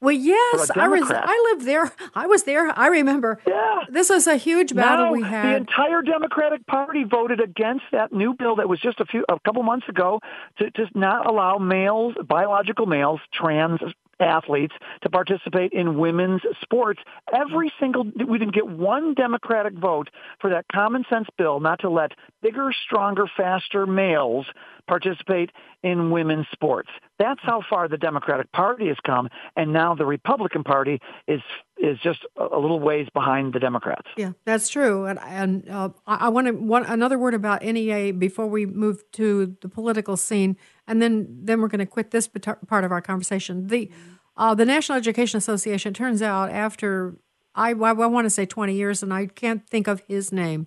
Well, 0.03 0.15
yes, 0.15 0.71
I 0.77 0.89
was. 0.89 1.11
I 1.11 1.53
lived 1.53 1.67
there. 1.67 1.91
I 2.15 2.27
was 2.27 2.43
there. 2.43 2.79
I 2.79 2.89
remember. 2.89 3.41
Yeah. 3.47 3.81
This 3.89 4.11
was 4.11 4.27
a 4.27 4.37
huge 4.37 4.75
battle 4.75 5.07
Now, 5.07 5.13
we 5.13 5.23
had. 5.23 5.47
The 5.47 5.57
entire 5.57 6.03
Democratic 6.03 6.67
Party 6.67 7.05
voted 7.05 7.41
against 7.41 7.85
that 7.93 8.13
new 8.13 8.35
bill 8.35 8.57
that 8.57 8.69
was 8.69 8.79
just 8.79 9.01
a 9.01 9.07
few 9.07 9.25
a 9.31 9.41
couple 9.41 9.63
months 9.63 9.89
ago 9.89 10.21
to, 10.59 10.71
to 10.73 10.87
not 10.95 11.27
allow 11.27 11.57
males, 11.57 12.15
biological 12.29 12.85
males, 12.85 13.21
trans 13.33 13.81
athletes 14.21 14.75
to 15.03 15.11
participate 15.11 15.73
in 15.73 15.99
women's 15.99 16.43
sports. 16.63 17.01
Every 17.33 17.73
single 17.79 18.05
we 18.05 18.39
didn't 18.39 18.55
get 18.55 18.69
one 18.69 19.15
Democratic 19.15 19.75
vote 19.75 20.09
for 20.41 20.51
that 20.51 20.67
common 20.73 21.05
sense 21.11 21.29
bill 21.37 21.61
not 21.61 21.81
to 21.81 21.91
let 21.91 22.13
bigger, 22.43 22.73
stronger, 22.85 23.27
faster 23.37 23.87
males 23.87 24.47
participate 24.87 25.51
in 25.83 26.11
women's 26.11 26.47
sports. 26.53 26.89
That's 27.19 27.41
how 27.43 27.63
far 27.69 27.89
the 27.89 27.97
Democratic 27.97 28.51
Party 28.53 28.89
has 28.89 28.97
come, 29.05 29.29
and 29.57 29.73
now 29.73 29.95
the 29.95 30.07
Republican 30.07 30.65
Party 30.65 31.01
is 31.27 31.41
is 31.79 31.99
just 31.99 32.25
a 32.37 32.59
little 32.59 32.81
ways 32.81 33.07
behind 33.13 33.53
the 33.53 33.61
Democrats. 33.61 34.09
Yeah, 34.17 34.33
that's 34.45 34.69
true. 34.69 35.05
And, 35.07 35.19
and 35.21 35.69
uh, 35.69 35.91
I, 36.07 36.27
I 36.27 36.29
want 36.29 36.47
to 36.47 36.53
one 36.53 36.85
another 36.87 37.19
word 37.19 37.35
about 37.35 37.63
NEA 37.63 38.13
before 38.13 38.47
we 38.47 38.67
move 38.67 39.03
to 39.13 39.57
the 39.61 39.69
political 39.69 40.17
scene, 40.17 40.57
and 40.87 41.03
then 41.03 41.27
then 41.29 41.61
we're 41.61 41.69
going 41.69 41.81
to 41.81 41.87
quit 41.87 42.11
this 42.11 42.29
part 42.29 42.85
of 42.85 42.93
our 42.93 43.03
conversation. 43.03 43.67
The 43.67 43.91
uh, 44.37 44.55
the 44.55 44.65
National 44.65 44.97
Education 44.99 45.39
Association. 45.39 45.93
Turns 45.95 46.23
out 46.23 46.51
after 46.51 47.17
I, 47.55 47.71
I, 47.71 47.93
want 47.93 48.25
to 48.25 48.31
say 48.31 48.47
twenty 48.47 48.75
years, 48.75 49.03
and 49.03 49.13
I 49.13 49.27
can't 49.27 49.67
think 49.69 49.87
of 49.87 50.01
his 50.09 50.33
name, 50.33 50.67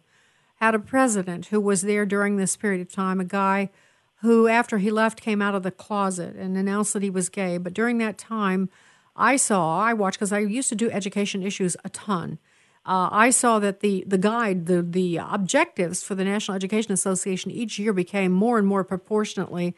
had 0.55 0.75
a 0.75 0.79
president 0.79 1.47
who 1.47 1.59
was 1.59 1.81
there 1.81 2.05
during 2.05 2.37
this 2.37 2.55
period 2.55 2.81
of 2.81 2.91
time. 2.91 3.19
A 3.19 3.25
guy 3.25 3.71
who, 4.21 4.47
after 4.47 4.77
he 4.77 4.91
left, 4.91 5.21
came 5.21 5.41
out 5.41 5.55
of 5.55 5.63
the 5.63 5.71
closet 5.71 6.35
and 6.35 6.57
announced 6.57 6.93
that 6.93 7.03
he 7.03 7.09
was 7.09 7.29
gay. 7.29 7.57
But 7.57 7.73
during 7.73 7.97
that 7.99 8.17
time, 8.17 8.69
I 9.19 9.35
saw, 9.35 9.79
I 9.79 9.93
watched 9.93 10.17
because 10.17 10.31
I 10.31 10.39
used 10.39 10.69
to 10.69 10.75
do 10.75 10.89
education 10.89 11.43
issues 11.43 11.75
a 11.83 11.89
ton. 11.89 12.39
Uh, 12.85 13.09
I 13.11 13.29
saw 13.29 13.59
that 13.59 13.81
the 13.81 14.03
the 14.07 14.17
guide, 14.17 14.65
the 14.65 14.81
the 14.81 15.17
objectives 15.17 16.01
for 16.01 16.15
the 16.15 16.23
National 16.23 16.55
Education 16.55 16.93
Association 16.93 17.51
each 17.51 17.77
year 17.77 17.93
became 17.93 18.31
more 18.31 18.57
and 18.57 18.65
more 18.67 18.83
proportionately 18.83 19.75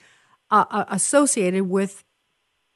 uh, 0.51 0.65
uh, 0.69 0.85
associated 0.89 1.63
with 1.67 2.03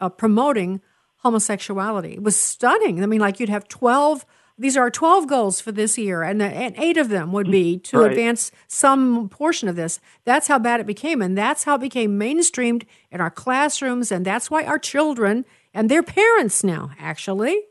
uh, 0.01 0.09
promoting 0.09 0.81
homosexuality. 1.17 2.13
It 2.13 2.23
was 2.23 2.35
stunning. 2.35 3.01
I 3.03 3.05
mean, 3.05 3.21
like 3.21 3.39
you'd 3.39 3.49
have 3.49 3.67
twelve. 3.67 4.25
These 4.57 4.77
are 4.77 4.81
our 4.81 4.91
twelve 4.91 5.27
goals 5.27 5.61
for 5.61 5.71
this 5.73 5.97
year, 5.97 6.23
and, 6.23 6.39
the, 6.39 6.45
and 6.45 6.75
eight 6.77 6.97
of 6.97 7.09
them 7.09 7.31
would 7.33 7.51
be 7.51 7.77
to 7.79 7.99
Right. 7.99 8.11
advance 8.11 8.51
some 8.67 9.27
portion 9.29 9.67
of 9.69 9.75
this. 9.75 9.99
That's 10.23 10.47
how 10.47 10.59
bad 10.59 10.79
it 10.79 10.87
became, 10.87 11.21
and 11.21 11.37
that's 11.37 11.65
how 11.65 11.75
it 11.75 11.81
became 11.81 12.17
mainstreamed 12.19 12.83
in 13.11 13.19
our 13.21 13.29
classrooms, 13.29 14.11
and 14.13 14.25
that's 14.25 14.49
why 14.49 14.63
our 14.63 14.79
children 14.79 15.43
and 15.75 15.91
their 15.91 16.01
parents 16.01 16.63
now 16.63 16.89
actually 16.99 17.61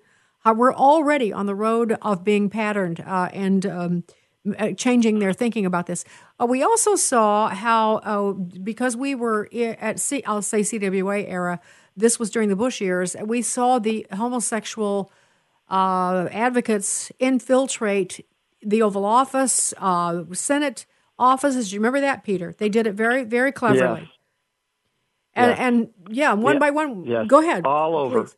uh, 0.45 0.55
we're 0.57 0.75
already 0.75 1.33
on 1.33 1.47
the 1.47 1.55
road 1.55 1.97
of 2.03 2.23
being 2.23 2.51
patterned 2.51 3.01
uh, 3.01 3.29
and 3.33 3.67
um, 3.67 4.05
uh, 4.59 4.73
changing 4.73 5.19
their 5.19 5.33
thinking 5.33 5.65
about 5.65 5.87
this. 5.87 6.05
Uh, 6.39 6.47
we 6.47 6.63
also 6.63 6.97
saw 6.97 7.49
how, 7.49 7.97
uh, 7.97 8.33
because 8.33 8.97
we 8.97 9.15
were 9.15 9.49
at, 9.55 9.99
C- 9.99 10.23
I'll 10.27 10.43
say 10.43 10.61
CWA 10.61 11.25
era, 11.29 11.61
this 11.97 12.19
was 12.19 12.31
during 12.31 12.49
the 12.49 12.57
Bush 12.57 12.81
years, 12.81 13.17
we 13.25 13.41
saw 13.41 13.79
the 13.79 14.07
homosexual 14.13 15.11
uh, 15.71 16.29
advocates 16.31 17.11
infiltrate 17.19 18.27
the 18.61 18.83
Oval 18.83 19.05
Office, 19.05 19.73
Senate 20.33 20.87
offices. 21.19 21.71
Do 21.71 21.75
you 21.77 21.81
remember 21.81 22.01
that, 22.01 22.25
Peter? 22.25 22.55
They 22.59 22.69
did 22.69 22.87
it 22.87 22.93
very, 22.93 23.25
very 23.25 23.53
cleverly. 23.53 24.01
Yes. 24.03 24.11
And, 25.37 25.51
Yes. 25.51 25.59
and 25.61 25.89
yeah, 26.11 26.33
one 26.35 26.55
Yeah. 26.55 26.59
by 26.61 26.71
one. 26.71 27.05
Yes. 27.05 27.27
Go 27.27 27.41
ahead. 27.41 27.67
All 27.67 27.97
over. 27.97 28.23
please. 28.23 28.37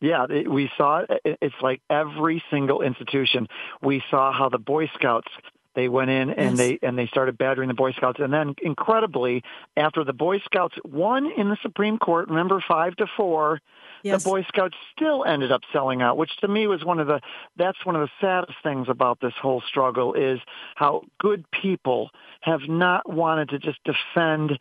Yeah, 0.00 0.26
we 0.26 0.70
saw 0.76 0.98
it. 0.98 1.20
It- 1.24 1.38
It's 1.40 1.54
like 1.62 1.80
every 1.88 2.42
single 2.50 2.82
institution. 2.82 3.48
We 3.80 4.02
saw 4.10 4.32
how 4.32 4.48
the 4.50 4.58
Boy 4.58 4.88
Scouts 4.94 5.28
they 5.74 5.88
went 5.88 6.08
in 6.10 6.30
and 6.30 6.50
Yes. 6.50 6.58
they 6.58 6.78
and 6.86 6.96
they 6.98 7.06
started 7.08 7.36
battering 7.38 7.66
the 7.68 7.74
Boy 7.74 7.90
Scouts, 7.92 8.20
and 8.20 8.32
then 8.32 8.54
incredibly, 8.62 9.42
after 9.76 10.04
the 10.04 10.12
Boy 10.12 10.38
Scouts 10.40 10.76
won 10.84 11.26
in 11.32 11.48
the 11.48 11.56
Supreme 11.62 11.98
Court, 11.98 12.28
remember 12.28 12.60
five 12.60 12.94
to 12.96 13.06
four, 13.16 13.60
Yes. 14.04 14.22
the 14.22 14.30
Boy 14.30 14.42
Scouts 14.44 14.76
still 14.94 15.24
ended 15.24 15.50
up 15.50 15.62
selling 15.72 16.00
out, 16.02 16.16
which 16.16 16.36
to 16.38 16.48
me 16.48 16.66
was 16.68 16.84
one 16.84 17.00
of 17.00 17.06
the 17.08 17.20
that's 17.56 17.84
one 17.86 17.96
of 17.96 18.02
the 18.02 18.10
saddest 18.20 18.58
things 18.62 18.88
about 18.88 19.18
this 19.20 19.34
whole 19.34 19.62
struggle 19.62 20.12
is 20.14 20.38
how 20.76 21.02
good 21.18 21.50
people 21.50 22.10
have 22.42 22.68
not 22.68 23.08
wanted 23.08 23.48
to 23.48 23.58
just 23.58 23.82
defend 23.84 24.58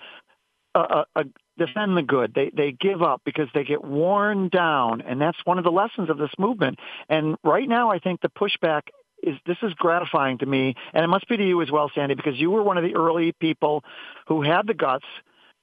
a, 0.76 1.06
a 1.16 1.26
defend 1.58 1.98
the 1.98 2.02
good. 2.02 2.34
They 2.34 2.52
they 2.56 2.72
give 2.72 3.02
up 3.02 3.22
because 3.26 3.48
they 3.54 3.64
get 3.64 3.84
worn 3.84 4.50
down, 4.50 5.02
and 5.02 5.22
that's 5.22 5.38
one 5.46 5.58
of 5.58 5.64
the 5.64 5.72
lessons 5.72 6.10
of 6.10 6.18
this 6.18 6.32
movement. 6.38 6.80
And 7.10 7.36
right 7.44 7.68
now, 7.68 7.92
I 7.92 8.00
think 8.00 8.22
the 8.22 8.30
pushback 8.30 8.84
is 9.22 9.38
this 9.46 9.58
is 9.64 9.74
gratifying 9.74 10.40
to 10.40 10.46
me, 10.46 10.76
and 10.94 11.04
it 11.04 11.08
must 11.08 11.28
be 11.28 11.38
to 11.38 11.48
you 11.48 11.62
as 11.62 11.72
well, 11.72 11.90
Sandy, 11.94 12.16
because 12.16 12.40
you 12.40 12.52
were 12.52 12.64
one 12.64 12.78
of 12.78 12.84
the 12.84 12.96
early 12.96 13.32
people 13.32 13.84
who 14.28 14.42
had 14.42 14.68
the 14.68 14.74
guts 14.74 15.06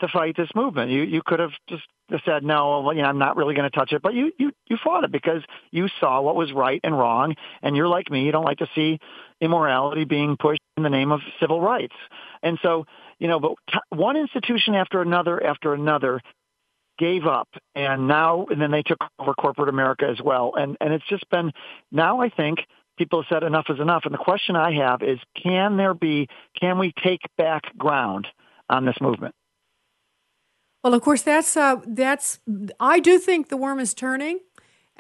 to 0.00 0.08
fight 0.08 0.36
this 0.36 0.50
movement. 0.54 0.90
You 0.90 1.02
you 1.02 1.22
could 1.24 1.40
have 1.40 1.52
just 1.68 1.82
said 2.24 2.42
no, 2.42 2.80
well, 2.80 2.94
you 2.94 3.02
know, 3.02 3.08
I'm 3.08 3.18
not 3.18 3.36
really 3.36 3.54
going 3.54 3.70
to 3.70 3.76
touch 3.76 3.92
it, 3.92 4.02
but 4.02 4.14
you 4.14 4.32
you 4.38 4.52
you 4.66 4.76
fought 4.82 5.04
it 5.04 5.12
because 5.12 5.42
you 5.70 5.88
saw 6.00 6.20
what 6.20 6.36
was 6.36 6.52
right 6.52 6.80
and 6.82 6.96
wrong, 6.98 7.34
and 7.62 7.76
you're 7.76 7.88
like 7.88 8.10
me, 8.10 8.24
you 8.24 8.32
don't 8.32 8.44
like 8.44 8.58
to 8.58 8.68
see 8.74 8.98
immorality 9.40 10.04
being 10.04 10.36
pushed 10.36 10.60
in 10.76 10.82
the 10.82 10.90
name 10.90 11.12
of 11.12 11.20
civil 11.38 11.60
rights, 11.60 11.94
and 12.42 12.58
so 12.62 12.86
you 13.20 13.28
know, 13.28 13.38
but 13.38 13.52
t- 13.70 13.78
one 13.90 14.16
institution 14.16 14.74
after 14.74 15.00
another 15.00 15.40
after 15.44 15.72
another 15.74 16.20
gave 16.98 17.26
up 17.26 17.48
and 17.74 18.08
now 18.08 18.46
and 18.50 18.60
then 18.60 18.70
they 18.70 18.82
took 18.82 18.98
over 19.18 19.34
corporate 19.34 19.68
America 19.68 20.06
as 20.10 20.20
well. 20.22 20.54
And 20.56 20.76
and 20.80 20.92
it's 20.92 21.06
just 21.08 21.28
been 21.30 21.52
now 21.92 22.20
I 22.20 22.30
think 22.30 22.60
people 22.98 23.22
have 23.22 23.28
said 23.28 23.46
enough 23.46 23.66
is 23.68 23.78
enough. 23.78 24.02
And 24.04 24.12
the 24.12 24.18
question 24.18 24.56
I 24.56 24.72
have 24.74 25.02
is 25.02 25.18
can 25.40 25.76
there 25.76 25.94
be 25.94 26.28
can 26.58 26.78
we 26.78 26.92
take 27.04 27.20
back 27.38 27.76
ground 27.78 28.26
on 28.68 28.84
this 28.84 28.96
movement? 29.00 29.34
Well, 30.82 30.94
of 30.94 31.02
course, 31.02 31.20
that's 31.22 31.58
uh, 31.58 31.76
that's. 31.86 32.38
I 32.78 33.00
do 33.00 33.18
think 33.18 33.50
the 33.50 33.58
worm 33.58 33.80
is 33.80 33.92
turning, 33.92 34.40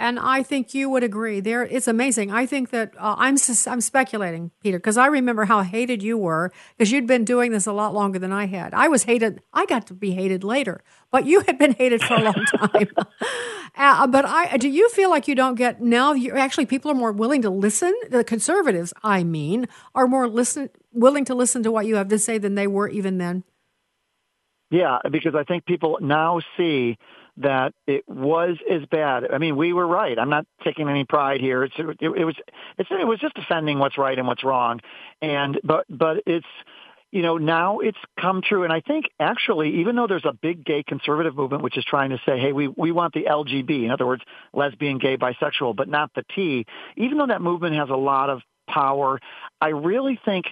and 0.00 0.18
I 0.18 0.42
think 0.42 0.72
you 0.72 0.88
would 0.88 1.04
agree. 1.04 1.40
There, 1.40 1.62
it's 1.62 1.86
amazing. 1.86 2.32
I 2.32 2.46
think 2.46 2.70
that 2.70 2.94
uh, 2.98 3.16
I'm 3.18 3.36
I'm 3.66 3.80
speculating, 3.82 4.50
Peter, 4.62 4.78
because 4.78 4.96
I 4.96 5.06
remember 5.06 5.44
how 5.44 5.60
hated 5.60 6.02
you 6.02 6.16
were 6.16 6.50
because 6.76 6.90
you'd 6.90 7.06
been 7.06 7.26
doing 7.26 7.52
this 7.52 7.66
a 7.66 7.72
lot 7.72 7.92
longer 7.92 8.18
than 8.18 8.32
I 8.32 8.46
had. 8.46 8.72
I 8.72 8.88
was 8.88 9.02
hated. 9.02 9.42
I 9.52 9.66
got 9.66 9.86
to 9.88 9.94
be 9.94 10.12
hated 10.12 10.42
later, 10.42 10.82
but 11.10 11.26
you 11.26 11.40
had 11.40 11.58
been 11.58 11.74
hated 11.74 12.02
for 12.02 12.14
a 12.14 12.22
long 12.22 12.46
time. 12.56 12.88
uh, 13.76 14.06
but 14.06 14.24
I 14.24 14.56
do 14.56 14.70
you 14.70 14.88
feel 14.88 15.10
like 15.10 15.28
you 15.28 15.34
don't 15.34 15.54
get 15.54 15.82
now? 15.82 16.14
You 16.14 16.32
actually 16.32 16.64
people 16.64 16.90
are 16.90 16.94
more 16.94 17.12
willing 17.12 17.42
to 17.42 17.50
listen. 17.50 17.94
The 18.08 18.24
conservatives, 18.24 18.94
I 19.04 19.22
mean, 19.22 19.68
are 19.94 20.06
more 20.06 20.26
listen 20.26 20.70
willing 20.92 21.26
to 21.26 21.34
listen 21.34 21.62
to 21.64 21.70
what 21.70 21.84
you 21.84 21.96
have 21.96 22.08
to 22.08 22.18
say 22.18 22.38
than 22.38 22.54
they 22.54 22.66
were 22.66 22.88
even 22.88 23.18
then. 23.18 23.44
Yeah, 24.70 24.98
because 25.10 25.34
I 25.34 25.44
think 25.44 25.66
people 25.66 25.98
now 26.00 26.40
see 26.56 26.96
that 27.42 27.74
it 27.86 28.08
was 28.08 28.56
as 28.70 28.82
bad. 28.90 29.24
I 29.32 29.38
mean, 29.38 29.56
we 29.56 29.72
were 29.72 29.86
right. 29.86 30.18
I'm 30.18 30.30
not 30.30 30.46
taking 30.64 30.88
any 30.88 31.04
pride 31.04 31.40
here. 31.40 31.64
It's 31.64 31.74
it, 31.78 31.98
it 32.00 32.24
was 32.24 32.36
it's 32.78 32.90
it 32.90 33.06
was 33.06 33.18
just 33.18 33.34
defending 33.34 33.78
what's 33.78 33.98
right 33.98 34.18
and 34.18 34.26
what's 34.26 34.44
wrong, 34.44 34.80
and 35.20 35.58
but 35.64 35.86
but 35.88 36.22
it's 36.26 36.46
you 37.10 37.22
know 37.22 37.38
now 37.38 37.80
it's 37.80 37.98
come 38.18 38.42
true, 38.42 38.64
and 38.64 38.72
I 38.72 38.80
think 38.80 39.06
actually 39.18 39.80
even 39.80 39.96
though 39.96 40.06
there's 40.06 40.24
a 40.24 40.32
big 40.32 40.64
gay 40.64 40.82
conservative 40.82 41.36
movement 41.36 41.62
which 41.62 41.76
is 41.76 41.84
trying 41.84 42.10
to 42.10 42.18
say, 42.26 42.38
hey, 42.38 42.52
we 42.52 42.68
we 42.68 42.92
want 42.92 43.14
the 43.14 43.24
LGB, 43.24 43.84
in 43.84 43.90
other 43.90 44.06
words, 44.06 44.22
lesbian, 44.52 44.98
gay, 44.98 45.16
bisexual, 45.16 45.76
but 45.76 45.88
not 45.88 46.10
the 46.14 46.24
T. 46.34 46.66
Even 46.96 47.18
though 47.18 47.26
that 47.26 47.42
movement 47.42 47.74
has 47.76 47.88
a 47.90 47.96
lot 47.96 48.30
of 48.30 48.42
power, 48.68 49.18
I 49.60 49.68
really 49.68 50.18
think 50.24 50.46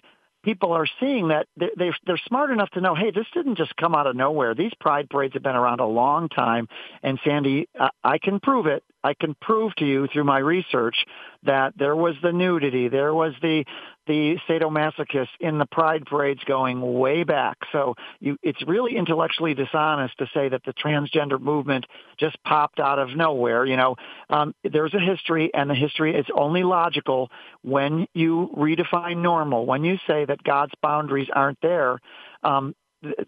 people 0.49 0.73
are 0.73 0.87
seeing 0.99 1.29
that 1.29 1.47
they- 1.59 1.71
they're, 1.77 2.17
smart 2.27 2.51
enough 2.51 2.71
to 2.71 2.81
know, 2.81 2.95
hey, 2.95 3.11
this 3.11 3.27
didn't 3.35 3.57
just 3.57 3.77
come 3.77 3.95
out 3.95 4.07
of 4.07 4.17
nowhere. 4.17 4.55
These 4.55 4.73
pride 4.81 5.11
parades 5.11 5.35
have 5.35 5.43
been 5.43 5.55
around 5.55 5.81
a 5.81 5.87
long 5.87 6.31
time. 6.31 6.69
And 7.03 7.21
Sandy, 7.23 7.69
I, 7.79 7.91
I 8.03 8.17
can 8.17 8.41
prove 8.41 8.67
it. 8.67 8.83
I 9.05 9.13
can 9.13 9.35
prove 9.35 9.75
to 9.77 9.85
you 9.85 10.07
through 10.07 10.25
my 10.25 10.39
research 10.39 10.97
that 11.43 11.75
there 11.77 11.95
was 11.95 12.15
the 12.23 12.33
nudity, 12.33 12.89
there 12.89 13.13
was 13.13 13.35
the 13.43 13.67
the 14.09 14.39
sadomasochists 14.49 15.29
in 15.39 15.59
the 15.59 15.67
pride 15.67 16.05
parades 16.07 16.43
going 16.45 16.81
way 16.99 17.23
back. 17.23 17.59
So 17.71 17.95
you, 18.19 18.37
it's 18.43 18.61
really 18.67 18.97
intellectually 18.97 19.55
dishonest 19.55 20.19
to 20.19 20.27
say 20.35 20.49
that 20.49 20.63
the 20.65 20.73
transgender 20.73 21.41
movement 21.41 21.87
just 22.19 22.43
popped 22.43 22.81
out 22.81 22.99
of 22.99 23.15
nowhere. 23.15 23.65
You 23.65 23.77
know, 23.77 23.97
um, 24.31 24.55
there's 24.65 24.95
a 24.95 25.01
history, 25.01 25.53
and 25.55 25.71
the 25.71 25.75
history 25.75 26.17
is 26.17 26.27
only 26.35 26.65
logical 26.65 27.31
when 27.63 28.09
you 28.15 28.51
redefine 28.57 29.19
normal. 29.19 29.67
When 29.67 29.85
you 29.85 29.99
say 30.07 30.25
that 30.25 30.43
God's 30.43 30.73
boundaries 30.83 31.29
aren't 31.33 31.61
there, 31.61 32.01
um, 32.43 32.75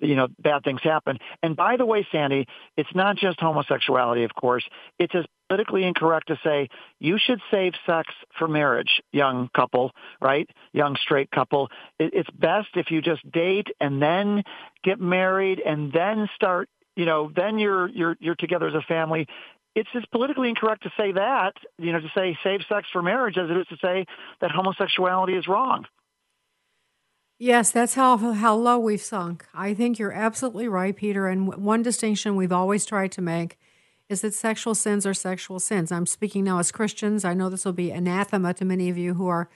you 0.00 0.16
know, 0.16 0.28
bad 0.40 0.64
things 0.64 0.80
happen. 0.82 1.18
And 1.42 1.54
by 1.54 1.76
the 1.76 1.86
way, 1.86 2.06
Sandy, 2.10 2.46
it's 2.76 2.92
not 2.94 3.16
just 3.16 3.38
homosexuality, 3.38 4.24
of 4.24 4.34
course. 4.34 4.64
It's 4.98 5.14
as 5.14 5.24
politically 5.50 5.82
incorrect 5.82 6.28
to 6.28 6.38
say 6.44 6.68
you 7.00 7.18
should 7.18 7.40
save 7.50 7.72
sex 7.84 8.14
for 8.38 8.46
marriage, 8.46 9.02
young 9.12 9.50
couple, 9.52 9.90
right? 10.20 10.48
Young 10.72 10.96
straight 11.02 11.28
couple. 11.32 11.68
It's 11.98 12.30
best 12.30 12.68
if 12.74 12.92
you 12.92 13.02
just 13.02 13.28
date 13.32 13.66
and 13.80 14.00
then 14.00 14.44
get 14.84 15.00
married 15.00 15.58
and 15.58 15.92
then 15.92 16.28
start, 16.36 16.68
you 16.94 17.04
know, 17.04 17.32
then 17.34 17.58
you're 17.58 17.88
you're 17.88 18.16
you're 18.20 18.36
together 18.36 18.68
as 18.68 18.74
a 18.74 18.82
family. 18.82 19.26
it's 19.74 19.88
just 19.92 20.10
politically 20.10 20.48
incorrect 20.48 20.82
to 20.84 20.90
say 20.96 21.12
that, 21.12 21.52
you 21.78 21.92
know, 21.92 22.00
to 22.00 22.10
say 22.14 22.38
save 22.42 22.60
sex 22.68 22.88
for 22.92 23.02
marriage 23.02 23.36
as 23.36 23.50
it 23.50 23.56
is 23.56 23.66
to 23.68 23.76
say 23.82 24.06
that 24.40 24.50
homosexuality 24.50 25.34
is 25.34 25.46
wrong. 25.48 25.84
Yes, 27.38 27.70
that's 27.70 27.94
how 27.94 28.16
how 28.16 28.54
low 28.54 28.78
we've 28.78 29.00
sunk. 29.00 29.46
I 29.54 29.74
think 29.74 29.98
you're 29.98 30.12
absolutely 30.12 30.68
right, 30.68 30.94
Peter. 30.94 31.26
And 31.26 31.54
one 31.56 31.82
distinction 31.82 32.36
we've 32.36 32.52
always 32.52 32.84
tried 32.84 33.12
to 33.12 33.22
make 33.22 33.58
is 34.10 34.22
that 34.22 34.34
sexual 34.34 34.74
sins 34.74 35.06
are 35.06 35.14
sexual 35.14 35.60
sins. 35.60 35.92
I'm 35.92 36.04
speaking 36.04 36.42
now 36.44 36.58
as 36.58 36.72
Christians. 36.72 37.24
I 37.24 37.32
know 37.32 37.48
this 37.48 37.64
will 37.64 37.72
be 37.72 37.92
anathema 37.92 38.52
to 38.54 38.64
many 38.64 38.90
of 38.90 38.98
you 38.98 39.14
who 39.14 39.28
are 39.28 39.48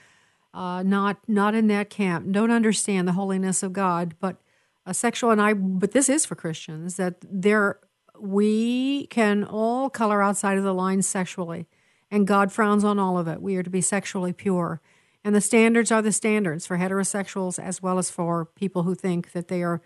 uh, 0.53 0.81
not 0.81 1.17
not 1.27 1.53
in 1.53 1.67
that 1.67 1.89
camp, 1.89 2.31
don't 2.31 2.49
understand 2.49 3.05
the 3.05 3.11
holiness 3.11 3.61
of 3.61 3.73
God. 3.73 4.15
But 4.21 4.37
a 4.85 4.93
sexual 4.93 5.31
and 5.31 5.41
I, 5.41 5.53
but 5.53 5.91
this 5.91 6.07
is 6.07 6.25
for 6.25 6.35
Christians 6.35 6.95
that 6.95 7.15
there 7.21 7.79
we 8.17 9.07
can 9.07 9.43
all 9.43 9.89
color 9.89 10.23
outside 10.23 10.57
of 10.57 10.63
the 10.63 10.73
lines 10.73 11.05
sexually, 11.05 11.67
and 12.09 12.25
God 12.25 12.53
frowns 12.53 12.85
on 12.85 12.97
all 12.97 13.17
of 13.17 13.27
it. 13.27 13.41
We 13.41 13.57
are 13.57 13.63
to 13.63 13.69
be 13.69 13.81
sexually 13.81 14.31
pure. 14.31 14.79
And 15.25 15.35
the 15.35 15.41
standards 15.41 15.91
are 15.91 16.03
the 16.03 16.11
standards 16.11 16.65
for 16.65 16.77
heterosexuals 16.77 17.59
as 17.61 17.81
well 17.81 17.97
as 17.97 18.09
for 18.09 18.45
people 18.45 18.83
who 18.83 18.95
think 18.95 19.33
that 19.33 19.49
they 19.49 19.63
are 19.63 19.81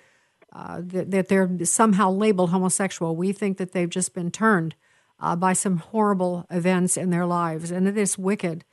uh, 0.54 0.82
that, 0.84 1.12
that, 1.12 1.28
they're 1.28 1.50
somehow 1.64 2.12
labeled 2.12 2.50
homosexual. 2.50 3.16
We 3.16 3.32
think 3.32 3.58
that 3.58 3.72
they've 3.72 3.89
just 3.89 4.14
been 4.14 4.32
turned 4.32 4.76
uh, 5.20 5.36
by 5.36 5.54
some 5.54 5.78
horrible 5.78 6.45
events 6.50 6.97
in 6.97 7.10
their 7.10 7.26
lives, 7.26 7.72
and 7.72 7.88
it 7.88 7.97
is 7.97 8.18
wicked. 8.18 8.66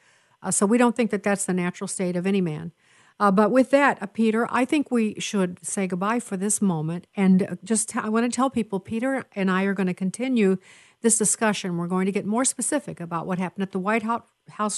Uh, 0.42 0.50
so 0.50 0.66
we 0.66 0.78
don't 0.78 0.96
think 0.96 1.10
that 1.10 1.22
that's 1.22 1.44
the 1.44 1.52
natural 1.52 1.88
state 1.88 2.16
of 2.16 2.26
any 2.26 2.40
man. 2.40 2.72
Uh, 3.18 3.30
but 3.30 3.50
with 3.50 3.70
that, 3.70 4.02
uh, 4.02 4.06
Peter, 4.06 4.46
I 4.50 4.64
think 4.64 4.90
we 4.90 5.18
should 5.18 5.58
say 5.64 5.86
goodbye 5.86 6.20
for 6.20 6.36
this 6.36 6.60
moment. 6.60 7.06
And 7.16 7.42
uh, 7.42 7.56
just 7.64 7.90
t- 7.90 7.98
I 7.98 8.08
want 8.08 8.30
to 8.30 8.34
tell 8.34 8.50
people, 8.50 8.78
Peter 8.78 9.24
and 9.34 9.50
I 9.50 9.64
are 9.64 9.74
going 9.74 9.86
to 9.86 9.94
continue 9.94 10.58
this 11.00 11.16
discussion. 11.16 11.78
We're 11.78 11.86
going 11.86 12.06
to 12.06 12.12
get 12.12 12.26
more 12.26 12.44
specific 12.44 13.00
about 13.00 13.26
what 13.26 13.38
happened 13.38 13.62
at 13.62 13.72
the 13.72 13.78
White 13.78 14.02
House 14.02 14.28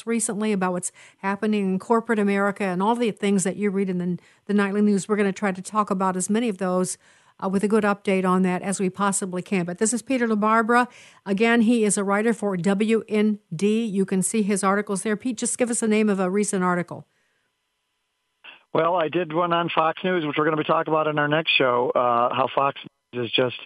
recently, 0.04 0.52
about 0.52 0.72
what's 0.72 0.92
happening 1.18 1.74
in 1.74 1.78
corporate 1.78 2.18
America, 2.18 2.64
and 2.64 2.82
all 2.82 2.94
the 2.94 3.10
things 3.10 3.44
that 3.44 3.56
you 3.56 3.70
read 3.70 3.90
in 3.90 3.98
the, 3.98 4.18
the 4.46 4.54
nightly 4.54 4.82
news. 4.82 5.08
We're 5.08 5.16
going 5.16 5.32
to 5.32 5.38
try 5.38 5.52
to 5.52 5.62
talk 5.62 5.90
about 5.90 6.16
as 6.16 6.28
many 6.28 6.48
of 6.48 6.58
those 6.58 6.98
uh, 7.42 7.48
with 7.48 7.62
a 7.62 7.68
good 7.68 7.84
update 7.84 8.24
on 8.24 8.42
that 8.42 8.62
as 8.62 8.80
we 8.80 8.90
possibly 8.90 9.42
can. 9.42 9.64
But 9.64 9.78
this 9.78 9.92
is 9.92 10.02
Peter 10.02 10.26
LaBarbera. 10.26 10.88
Again, 11.24 11.62
he 11.62 11.84
is 11.84 11.96
a 11.96 12.04
writer 12.04 12.32
for 12.32 12.56
WND. 12.56 13.90
You 13.90 14.04
can 14.04 14.22
see 14.22 14.42
his 14.42 14.64
articles 14.64 15.02
there. 15.02 15.16
Pete, 15.16 15.38
just 15.38 15.58
give 15.58 15.70
us 15.70 15.80
the 15.80 15.88
name 15.88 16.08
of 16.08 16.20
a 16.20 16.30
recent 16.30 16.64
article. 16.64 17.06
Well, 18.74 18.96
I 18.96 19.08
did 19.08 19.32
one 19.32 19.52
on 19.52 19.70
Fox 19.74 20.02
News, 20.04 20.26
which 20.26 20.36
we're 20.36 20.44
going 20.44 20.56
to 20.56 20.62
be 20.62 20.66
talking 20.66 20.92
about 20.92 21.06
in 21.06 21.18
our 21.18 21.28
next 21.28 21.52
show, 21.56 21.90
uh, 21.94 22.34
how 22.34 22.48
Fox 22.54 22.78
News 23.12 23.26
is 23.26 23.32
just 23.32 23.56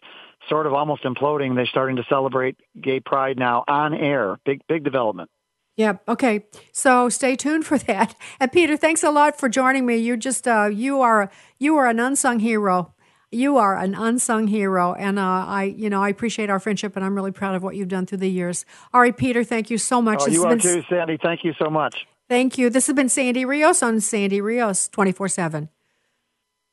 sort 0.48 0.66
of 0.66 0.74
almost 0.74 1.02
imploding. 1.04 1.56
They're 1.56 1.66
starting 1.66 1.96
to 1.96 2.04
celebrate 2.08 2.56
gay 2.80 3.00
pride 3.00 3.38
now 3.38 3.64
on 3.66 3.94
air. 3.94 4.38
Big, 4.44 4.60
big 4.68 4.84
development. 4.84 5.30
Yeah. 5.76 5.98
Okay. 6.06 6.46
So 6.72 7.08
stay 7.08 7.36
tuned 7.36 7.64
for 7.64 7.78
that. 7.90 8.14
And 8.40 8.52
Peter, 8.52 8.76
thanks 8.76 9.02
a 9.02 9.10
lot 9.10 9.38
for 9.38 9.48
joining 9.48 9.86
me. 9.86 9.96
You 9.96 10.16
just 10.16 10.46
uh, 10.46 10.68
you 10.72 11.00
are 11.00 11.30
you 11.58 11.76
are 11.76 11.86
an 11.86 12.00
unsung 12.00 12.40
hero. 12.40 12.94
You 13.34 13.56
are 13.56 13.78
an 13.78 13.94
unsung 13.94 14.46
hero, 14.48 14.92
and 14.92 15.18
uh, 15.18 15.22
I, 15.22 15.74
you 15.74 15.88
know, 15.88 16.02
I 16.02 16.10
appreciate 16.10 16.50
our 16.50 16.60
friendship, 16.60 16.96
and 16.96 17.04
I'm 17.04 17.14
really 17.14 17.30
proud 17.30 17.54
of 17.54 17.62
what 17.62 17.74
you've 17.74 17.88
done 17.88 18.04
through 18.04 18.18
the 18.18 18.28
years. 18.28 18.66
All 18.92 19.00
right, 19.00 19.16
Peter, 19.16 19.42
thank 19.42 19.70
you 19.70 19.78
so 19.78 20.02
much. 20.02 20.20
Oh, 20.20 20.26
you 20.26 20.44
are 20.44 20.50
been... 20.50 20.58
too, 20.58 20.82
Sandy. 20.90 21.16
Thank 21.16 21.42
you 21.42 21.54
so 21.58 21.70
much. 21.70 22.04
Thank 22.28 22.58
you. 22.58 22.68
This 22.68 22.88
has 22.88 22.94
been 22.94 23.08
Sandy 23.08 23.46
Rios 23.46 23.82
on 23.82 24.00
Sandy 24.00 24.42
Rios 24.42 24.86
24 24.88 25.28
7. 25.28 25.70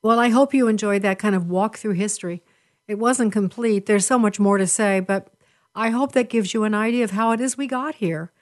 Well, 0.04 0.20
I 0.20 0.30
hope 0.30 0.54
you 0.54 0.68
enjoyed 0.68 1.02
that 1.04 1.18
kind 1.18 1.34
of 1.34 1.50
walk 1.50 1.78
through 1.78 1.94
history. 1.94 2.44
It 2.90 3.00
wasn't 3.00 3.32
complete. 3.32 3.86
There's 3.86 4.06
so 4.06 4.20
much 4.20 4.38
more 4.38 4.58
to 4.58 4.68
say, 4.68 5.00
but 5.00 5.34
I 5.76 5.92
hope 5.92 6.12
that 6.12 6.30
gives 6.30 6.54
you 6.54 6.66
an 6.66 6.74
idea 6.74 7.06
of 7.06 7.12
how 7.12 7.32
it 7.32 7.40
is 7.40 7.58
we 7.58 7.68
got 7.68 7.96
here. 7.96 8.34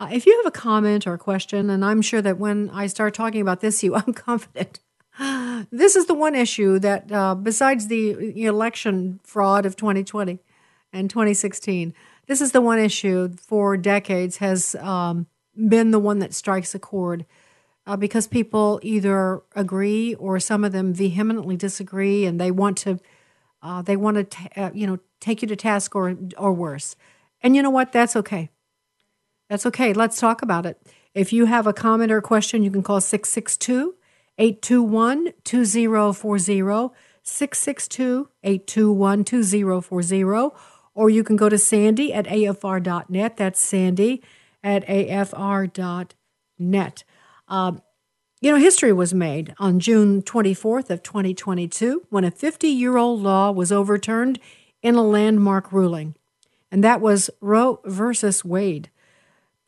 Uh, 0.00 0.08
if 0.10 0.26
you 0.26 0.36
have 0.36 0.46
a 0.46 0.50
comment 0.50 1.06
or 1.06 1.14
a 1.14 1.18
question, 1.18 1.70
and 1.70 1.84
I'm 1.84 2.02
sure 2.02 2.20
that 2.20 2.38
when 2.38 2.68
I 2.70 2.86
start 2.88 3.14
talking 3.14 3.40
about 3.40 3.60
this, 3.60 3.82
you, 3.82 3.94
I'm 3.94 4.12
confident. 4.12 4.80
This 5.70 5.94
is 5.94 6.06
the 6.06 6.14
one 6.14 6.34
issue 6.34 6.80
that, 6.80 7.10
uh, 7.12 7.36
besides 7.36 7.86
the 7.86 8.44
election 8.44 9.20
fraud 9.22 9.64
of 9.64 9.76
2020 9.76 10.40
and 10.92 11.08
2016, 11.08 11.94
this 12.26 12.40
is 12.40 12.50
the 12.50 12.60
one 12.60 12.80
issue 12.80 13.28
for 13.36 13.76
decades 13.76 14.38
has 14.38 14.74
um, 14.76 15.26
been 15.56 15.92
the 15.92 16.00
one 16.00 16.18
that 16.18 16.34
strikes 16.34 16.74
a 16.74 16.80
chord 16.80 17.26
uh, 17.86 17.96
because 17.96 18.26
people 18.26 18.80
either 18.82 19.42
agree 19.54 20.14
or 20.14 20.40
some 20.40 20.64
of 20.64 20.72
them 20.72 20.92
vehemently 20.92 21.56
disagree 21.56 22.24
and 22.24 22.40
they 22.40 22.50
want 22.50 22.76
to 22.78 22.98
uh, 23.62 23.80
they 23.80 23.96
want 23.96 24.16
to 24.16 24.24
t- 24.24 24.48
uh, 24.56 24.70
you 24.74 24.86
know 24.86 24.98
take 25.20 25.42
you 25.42 25.48
to 25.48 25.56
task 25.56 25.94
or 25.94 26.16
or 26.36 26.52
worse. 26.52 26.96
And 27.42 27.54
you 27.54 27.62
know 27.62 27.70
what? 27.70 27.92
That's 27.92 28.16
okay 28.16 28.50
that's 29.48 29.66
okay 29.66 29.92
let's 29.92 30.18
talk 30.18 30.42
about 30.42 30.66
it 30.66 30.80
if 31.14 31.32
you 31.32 31.46
have 31.46 31.66
a 31.66 31.72
comment 31.72 32.10
or 32.10 32.20
question 32.20 32.62
you 32.62 32.70
can 32.70 32.82
call 32.82 33.00
662 33.00 33.94
821 34.38 35.32
2040 35.44 36.94
662 37.22 38.28
821 38.42 39.24
2040 39.24 40.56
or 40.96 41.10
you 41.10 41.24
can 41.24 41.36
go 41.36 41.48
to 41.48 41.58
sandy 41.58 42.12
at 42.12 42.26
afr.net 42.26 43.36
that's 43.36 43.60
sandy 43.60 44.22
at 44.64 44.84
afr.net. 44.88 46.14
Uh, 47.46 47.72
you 48.40 48.50
know, 48.50 48.56
history 48.56 48.92
was 48.92 49.14
made 49.14 49.54
on 49.58 49.78
June 49.78 50.22
24th 50.22 50.90
of 50.90 51.02
2022 51.02 52.06
when 52.08 52.24
a 52.24 52.30
50-year-old 52.30 53.20
law 53.20 53.52
was 53.52 53.70
overturned 53.70 54.40
in 54.82 54.96
a 54.96 55.02
landmark 55.02 55.70
ruling, 55.72 56.16
and 56.70 56.82
that 56.82 57.00
was 57.00 57.30
Roe 57.40 57.80
versus 57.84 58.44
Wade. 58.44 58.90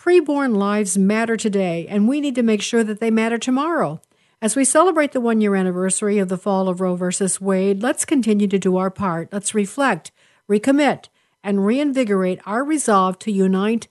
Preborn 0.06 0.56
lives 0.56 0.96
matter 0.96 1.36
today, 1.36 1.84
and 1.88 2.06
we 2.06 2.20
need 2.20 2.36
to 2.36 2.42
make 2.44 2.62
sure 2.62 2.84
that 2.84 3.00
they 3.00 3.10
matter 3.10 3.38
tomorrow. 3.38 4.00
As 4.40 4.54
we 4.54 4.64
celebrate 4.64 5.10
the 5.10 5.20
one 5.20 5.40
year 5.40 5.56
anniversary 5.56 6.18
of 6.18 6.28
the 6.28 6.38
fall 6.38 6.68
of 6.68 6.80
Roe 6.80 6.94
versus 6.94 7.40
Wade, 7.40 7.82
let's 7.82 8.04
continue 8.04 8.46
to 8.46 8.58
do 8.58 8.76
our 8.76 8.88
part. 8.88 9.32
Let's 9.32 9.52
reflect, 9.52 10.12
recommit, 10.48 11.06
and 11.42 11.66
reinvigorate 11.66 12.38
our 12.46 12.62
resolve 12.62 13.18
to 13.18 13.32
unite 13.32 13.88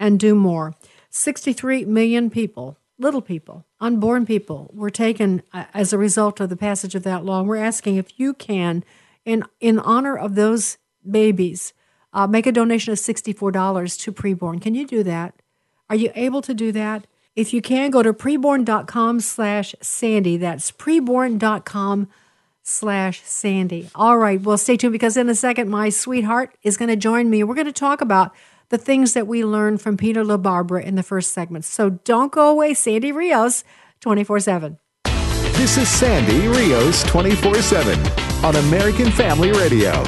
and 0.00 0.18
do 0.18 0.34
more. 0.34 0.74
63 1.10 1.84
million 1.84 2.30
people, 2.30 2.78
little 2.98 3.20
people, 3.20 3.66
unborn 3.78 4.24
people, 4.24 4.70
were 4.72 4.88
taken 4.88 5.42
uh, 5.52 5.66
as 5.74 5.92
a 5.92 5.98
result 5.98 6.40
of 6.40 6.48
the 6.48 6.56
passage 6.56 6.94
of 6.94 7.02
that 7.02 7.26
law. 7.26 7.42
We're 7.42 7.56
asking 7.56 7.96
if 7.96 8.18
you 8.18 8.32
can, 8.32 8.84
in, 9.26 9.44
in 9.60 9.78
honor 9.78 10.16
of 10.16 10.34
those 10.34 10.78
babies, 11.08 11.74
uh, 12.14 12.26
make 12.26 12.46
a 12.46 12.52
donation 12.52 12.90
of 12.94 12.98
$64 12.98 14.00
to 14.00 14.12
preborn. 14.12 14.62
Can 14.62 14.74
you 14.74 14.86
do 14.86 15.02
that? 15.02 15.34
Are 15.90 15.96
you 15.96 16.12
able 16.14 16.42
to 16.42 16.54
do 16.54 16.72
that? 16.72 17.06
If 17.34 17.54
you 17.54 17.62
can, 17.62 17.90
go 17.90 18.02
to 18.02 18.12
preborn.com 18.12 19.20
slash 19.20 19.74
Sandy. 19.80 20.36
That's 20.36 20.70
preborn.com 20.70 22.08
slash 22.62 23.22
Sandy. 23.22 23.88
All 23.94 24.18
right, 24.18 24.40
well, 24.40 24.58
stay 24.58 24.76
tuned 24.76 24.92
because 24.92 25.16
in 25.16 25.28
a 25.28 25.34
second, 25.34 25.70
my 25.70 25.88
sweetheart 25.88 26.54
is 26.62 26.76
going 26.76 26.90
to 26.90 26.96
join 26.96 27.30
me. 27.30 27.42
We're 27.42 27.54
going 27.54 27.66
to 27.66 27.72
talk 27.72 28.00
about 28.00 28.34
the 28.68 28.78
things 28.78 29.14
that 29.14 29.26
we 29.26 29.44
learned 29.44 29.80
from 29.80 29.96
Peter 29.96 30.22
LaBarbera 30.22 30.84
in 30.84 30.94
the 30.94 31.02
first 31.02 31.32
segment. 31.32 31.64
So 31.64 31.90
don't 31.90 32.32
go 32.32 32.50
away, 32.50 32.74
Sandy 32.74 33.12
Rios, 33.12 33.64
24 34.00 34.40
7. 34.40 34.78
This 35.52 35.76
is 35.78 35.88
Sandy 35.88 36.48
Rios 36.48 37.02
24 37.04 37.62
7 37.62 37.98
on 38.44 38.56
American 38.56 39.10
Family 39.10 39.52
Radio. 39.52 40.04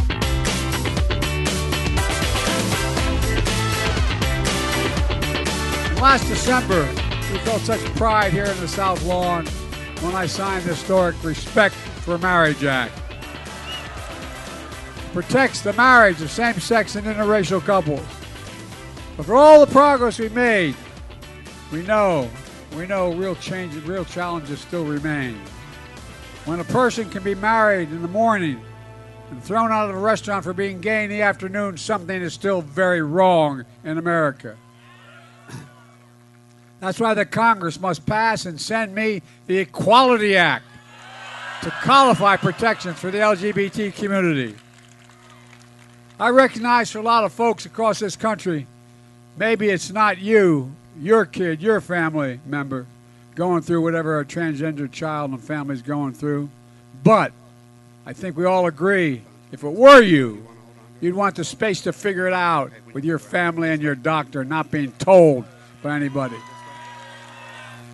Last 6.00 6.26
December, 6.28 6.86
we 7.30 7.38
felt 7.38 7.60
such 7.60 7.80
pride 7.96 8.32
here 8.32 8.46
in 8.46 8.58
the 8.60 8.68
South 8.68 9.04
Lawn 9.04 9.46
when 10.00 10.14
I 10.14 10.26
signed 10.26 10.64
the 10.64 10.70
historic 10.70 11.22
Respect 11.22 11.74
for 11.74 12.18
Marriage 12.18 12.64
Act. 12.64 12.92
Protects 15.12 15.60
the 15.60 15.72
marriage 15.74 16.22
of 16.22 16.30
same 16.30 16.58
sex 16.58 16.96
and 16.96 17.06
interracial 17.06 17.60
couples 17.60 18.06
but 19.20 19.26
for 19.26 19.36
all 19.36 19.60
the 19.60 19.70
progress 19.70 20.18
we 20.18 20.30
made, 20.30 20.74
we 21.70 21.82
know, 21.82 22.30
we 22.74 22.86
know 22.86 23.12
real 23.12 23.34
changes, 23.34 23.82
real 23.82 24.06
challenges 24.06 24.60
still 24.60 24.86
remain. 24.86 25.38
When 26.46 26.58
a 26.58 26.64
person 26.64 27.10
can 27.10 27.22
be 27.22 27.34
married 27.34 27.90
in 27.90 28.00
the 28.00 28.08
morning 28.08 28.62
and 29.30 29.44
thrown 29.44 29.72
out 29.72 29.90
of 29.90 29.96
a 29.96 29.98
restaurant 29.98 30.44
for 30.44 30.54
being 30.54 30.80
gay 30.80 31.04
in 31.04 31.10
the 31.10 31.20
afternoon, 31.20 31.76
something 31.76 32.22
is 32.22 32.32
still 32.32 32.62
very 32.62 33.02
wrong 33.02 33.66
in 33.84 33.98
America. 33.98 34.56
That's 36.80 36.98
why 36.98 37.14
the 37.14 37.24
Congress 37.24 37.78
must 37.78 38.06
pass 38.06 38.46
and 38.46 38.60
send 38.60 38.94
me 38.94 39.22
the 39.46 39.58
Equality 39.58 40.36
Act 40.36 40.64
to 41.62 41.70
qualify 41.82 42.36
protections 42.36 42.98
for 42.98 43.10
the 43.10 43.18
LGBT 43.18 43.94
community. 43.94 44.56
I 46.18 46.30
recognize 46.30 46.90
for 46.90 46.98
a 46.98 47.02
lot 47.02 47.24
of 47.24 47.32
folks 47.32 47.66
across 47.66 47.98
this 47.98 48.16
country, 48.16 48.66
Maybe 49.36 49.70
it's 49.70 49.90
not 49.90 50.18
you, 50.18 50.70
your 51.00 51.24
kid, 51.24 51.62
your 51.62 51.80
family 51.80 52.40
member 52.44 52.86
going 53.34 53.62
through 53.62 53.80
whatever 53.80 54.20
a 54.20 54.24
transgender 54.24 54.90
child 54.90 55.30
and 55.30 55.40
family 55.40 55.74
is 55.74 55.82
going 55.82 56.12
through. 56.12 56.50
But 57.02 57.32
I 58.04 58.12
think 58.12 58.36
we 58.36 58.44
all 58.44 58.66
agree 58.66 59.22
if 59.50 59.64
it 59.64 59.72
were 59.72 60.02
you, 60.02 60.46
You'd 61.00 61.14
want 61.14 61.36
the 61.36 61.44
space 61.44 61.80
to 61.82 61.94
figure 61.94 62.26
it 62.26 62.34
out 62.34 62.72
with 62.92 63.06
your 63.06 63.18
family 63.18 63.70
and 63.70 63.80
your 63.80 63.94
doctor, 63.94 64.44
not 64.44 64.70
being 64.70 64.92
told 64.92 65.46
by 65.82 65.96
anybody. 65.96 66.36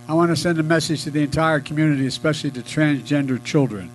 I 0.09 0.15
want 0.15 0.31
to 0.31 0.37
send 0.37 0.61
a 0.61 0.63
message 0.63 1.03
to 1.03 1.11
the 1.11 1.23
entire 1.23 1.59
community, 1.59 2.07
especially 2.07 2.53
to 2.53 2.61
transgender 2.61 3.43
children. 3.43 3.91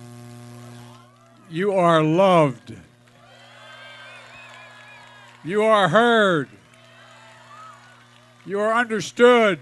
You 1.48 1.72
are 1.72 2.02
loved. 2.02 2.74
You 5.42 5.62
are 5.62 5.88
heard. 5.88 6.50
You 8.44 8.60
are 8.60 8.74
understood. 8.74 9.60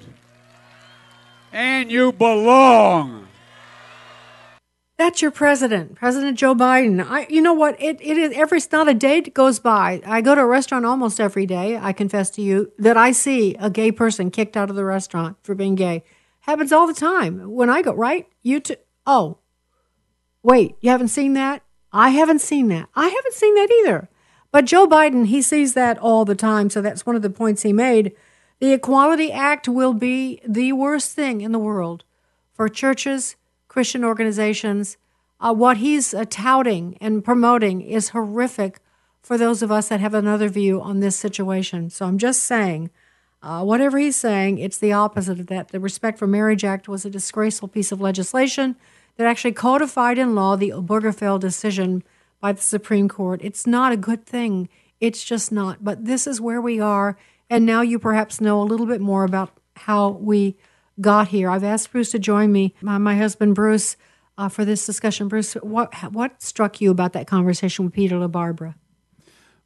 And 1.53 1.90
you 1.90 2.11
belong. 2.11 3.28
That's 4.98 5.22
your 5.22 5.30
president, 5.30 5.94
President 5.94 6.36
Joe 6.36 6.55
Biden. 6.55 7.03
I, 7.09 7.26
you 7.30 7.40
know 7.40 7.55
what? 7.55 7.80
It, 7.80 8.01
it 8.03 8.18
is 8.18 8.32
every 8.34 8.61
not 8.72 8.88
a 8.88 8.92
day 8.92 9.20
goes 9.20 9.59
by. 9.59 10.03
I 10.05 10.20
go 10.20 10.34
to 10.34 10.40
a 10.40 10.46
restaurant 10.46 10.84
almost 10.84 11.20
every 11.20 11.46
day. 11.46 11.78
I 11.78 11.92
confess 11.92 12.28
to 12.30 12.42
you 12.42 12.72
that 12.76 12.96
I 12.96 13.12
see 13.12 13.55
a 13.55 13.70
gay 13.70 13.92
person 13.92 14.30
kicked 14.30 14.57
out 14.57 14.68
of 14.68 14.76
the 14.76 14.84
restaurant 14.84 15.36
for 15.42 15.55
being 15.55 15.74
gay. 15.74 16.03
Happens 16.51 16.72
all 16.72 16.88
the 16.88 16.92
time 16.92 17.53
when 17.53 17.70
I 17.70 17.80
go. 17.80 17.94
Right? 17.94 18.26
You 18.42 18.59
too. 18.59 18.74
Oh, 19.07 19.38
wait. 20.42 20.74
You 20.80 20.90
haven't 20.90 21.09
seen 21.09 21.34
that? 21.34 21.62
I 21.92 22.09
haven't 22.09 22.40
seen 22.40 22.66
that. 22.68 22.88
I 22.96 23.07
haven't 23.07 23.34
seen 23.34 23.55
that 23.55 23.70
either. 23.70 24.09
But 24.51 24.64
Joe 24.64 24.88
Biden, 24.88 25.26
he 25.26 25.42
sees 25.42 25.74
that 25.74 25.96
all 25.98 26.24
the 26.24 26.34
time. 26.34 26.68
So 26.68 26.82
that's 26.82 27.07
one 27.07 27.14
of 27.14 27.22
the 27.22 27.30
points 27.30 27.62
he 27.62 27.72
made. 27.72 28.16
The 28.59 28.72
Equality 28.72 29.30
Act 29.30 29.68
will 29.68 29.94
be 29.94 30.40
the 30.44 30.72
worst 30.72 31.12
thing 31.12 31.40
in 31.40 31.53
the 31.53 31.59
world 31.61 32.03
for 32.53 32.68
churches 32.68 33.36
Christian 33.68 34.05
organizations. 34.05 34.96
Uh, 35.38 35.55
what 35.55 35.76
he's 35.76 36.12
uh, 36.12 36.24
touting 36.28 36.98
and 37.01 37.24
promoting 37.24 37.80
is 37.80 38.09
horrific 38.09 38.80
for 39.22 39.38
those 39.38 39.62
of 39.62 39.70
us 39.70 39.86
that 39.86 40.01
have 40.01 40.14
another 40.14 40.48
view 40.48 40.82
on 40.82 40.98
this 40.98 41.14
situation. 41.14 41.90
So 41.90 42.07
I'm 42.07 42.18
just 42.18 42.42
saying, 42.42 42.90
uh, 43.43 43.62
whatever 43.62 43.99
he's 43.99 44.16
saying, 44.16 44.59
it's 44.59 44.78
the 44.78 44.93
opposite 44.93 45.41
of 45.41 45.47
that. 45.47 45.68
The 45.68 45.80
Respect 45.80 46.18
for 46.18 46.26
Marriage 46.26 46.64
Act 46.64 46.88
was 46.88 47.05
a 47.05 47.11
disgraceful 47.11 47.68
piece 47.68 47.91
of 47.91 48.01
legislation 48.01 48.76
that 49.16 49.26
actually 49.26 49.53
codified 49.53 50.18
in 50.18 50.34
law 50.34 50.57
the 50.57 50.70
Obergefell 50.70 51.41
decision 51.41 52.03
by 52.41 52.53
the 52.53 52.61
Supreme 52.61 53.09
Court. 53.09 53.41
It's 53.43 53.66
not 53.66 53.93
a 53.93 53.97
good 53.97 54.26
thing. 54.26 54.68
It's 55.01 55.24
just 55.24 55.51
not. 55.51 55.82
But 55.82 56.05
this 56.05 56.26
is 56.26 56.41
where 56.41 56.61
we 56.61 56.80
are. 56.80 57.16
And 57.49 57.64
now 57.64 57.80
you 57.80 57.99
perhaps 57.99 58.41
know 58.41 58.61
a 58.61 58.64
little 58.64 58.86
bit 58.86 59.01
more 59.01 59.24
about 59.24 59.51
how 59.76 60.11
we 60.11 60.57
got 61.01 61.28
here. 61.28 61.51
I've 61.51 61.64
asked 61.64 61.93
Bruce 61.93 62.11
to 62.11 62.18
join 62.18 62.53
me, 62.53 62.74
my, 62.82 62.99
my 62.99 63.16
husband 63.16 63.55
Bruce, 63.55 63.97
uh, 64.36 64.49
for 64.49 64.64
this 64.64 64.84
discussion. 64.86 65.28
Bruce, 65.28 65.55
what 65.55 65.95
what 66.12 66.43
struck 66.43 66.80
you 66.80 66.91
about 66.91 67.12
that 67.14 67.26
conversation 67.26 67.86
with 67.86 67.95
Peter 67.95 68.16
LaBarbera? 68.16 68.74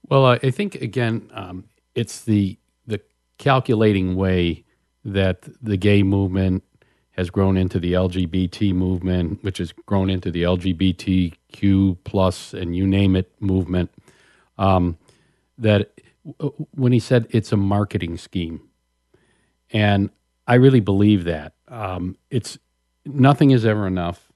Well, 0.08 0.26
I 0.26 0.50
think 0.50 0.76
again, 0.76 1.30
um, 1.32 1.64
it's 1.94 2.22
the 2.22 2.58
calculating 3.38 4.16
way 4.16 4.64
that 5.04 5.48
the 5.62 5.76
gay 5.76 6.02
movement 6.02 6.62
has 7.12 7.30
grown 7.30 7.56
into 7.56 7.78
the 7.78 7.92
LGBT 7.92 8.74
movement, 8.74 9.42
which 9.42 9.58
has 9.58 9.72
grown 9.72 10.10
into 10.10 10.30
the 10.30 10.42
LGBTQ 10.42 11.98
plus 12.04 12.52
and 12.52 12.74
you 12.74 12.86
name 12.86 13.14
it 13.14 13.30
movement. 13.40 13.90
Um, 14.58 14.98
that 15.58 15.92
when 16.72 16.92
he 16.92 16.98
said 16.98 17.26
it's 17.30 17.52
a 17.52 17.56
marketing 17.56 18.16
scheme, 18.16 18.62
and 19.70 20.10
I 20.46 20.54
really 20.54 20.80
believe 20.80 21.24
that. 21.24 21.54
Um, 21.68 22.16
it's 22.30 22.58
nothing 23.04 23.50
is 23.50 23.64
ever 23.64 23.86
enough. 23.86 24.32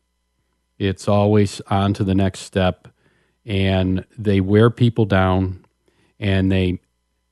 It's 0.79 1.09
always 1.09 1.61
on 1.69 1.95
to 1.95 2.05
the 2.05 2.15
next 2.15 2.41
step, 2.41 2.89
and 3.45 4.05
they 4.17 4.41
wear 4.41 4.71
people 4.71 5.05
down. 5.05 5.65
And 6.21 6.51
they, 6.51 6.81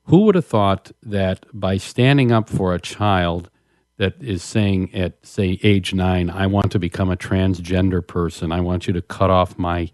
who 0.07 0.21
would 0.21 0.35
have 0.35 0.45
thought 0.45 0.91
that 1.03 1.45
by 1.53 1.77
standing 1.77 2.31
up 2.31 2.49
for 2.49 2.73
a 2.73 2.79
child 2.79 3.49
that 3.97 4.13
is 4.21 4.43
saying 4.43 4.93
at 4.93 5.25
say 5.25 5.59
age 5.63 5.93
nine, 5.93 6.29
I 6.29 6.47
want 6.47 6.71
to 6.71 6.79
become 6.79 7.09
a 7.09 7.17
transgender 7.17 8.05
person. 8.05 8.51
I 8.51 8.61
want 8.61 8.87
you 8.87 8.93
to 8.93 9.01
cut 9.01 9.29
off 9.29 9.57
my 9.57 9.91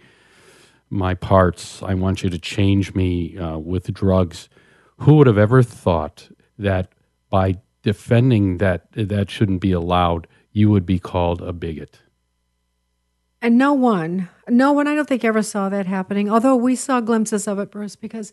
my 0.89 1.15
parts. 1.15 1.81
I 1.81 1.95
want 1.95 2.21
you 2.21 2.29
to 2.29 2.37
change 2.37 2.93
me 2.93 3.37
uh, 3.37 3.57
with 3.57 3.91
drugs. 3.93 4.49
Who 4.97 5.15
would 5.15 5.27
have 5.27 5.39
ever 5.39 5.63
thought 5.63 6.29
that 6.59 6.91
by 7.29 7.57
defending 7.81 8.57
that 8.59 8.91
that 8.91 9.31
shouldn't 9.31 9.61
be 9.61 9.71
allowed, 9.71 10.27
you 10.51 10.69
would 10.69 10.85
be 10.85 10.99
called 10.99 11.41
a 11.41 11.51
bigot. 11.53 12.01
And 13.41 13.57
no 13.57 13.73
one, 13.73 14.29
no 14.47 14.71
one, 14.71 14.87
I 14.87 14.95
don't 14.95 15.07
think 15.07 15.25
ever 15.25 15.41
saw 15.41 15.67
that 15.69 15.85
happening. 15.85 16.29
Although 16.29 16.55
we 16.55 16.75
saw 16.75 17.01
glimpses 17.01 17.47
of 17.47 17.59
it, 17.59 17.71
Bruce, 17.71 17.95
because 17.97 18.31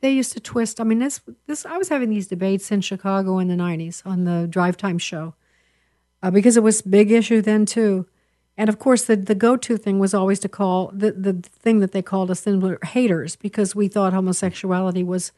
they 0.00 0.10
used 0.10 0.32
to 0.32 0.40
twist. 0.40 0.80
I 0.80 0.84
mean, 0.84 0.98
this, 0.98 1.20
this. 1.46 1.66
I 1.66 1.76
was 1.76 1.88
having 1.88 2.10
these 2.10 2.26
debates 2.26 2.70
in 2.70 2.80
Chicago 2.80 3.38
in 3.38 3.48
the 3.48 3.54
'90s 3.54 4.02
on 4.04 4.24
the 4.24 4.46
Drive 4.48 4.76
Time 4.76 4.98
show, 4.98 5.34
uh, 6.22 6.30
because 6.30 6.56
it 6.56 6.62
was 6.62 6.82
big 6.82 7.10
issue 7.10 7.40
then 7.40 7.66
too. 7.66 8.06
And 8.56 8.68
of 8.68 8.78
course, 8.78 9.04
the, 9.04 9.16
the 9.16 9.34
go 9.34 9.56
to 9.56 9.76
thing 9.78 9.98
was 9.98 10.12
always 10.12 10.38
to 10.40 10.48
call 10.48 10.90
the, 10.92 11.12
the 11.12 11.32
thing 11.32 11.80
that 11.80 11.92
they 11.92 12.02
called 12.02 12.30
us 12.30 12.42
then 12.42 12.60
were 12.60 12.78
haters 12.84 13.34
because 13.34 13.74
we 13.74 13.88
thought 13.88 14.12
homosexuality 14.12 15.02
was 15.02 15.32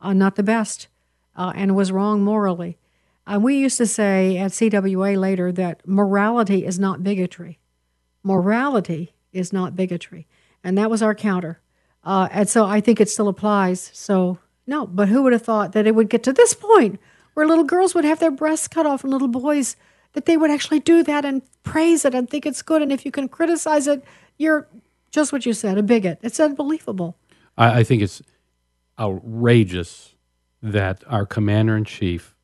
uh, 0.00 0.12
not 0.12 0.36
the 0.36 0.44
best 0.44 0.86
uh, 1.34 1.52
and 1.56 1.74
was 1.74 1.90
wrong 1.90 2.22
morally. 2.22 2.78
Uh, 3.26 3.38
we 3.40 3.56
used 3.58 3.78
to 3.78 3.86
say 3.86 4.38
at 4.38 4.52
CWA 4.52 5.18
later 5.18 5.50
that 5.50 5.86
morality 5.86 6.64
is 6.64 6.78
not 6.78 7.02
bigotry. 7.02 7.58
Morality 8.22 9.12
is 9.32 9.52
not 9.52 9.76
bigotry. 9.76 10.26
And 10.62 10.78
that 10.78 10.88
was 10.90 11.02
our 11.02 11.14
counter. 11.14 11.60
Uh, 12.08 12.26
and 12.32 12.48
so 12.48 12.64
I 12.64 12.80
think 12.80 13.02
it 13.02 13.10
still 13.10 13.28
applies. 13.28 13.90
So, 13.92 14.38
no, 14.66 14.86
but 14.86 15.10
who 15.10 15.22
would 15.24 15.34
have 15.34 15.42
thought 15.42 15.72
that 15.72 15.86
it 15.86 15.94
would 15.94 16.08
get 16.08 16.22
to 16.22 16.32
this 16.32 16.54
point 16.54 16.98
where 17.34 17.46
little 17.46 17.64
girls 17.64 17.94
would 17.94 18.06
have 18.06 18.18
their 18.18 18.30
breasts 18.30 18.66
cut 18.66 18.86
off 18.86 19.04
and 19.04 19.12
little 19.12 19.28
boys 19.28 19.76
that 20.14 20.24
they 20.24 20.38
would 20.38 20.50
actually 20.50 20.80
do 20.80 21.02
that 21.02 21.26
and 21.26 21.42
praise 21.64 22.06
it 22.06 22.14
and 22.14 22.30
think 22.30 22.46
it's 22.46 22.62
good. 22.62 22.80
And 22.80 22.90
if 22.90 23.04
you 23.04 23.12
can 23.12 23.28
criticize 23.28 23.86
it, 23.86 24.02
you're 24.38 24.66
just 25.10 25.32
what 25.34 25.44
you 25.44 25.52
said, 25.52 25.76
a 25.76 25.82
bigot. 25.82 26.18
It's 26.22 26.40
unbelievable. 26.40 27.18
I, 27.58 27.80
I 27.80 27.84
think 27.84 28.00
it's 28.00 28.22
outrageous 28.98 30.14
that 30.62 31.04
our 31.08 31.26
commander 31.26 31.76
in 31.76 31.84
chief 31.84 32.34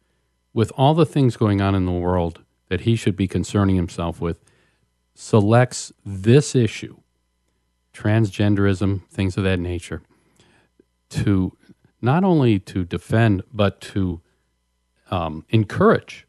with 0.52 0.70
all 0.76 0.92
the 0.92 1.06
things 1.06 1.38
going 1.38 1.62
on 1.62 1.74
in 1.74 1.86
the 1.86 1.92
world 1.92 2.42
that 2.68 2.82
he 2.82 2.96
should 2.96 3.16
be 3.16 3.26
concerning 3.26 3.76
himself 3.76 4.20
with, 4.20 4.44
selects 5.14 5.90
this 6.04 6.54
issue, 6.54 6.96
transgenderism, 7.95 9.07
things 9.09 9.36
of 9.36 9.45
that 9.45 9.59
nature, 9.59 10.03
to 11.11 11.57
not 12.03 12.24
only 12.24 12.59
to 12.59 12.84
defend 12.84 13.42
but 13.53 13.80
to 13.80 14.20
um, 15.11 15.45
encourage. 15.51 16.26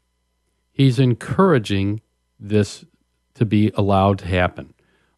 He's 0.72 0.98
encouraging 0.98 2.00
this 2.38 2.84
to 3.34 3.44
be 3.44 3.70
allowed 3.74 4.18
to 4.20 4.26
happen. 4.26 4.74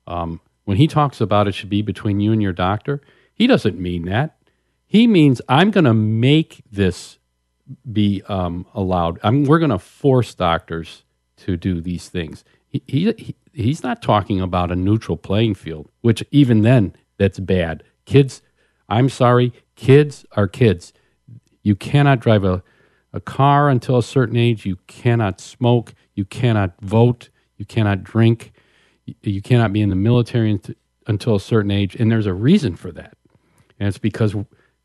Um, 0.06 0.40
when 0.64 0.76
he 0.76 0.86
talks 0.86 1.20
about 1.20 1.48
it 1.48 1.54
should 1.54 1.70
be 1.70 1.82
between 1.82 2.20
you 2.20 2.32
and 2.32 2.42
your 2.42 2.52
doctor, 2.52 3.00
he 3.32 3.46
doesn't 3.46 3.78
mean 3.78 4.04
that. 4.06 4.36
He 4.86 5.06
means 5.06 5.40
I'm 5.48 5.70
going 5.70 5.84
to 5.84 5.94
make 5.94 6.62
this 6.70 7.18
be 7.90 8.22
um, 8.28 8.66
allowed. 8.74 9.20
I 9.22 9.30
mean, 9.30 9.44
we're 9.44 9.58
going 9.58 9.70
to 9.70 9.78
force 9.78 10.34
doctors 10.34 11.04
to 11.38 11.56
do 11.56 11.80
these 11.80 12.08
things. 12.08 12.44
He, 12.86 13.12
he, 13.18 13.34
he's 13.52 13.82
not 13.82 14.02
talking 14.02 14.40
about 14.40 14.70
a 14.70 14.76
neutral 14.76 15.16
playing 15.16 15.54
field, 15.54 15.88
which 16.00 16.24
even 16.30 16.62
then, 16.62 16.94
that's 17.18 17.38
bad. 17.40 17.82
Kids, 18.04 18.42
I'm 18.88 19.08
sorry, 19.08 19.52
kids 19.74 20.24
are 20.32 20.46
kids. 20.46 20.92
You 21.62 21.74
cannot 21.74 22.20
drive 22.20 22.44
a, 22.44 22.62
a 23.12 23.20
car 23.20 23.68
until 23.68 23.98
a 23.98 24.02
certain 24.02 24.36
age. 24.36 24.64
You 24.64 24.76
cannot 24.86 25.40
smoke. 25.40 25.94
You 26.14 26.24
cannot 26.24 26.80
vote. 26.80 27.28
You 27.56 27.64
cannot 27.64 28.04
drink. 28.04 28.52
You 29.22 29.42
cannot 29.42 29.72
be 29.72 29.82
in 29.82 29.88
the 29.88 29.96
military 29.96 30.60
until 31.06 31.34
a 31.34 31.40
certain 31.40 31.70
age. 31.70 31.96
And 31.96 32.10
there's 32.10 32.26
a 32.26 32.34
reason 32.34 32.76
for 32.76 32.92
that. 32.92 33.16
And 33.78 33.88
it's 33.88 33.98
because 33.98 34.34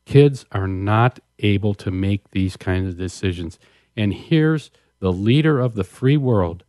kids 0.05 0.45
are 0.51 0.67
not 0.67 1.19
able 1.39 1.73
to 1.75 1.91
make 1.91 2.31
these 2.31 2.57
kinds 2.57 2.89
of 2.89 2.97
decisions. 2.97 3.59
And 3.95 4.13
here's 4.13 4.71
the 4.99 5.11
leader 5.11 5.59
of 5.59 5.75
the 5.75 5.83
free 5.83 6.17
world 6.17 6.63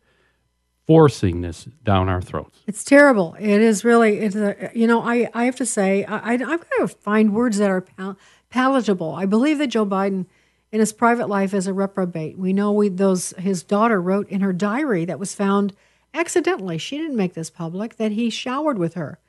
forcing 0.87 1.41
this 1.41 1.65
down 1.83 2.09
our 2.09 2.21
throats. 2.21 2.59
It's 2.67 2.83
terrible. 2.83 3.35
It 3.39 3.61
is 3.61 3.83
really. 3.83 4.19
It's 4.19 4.35
a, 4.35 4.71
you 4.73 4.87
know, 4.87 5.01
I, 5.01 5.29
I 5.33 5.45
have 5.45 5.55
to 5.57 5.65
say, 5.65 6.03
I, 6.05 6.33
I've 6.33 6.41
got 6.41 6.77
to 6.79 6.87
find 6.87 7.33
words 7.33 7.57
that 7.57 7.69
are 7.69 7.81
pal- 7.81 8.17
palatable. 8.49 9.13
I 9.13 9.25
believe 9.25 9.57
that 9.57 9.67
Joe 9.67 9.85
Biden, 9.85 10.25
in 10.71 10.79
his 10.79 10.93
private 10.93 11.27
life, 11.27 11.53
is 11.53 11.67
a 11.67 11.73
reprobate. 11.73 12.37
We 12.37 12.53
know 12.53 12.71
we 12.71 12.89
those 12.89 13.31
his 13.37 13.63
daughter 13.63 14.01
wrote 14.01 14.29
in 14.29 14.41
her 14.41 14.53
diary 14.53 15.05
that 15.05 15.19
was 15.19 15.35
found 15.35 15.73
accidentally. 16.13 16.77
She 16.77 16.97
didn't 16.97 17.17
make 17.17 17.33
this 17.33 17.49
public 17.49 17.97
that 17.97 18.11
he 18.13 18.29
showered 18.29 18.77
with 18.77 18.93
her 18.93 19.19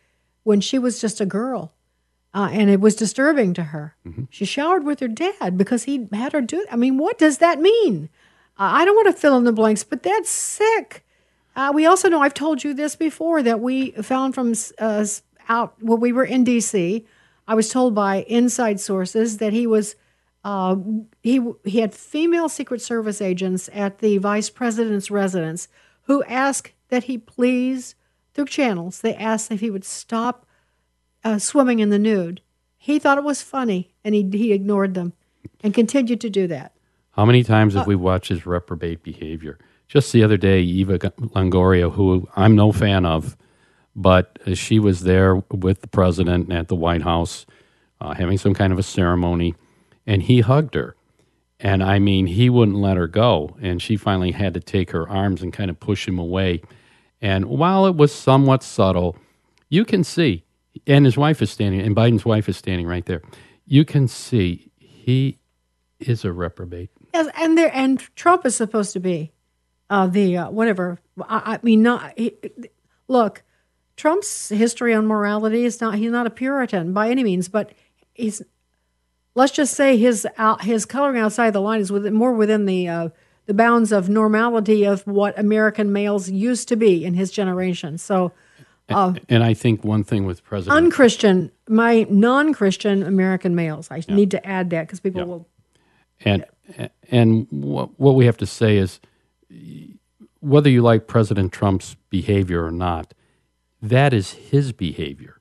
when 0.43 0.61
she 0.61 0.79
was 0.79 1.01
just 1.01 1.21
a 1.21 1.27
girl. 1.27 1.73
Uh, 2.35 2.51
and 2.53 2.69
it 2.69 2.83
was 2.83 2.95
disturbing 2.95 3.55
to 3.55 3.63
her. 3.63 3.97
Mm-hmm. 4.07 4.25
She 4.29 4.45
showered 4.45 4.85
with 4.85 5.01
her 5.01 5.09
dad 5.09 5.57
because 5.57 5.85
he 5.85 6.07
had 6.13 6.35
her 6.35 6.43
do. 6.43 6.67
I 6.71 6.77
mean, 6.77 6.99
what 6.99 7.17
does 7.17 7.39
that 7.39 7.61
mean? 7.61 8.11
I 8.59 8.85
don't 8.85 8.95
want 8.95 9.07
to 9.09 9.19
fill 9.19 9.39
in 9.39 9.45
the 9.45 9.53
blanks, 9.53 9.85
but 9.85 10.03
that's 10.03 10.29
sick. 10.29 11.06
Uh, 11.57 11.73
we 11.75 11.87
also 11.87 12.11
know 12.11 12.21
I've 12.21 12.35
told 12.35 12.63
you 12.63 12.75
this 12.75 12.95
before 12.95 13.43
that 13.43 13.61
we 13.61 13.93
found 13.93 14.35
from 14.35 14.53
uh, 14.79 15.07
out 15.49 15.75
when 15.81 16.01
we 16.01 16.13
were 16.13 16.25
in 16.25 16.45
D.C. 16.45 17.07
I 17.49 17.55
was 17.55 17.71
told 17.71 17.95
by 17.95 18.23
inside 18.29 18.79
sources 18.79 19.39
that 19.39 19.55
he 19.55 19.67
was 19.67 19.97
uh, 20.45 20.77
he 21.23 21.41
he 21.65 21.81
had 21.81 21.95
female 21.95 22.51
Secret 22.51 22.83
Service 22.83 23.23
agents 23.23 23.71
at 23.73 23.99
the 23.99 24.19
vice 24.19 24.51
president's 24.51 25.11
residence 25.11 25.69
who 26.03 26.23
asked 26.25 26.73
that 26.89 27.05
he 27.05 27.17
please 27.17 27.95
through 28.35 28.47
channels. 28.47 29.01
They 29.01 29.15
asked 29.15 29.51
if 29.51 29.61
he 29.61 29.71
would 29.71 29.85
stop 29.85 30.47
uh, 31.25 31.39
swimming 31.39 31.79
in 31.79 31.89
the 31.89 31.99
nude. 31.99 32.43
He 32.77 32.99
thought 32.99 33.19
it 33.19 33.25
was 33.25 33.41
funny, 33.43 33.95
and 34.05 34.15
he 34.15 34.29
he 34.31 34.53
ignored 34.53 34.93
them, 34.93 35.15
and 35.63 35.73
continued 35.73 36.21
to 36.21 36.31
do 36.31 36.47
that. 36.49 36.73
How 37.13 37.25
many 37.25 37.43
times 37.43 37.73
have 37.73 37.87
we 37.87 37.97
watched 37.97 38.29
his 38.29 38.45
reprobate 38.45 39.03
behavior? 39.03 39.59
Just 39.89 40.13
the 40.13 40.23
other 40.23 40.37
day, 40.37 40.61
Eva 40.61 40.99
Longoria, 40.99 41.93
who 41.93 42.29
I'm 42.35 42.57
no 42.57 42.73
fan 42.73 43.07
of, 43.07 43.37
but 43.95 44.39
she 44.55 44.79
was 44.79 45.03
there 45.03 45.37
with 45.51 45.81
the 45.81 45.89
president 45.89 46.53
at 46.53 46.69
the 46.69 46.75
White 46.75 47.03
House 47.03 47.47
uh, 48.01 48.15
having 48.15 48.39
some 48.39 48.55
kind 48.55 48.73
of 48.73 48.79
a 48.79 48.83
ceremony, 48.83 49.55
and 50.07 50.23
he 50.23 50.41
hugged 50.41 50.75
her. 50.75 50.97
And 51.59 51.83
I 51.83 51.99
mean, 51.99 52.27
he 52.27 52.51
wouldn't 52.51 52.77
let 52.77 52.97
her 52.97 53.07
go. 53.07 53.57
And 53.63 53.81
she 53.81 53.97
finally 53.97 54.33
had 54.33 54.55
to 54.55 54.61
take 54.61 54.91
her 54.91 55.09
arms 55.09 55.43
and 55.43 55.53
kind 55.53 55.71
of 55.71 55.81
push 55.81 56.07
him 56.07 56.19
away. 56.19 56.61
And 57.21 57.47
while 57.47 57.87
it 57.87 57.97
was 57.97 58.13
somewhat 58.13 58.63
subtle, 58.63 59.17
you 59.71 59.85
can 59.85 60.05
see, 60.05 60.45
and 60.87 61.07
his 61.07 61.17
wife 61.17 61.41
is 61.41 61.51
standing, 61.51 61.81
and 61.81 61.97
Biden's 61.97 62.27
wife 62.27 62.49
is 62.49 62.57
standing 62.57 62.87
right 62.87 63.07
there. 63.07 63.23
You 63.65 63.85
can 63.85 64.07
see 64.07 64.71
he 64.79 65.39
is 65.99 66.25
a 66.25 66.33
reprobate. 66.33 66.91
Yes, 67.15 67.29
and 67.39 67.57
there, 67.57 67.71
and 67.75 67.99
Trump 68.17 68.45
is 68.45 68.55
supposed 68.55 68.93
to 68.93 69.01
be 69.01 69.33
uh, 69.91 70.07
the 70.07 70.37
uh, 70.37 70.51
whatever. 70.51 70.99
I, 71.21 71.55
I 71.55 71.59
mean, 71.63 71.83
not 71.83 72.13
he, 72.17 72.37
look. 73.09 73.43
Trump's 73.97 74.51
history 74.51 74.93
on 74.93 75.07
morality 75.07 75.65
is 75.65 75.81
not. 75.81 75.95
He's 75.95 76.11
not 76.11 76.27
a 76.27 76.31
Puritan 76.31 76.93
by 76.93 77.11
any 77.11 77.25
means, 77.25 77.49
but 77.49 77.73
he's. 78.15 78.43
Let's 79.35 79.53
just 79.53 79.75
say 79.75 79.97
his 79.99 80.27
out, 80.39 80.65
his 80.65 80.87
coloring 80.87 81.21
outside 81.21 81.53
the 81.53 81.61
line 81.61 81.81
is 81.81 81.93
within, 81.93 82.15
more 82.15 82.33
within 82.33 82.65
the 82.65 82.89
uh, 82.89 83.09
the 83.47 83.55
bounds 83.55 83.93
of 83.93 84.09
normality 84.09 84.85
of 84.85 85.07
what 85.07 85.39
American 85.39 85.93
males 85.93 86.31
used 86.31 86.69
to 86.69 86.77
be 86.77 87.05
in 87.05 87.15
his 87.15 87.31
generation. 87.31 87.97
So, 87.97 88.33
uh, 88.89 89.13
and, 89.15 89.21
and, 89.29 89.45
I 89.45 89.55
think 89.55 89.85
one 89.85 90.05
thing 90.05 90.27
with 90.27 90.45
President 90.45 90.77
unchristian, 90.77 91.51
my 91.69 92.07
non-Christian 92.09 93.03
American 93.03 93.55
males, 93.55 93.89
I 93.91 94.03
yeah. 94.07 94.15
need 94.15 94.31
to 94.33 94.47
add 94.47 94.71
that 94.71 94.87
because 94.87 95.01
people 95.01 95.23
yeah. 95.23 95.27
will. 95.27 95.49
And 96.21 96.45
and 97.11 97.47
what, 97.51 97.99
what 97.99 98.15
we 98.15 98.27
have 98.27 98.37
to 98.39 98.47
say 98.47 98.77
is 98.77 99.01
whether 100.41 100.71
you 100.71 100.83
like 100.83 101.07
President 101.07 101.53
Trump's 101.53 101.97
behavior 102.11 102.65
or 102.65 102.71
not, 102.71 103.15
that 103.83 104.13
is 104.13 104.33
his 104.33 104.73
behavior. 104.73 105.41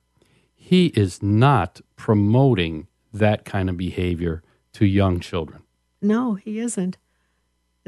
He 0.54 0.86
is 0.88 1.22
not 1.22 1.80
promoting 1.96 2.88
that 3.12 3.44
kind 3.44 3.70
of 3.70 3.76
behavior 3.76 4.42
to 4.74 4.84
young 4.84 5.20
children. 5.20 5.62
No, 6.02 6.34
he 6.34 6.58
isn't. 6.58 6.98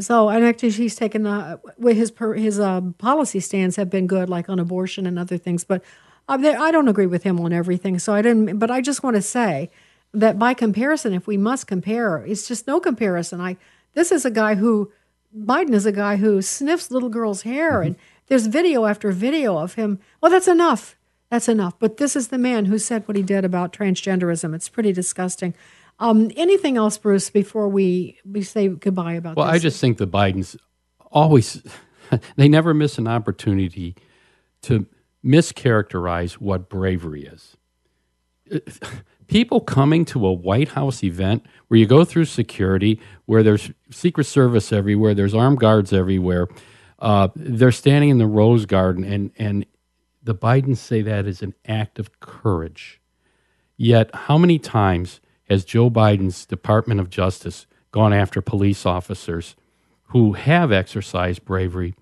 So, 0.00 0.28
and 0.28 0.44
actually, 0.44 0.70
he's 0.70 0.94
taken 0.94 1.26
uh, 1.26 1.56
his 1.82 2.12
his 2.36 2.60
uh, 2.60 2.80
policy 2.98 3.40
stands 3.40 3.76
have 3.76 3.90
been 3.90 4.06
good, 4.06 4.28
like 4.28 4.48
on 4.48 4.60
abortion 4.60 5.06
and 5.06 5.18
other 5.18 5.36
things. 5.36 5.64
But 5.64 5.82
uh, 6.28 6.38
I 6.40 6.70
don't 6.70 6.88
agree 6.88 7.06
with 7.06 7.24
him 7.24 7.40
on 7.40 7.52
everything. 7.52 7.98
So 7.98 8.14
I 8.14 8.22
didn't. 8.22 8.58
But 8.58 8.70
I 8.70 8.80
just 8.80 9.02
want 9.02 9.16
to 9.16 9.22
say 9.22 9.70
that 10.14 10.38
by 10.38 10.54
comparison, 10.54 11.12
if 11.14 11.26
we 11.26 11.36
must 11.36 11.66
compare, 11.66 12.18
it's 12.18 12.46
just 12.46 12.66
no 12.66 12.78
comparison. 12.78 13.40
I 13.40 13.56
this 13.94 14.12
is 14.12 14.24
a 14.24 14.30
guy 14.30 14.54
who 14.54 14.92
Biden 15.44 15.72
is 15.72 15.86
a 15.86 15.92
guy 15.92 16.16
who 16.16 16.42
sniffs 16.42 16.90
little 16.90 17.08
girls' 17.08 17.42
hair, 17.42 17.78
mm-hmm. 17.78 17.86
and 17.86 17.96
there's 18.26 18.46
video 18.46 18.84
after 18.86 19.10
video 19.12 19.56
of 19.56 19.74
him. 19.74 19.98
Well, 20.20 20.30
that's 20.30 20.48
enough. 20.48 20.96
That's 21.30 21.48
enough. 21.48 21.78
But 21.78 21.98
this 21.98 22.16
is 22.16 22.28
the 22.28 22.38
man 22.38 22.66
who 22.66 22.78
said 22.78 23.06
what 23.06 23.16
he 23.16 23.22
did 23.22 23.44
about 23.44 23.72
transgenderism. 23.72 24.54
It's 24.54 24.68
pretty 24.68 24.92
disgusting. 24.92 25.54
Um, 25.98 26.30
anything 26.36 26.76
else, 26.76 26.96
Bruce, 26.96 27.28
before 27.28 27.68
we, 27.68 28.18
we 28.24 28.42
say 28.42 28.68
goodbye 28.68 29.14
about 29.14 29.30
this? 29.30 29.36
well, 29.36 29.46
this? 29.46 29.56
I 29.56 29.58
just 29.58 29.80
think 29.80 29.98
the 29.98 30.06
Bidens 30.06 30.56
always, 31.10 31.62
they 32.36 32.48
never 32.48 32.72
miss 32.72 32.98
an 32.98 33.08
opportunity 33.08 33.96
to 34.62 34.86
mischaracterize 35.24 36.34
what 36.34 36.68
bravery 36.68 37.24
is 37.24 37.56
people 39.28 39.60
coming 39.60 40.04
to 40.06 40.26
a 40.26 40.32
White 40.32 40.70
House 40.70 41.04
event 41.04 41.46
where 41.68 41.78
you 41.78 41.86
go 41.86 42.04
through 42.04 42.24
security, 42.24 43.00
where 43.26 43.42
there's 43.42 43.70
Secret 43.90 44.24
Service 44.24 44.72
everywhere, 44.72 45.14
there's 45.14 45.34
armed 45.34 45.60
guards 45.60 45.92
everywhere. 45.92 46.48
Uh, 46.98 47.28
they're 47.36 47.70
standing 47.70 48.10
in 48.10 48.18
the 48.18 48.26
Rose 48.26 48.66
Garden, 48.66 49.04
and, 49.04 49.30
and 49.38 49.64
the 50.22 50.34
Bidens 50.34 50.78
say 50.78 51.02
that 51.02 51.26
is 51.26 51.42
an 51.42 51.54
act 51.66 51.98
of 51.98 52.18
courage. 52.20 53.00
Yet, 53.76 54.10
how 54.12 54.36
many 54.36 54.58
times 54.58 55.20
has 55.48 55.64
Joe 55.64 55.88
Biden's 55.88 56.44
Department 56.44 56.98
of 56.98 57.08
Justice 57.08 57.66
gone 57.92 58.12
after 58.12 58.42
police 58.42 58.84
officers 58.84 59.54
who 60.08 60.32
have 60.32 60.72
exercised 60.72 61.44
bravery 61.44 61.94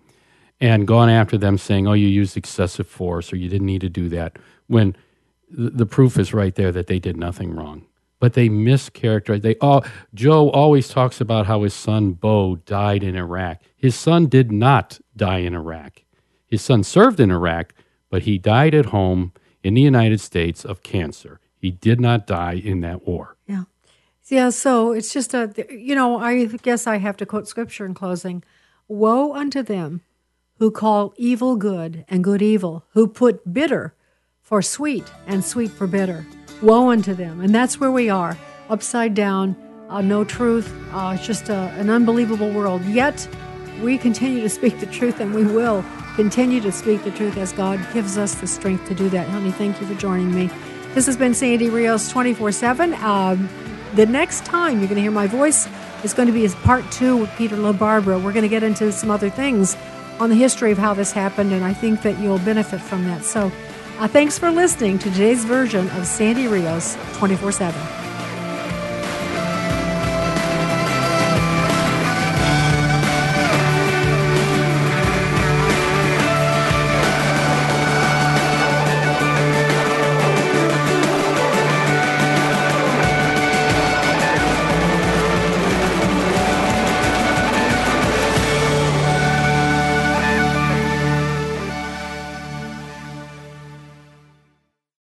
and 0.60 0.86
gone 0.86 1.10
after 1.10 1.36
them 1.36 1.58
saying, 1.58 1.86
oh, 1.86 1.92
you 1.92 2.08
used 2.08 2.36
excessive 2.36 2.86
force 2.86 3.32
or 3.32 3.36
you 3.36 3.48
didn't 3.48 3.66
need 3.66 3.82
to 3.82 3.88
do 3.88 4.08
that? 4.08 4.38
When 4.68 4.96
the 5.50 5.86
proof 5.86 6.18
is 6.18 6.34
right 6.34 6.54
there 6.54 6.72
that 6.72 6.86
they 6.86 6.98
did 6.98 7.16
nothing 7.16 7.54
wrong. 7.54 7.86
But 8.18 8.32
they 8.32 8.48
mischaracterize. 8.48 9.42
They 9.42 9.56
all 9.56 9.84
Joe 10.14 10.50
always 10.50 10.88
talks 10.88 11.20
about 11.20 11.46
how 11.46 11.62
his 11.62 11.74
son 11.74 12.12
Beau 12.12 12.56
died 12.56 13.02
in 13.02 13.14
Iraq. 13.14 13.60
His 13.76 13.94
son 13.94 14.26
did 14.26 14.50
not 14.50 14.98
die 15.14 15.38
in 15.38 15.54
Iraq. 15.54 16.02
His 16.46 16.62
son 16.62 16.82
served 16.82 17.20
in 17.20 17.30
Iraq, 17.30 17.74
but 18.08 18.22
he 18.22 18.38
died 18.38 18.74
at 18.74 18.86
home 18.86 19.32
in 19.62 19.74
the 19.74 19.82
United 19.82 20.20
States 20.20 20.64
of 20.64 20.82
cancer. 20.82 21.40
He 21.58 21.70
did 21.70 22.00
not 22.00 22.26
die 22.26 22.54
in 22.54 22.80
that 22.80 23.06
war. 23.06 23.36
Yeah. 23.46 23.64
Yeah, 24.28 24.50
so 24.50 24.92
it's 24.92 25.12
just 25.12 25.34
a, 25.34 25.52
you 25.70 25.94
know, 25.94 26.18
I 26.18 26.46
guess 26.46 26.86
I 26.86 26.98
have 26.98 27.16
to 27.18 27.26
quote 27.26 27.46
scripture 27.46 27.86
in 27.86 27.94
closing. 27.94 28.42
Woe 28.88 29.34
unto 29.34 29.62
them 29.62 30.02
who 30.58 30.70
call 30.70 31.14
evil 31.16 31.56
good 31.56 32.04
and 32.08 32.24
good 32.24 32.42
evil, 32.42 32.84
who 32.92 33.06
put 33.06 33.52
bitter 33.52 33.94
for 34.46 34.62
sweet 34.62 35.02
and 35.26 35.44
sweet 35.44 35.72
for 35.72 35.88
bitter. 35.88 36.24
Woe 36.62 36.90
unto 36.90 37.14
them. 37.14 37.40
And 37.40 37.52
that's 37.52 37.80
where 37.80 37.90
we 37.90 38.08
are, 38.08 38.38
upside 38.70 39.12
down, 39.12 39.56
uh, 39.88 40.00
no 40.00 40.22
truth. 40.22 40.72
Uh, 40.92 41.14
it's 41.16 41.26
just 41.26 41.48
a, 41.48 41.74
an 41.76 41.90
unbelievable 41.90 42.50
world. 42.52 42.84
Yet, 42.84 43.28
we 43.82 43.98
continue 43.98 44.40
to 44.42 44.48
speak 44.48 44.78
the 44.78 44.86
truth 44.86 45.18
and 45.18 45.34
we 45.34 45.44
will 45.44 45.84
continue 46.14 46.60
to 46.60 46.70
speak 46.70 47.02
the 47.02 47.10
truth 47.10 47.36
as 47.36 47.52
God 47.52 47.84
gives 47.92 48.16
us 48.16 48.36
the 48.36 48.46
strength 48.46 48.86
to 48.86 48.94
do 48.94 49.08
that. 49.08 49.28
Honey, 49.28 49.50
thank 49.50 49.80
you 49.80 49.86
for 49.88 49.94
joining 49.94 50.32
me. 50.32 50.48
This 50.94 51.06
has 51.06 51.16
been 51.16 51.34
Sandy 51.34 51.68
Rios 51.68 52.08
24 52.08 52.52
7. 52.52 52.94
Um, 52.94 53.48
the 53.96 54.06
next 54.06 54.44
time 54.44 54.78
you're 54.78 54.88
going 54.88 54.94
to 54.94 55.02
hear 55.02 55.10
my 55.10 55.26
voice 55.26 55.68
is 56.04 56.14
going 56.14 56.28
to 56.28 56.32
be 56.32 56.44
as 56.44 56.54
part 56.54 56.88
two 56.92 57.16
with 57.16 57.30
Peter 57.36 57.56
LaBarbera. 57.56 58.22
We're 58.22 58.32
going 58.32 58.42
to 58.42 58.48
get 58.48 58.62
into 58.62 58.92
some 58.92 59.10
other 59.10 59.28
things 59.28 59.76
on 60.20 60.30
the 60.30 60.36
history 60.36 60.70
of 60.70 60.78
how 60.78 60.94
this 60.94 61.10
happened, 61.10 61.52
and 61.52 61.64
I 61.64 61.74
think 61.74 62.02
that 62.02 62.18
you'll 62.20 62.38
benefit 62.38 62.80
from 62.80 63.04
that. 63.06 63.24
So, 63.24 63.50
uh, 63.98 64.08
thanks 64.08 64.38
for 64.38 64.50
listening 64.50 64.98
to 64.98 65.10
today's 65.10 65.44
version 65.44 65.88
of 65.90 66.06
Sandy 66.06 66.46
Rios 66.46 66.96
24 67.18 67.52
7. 67.52 68.05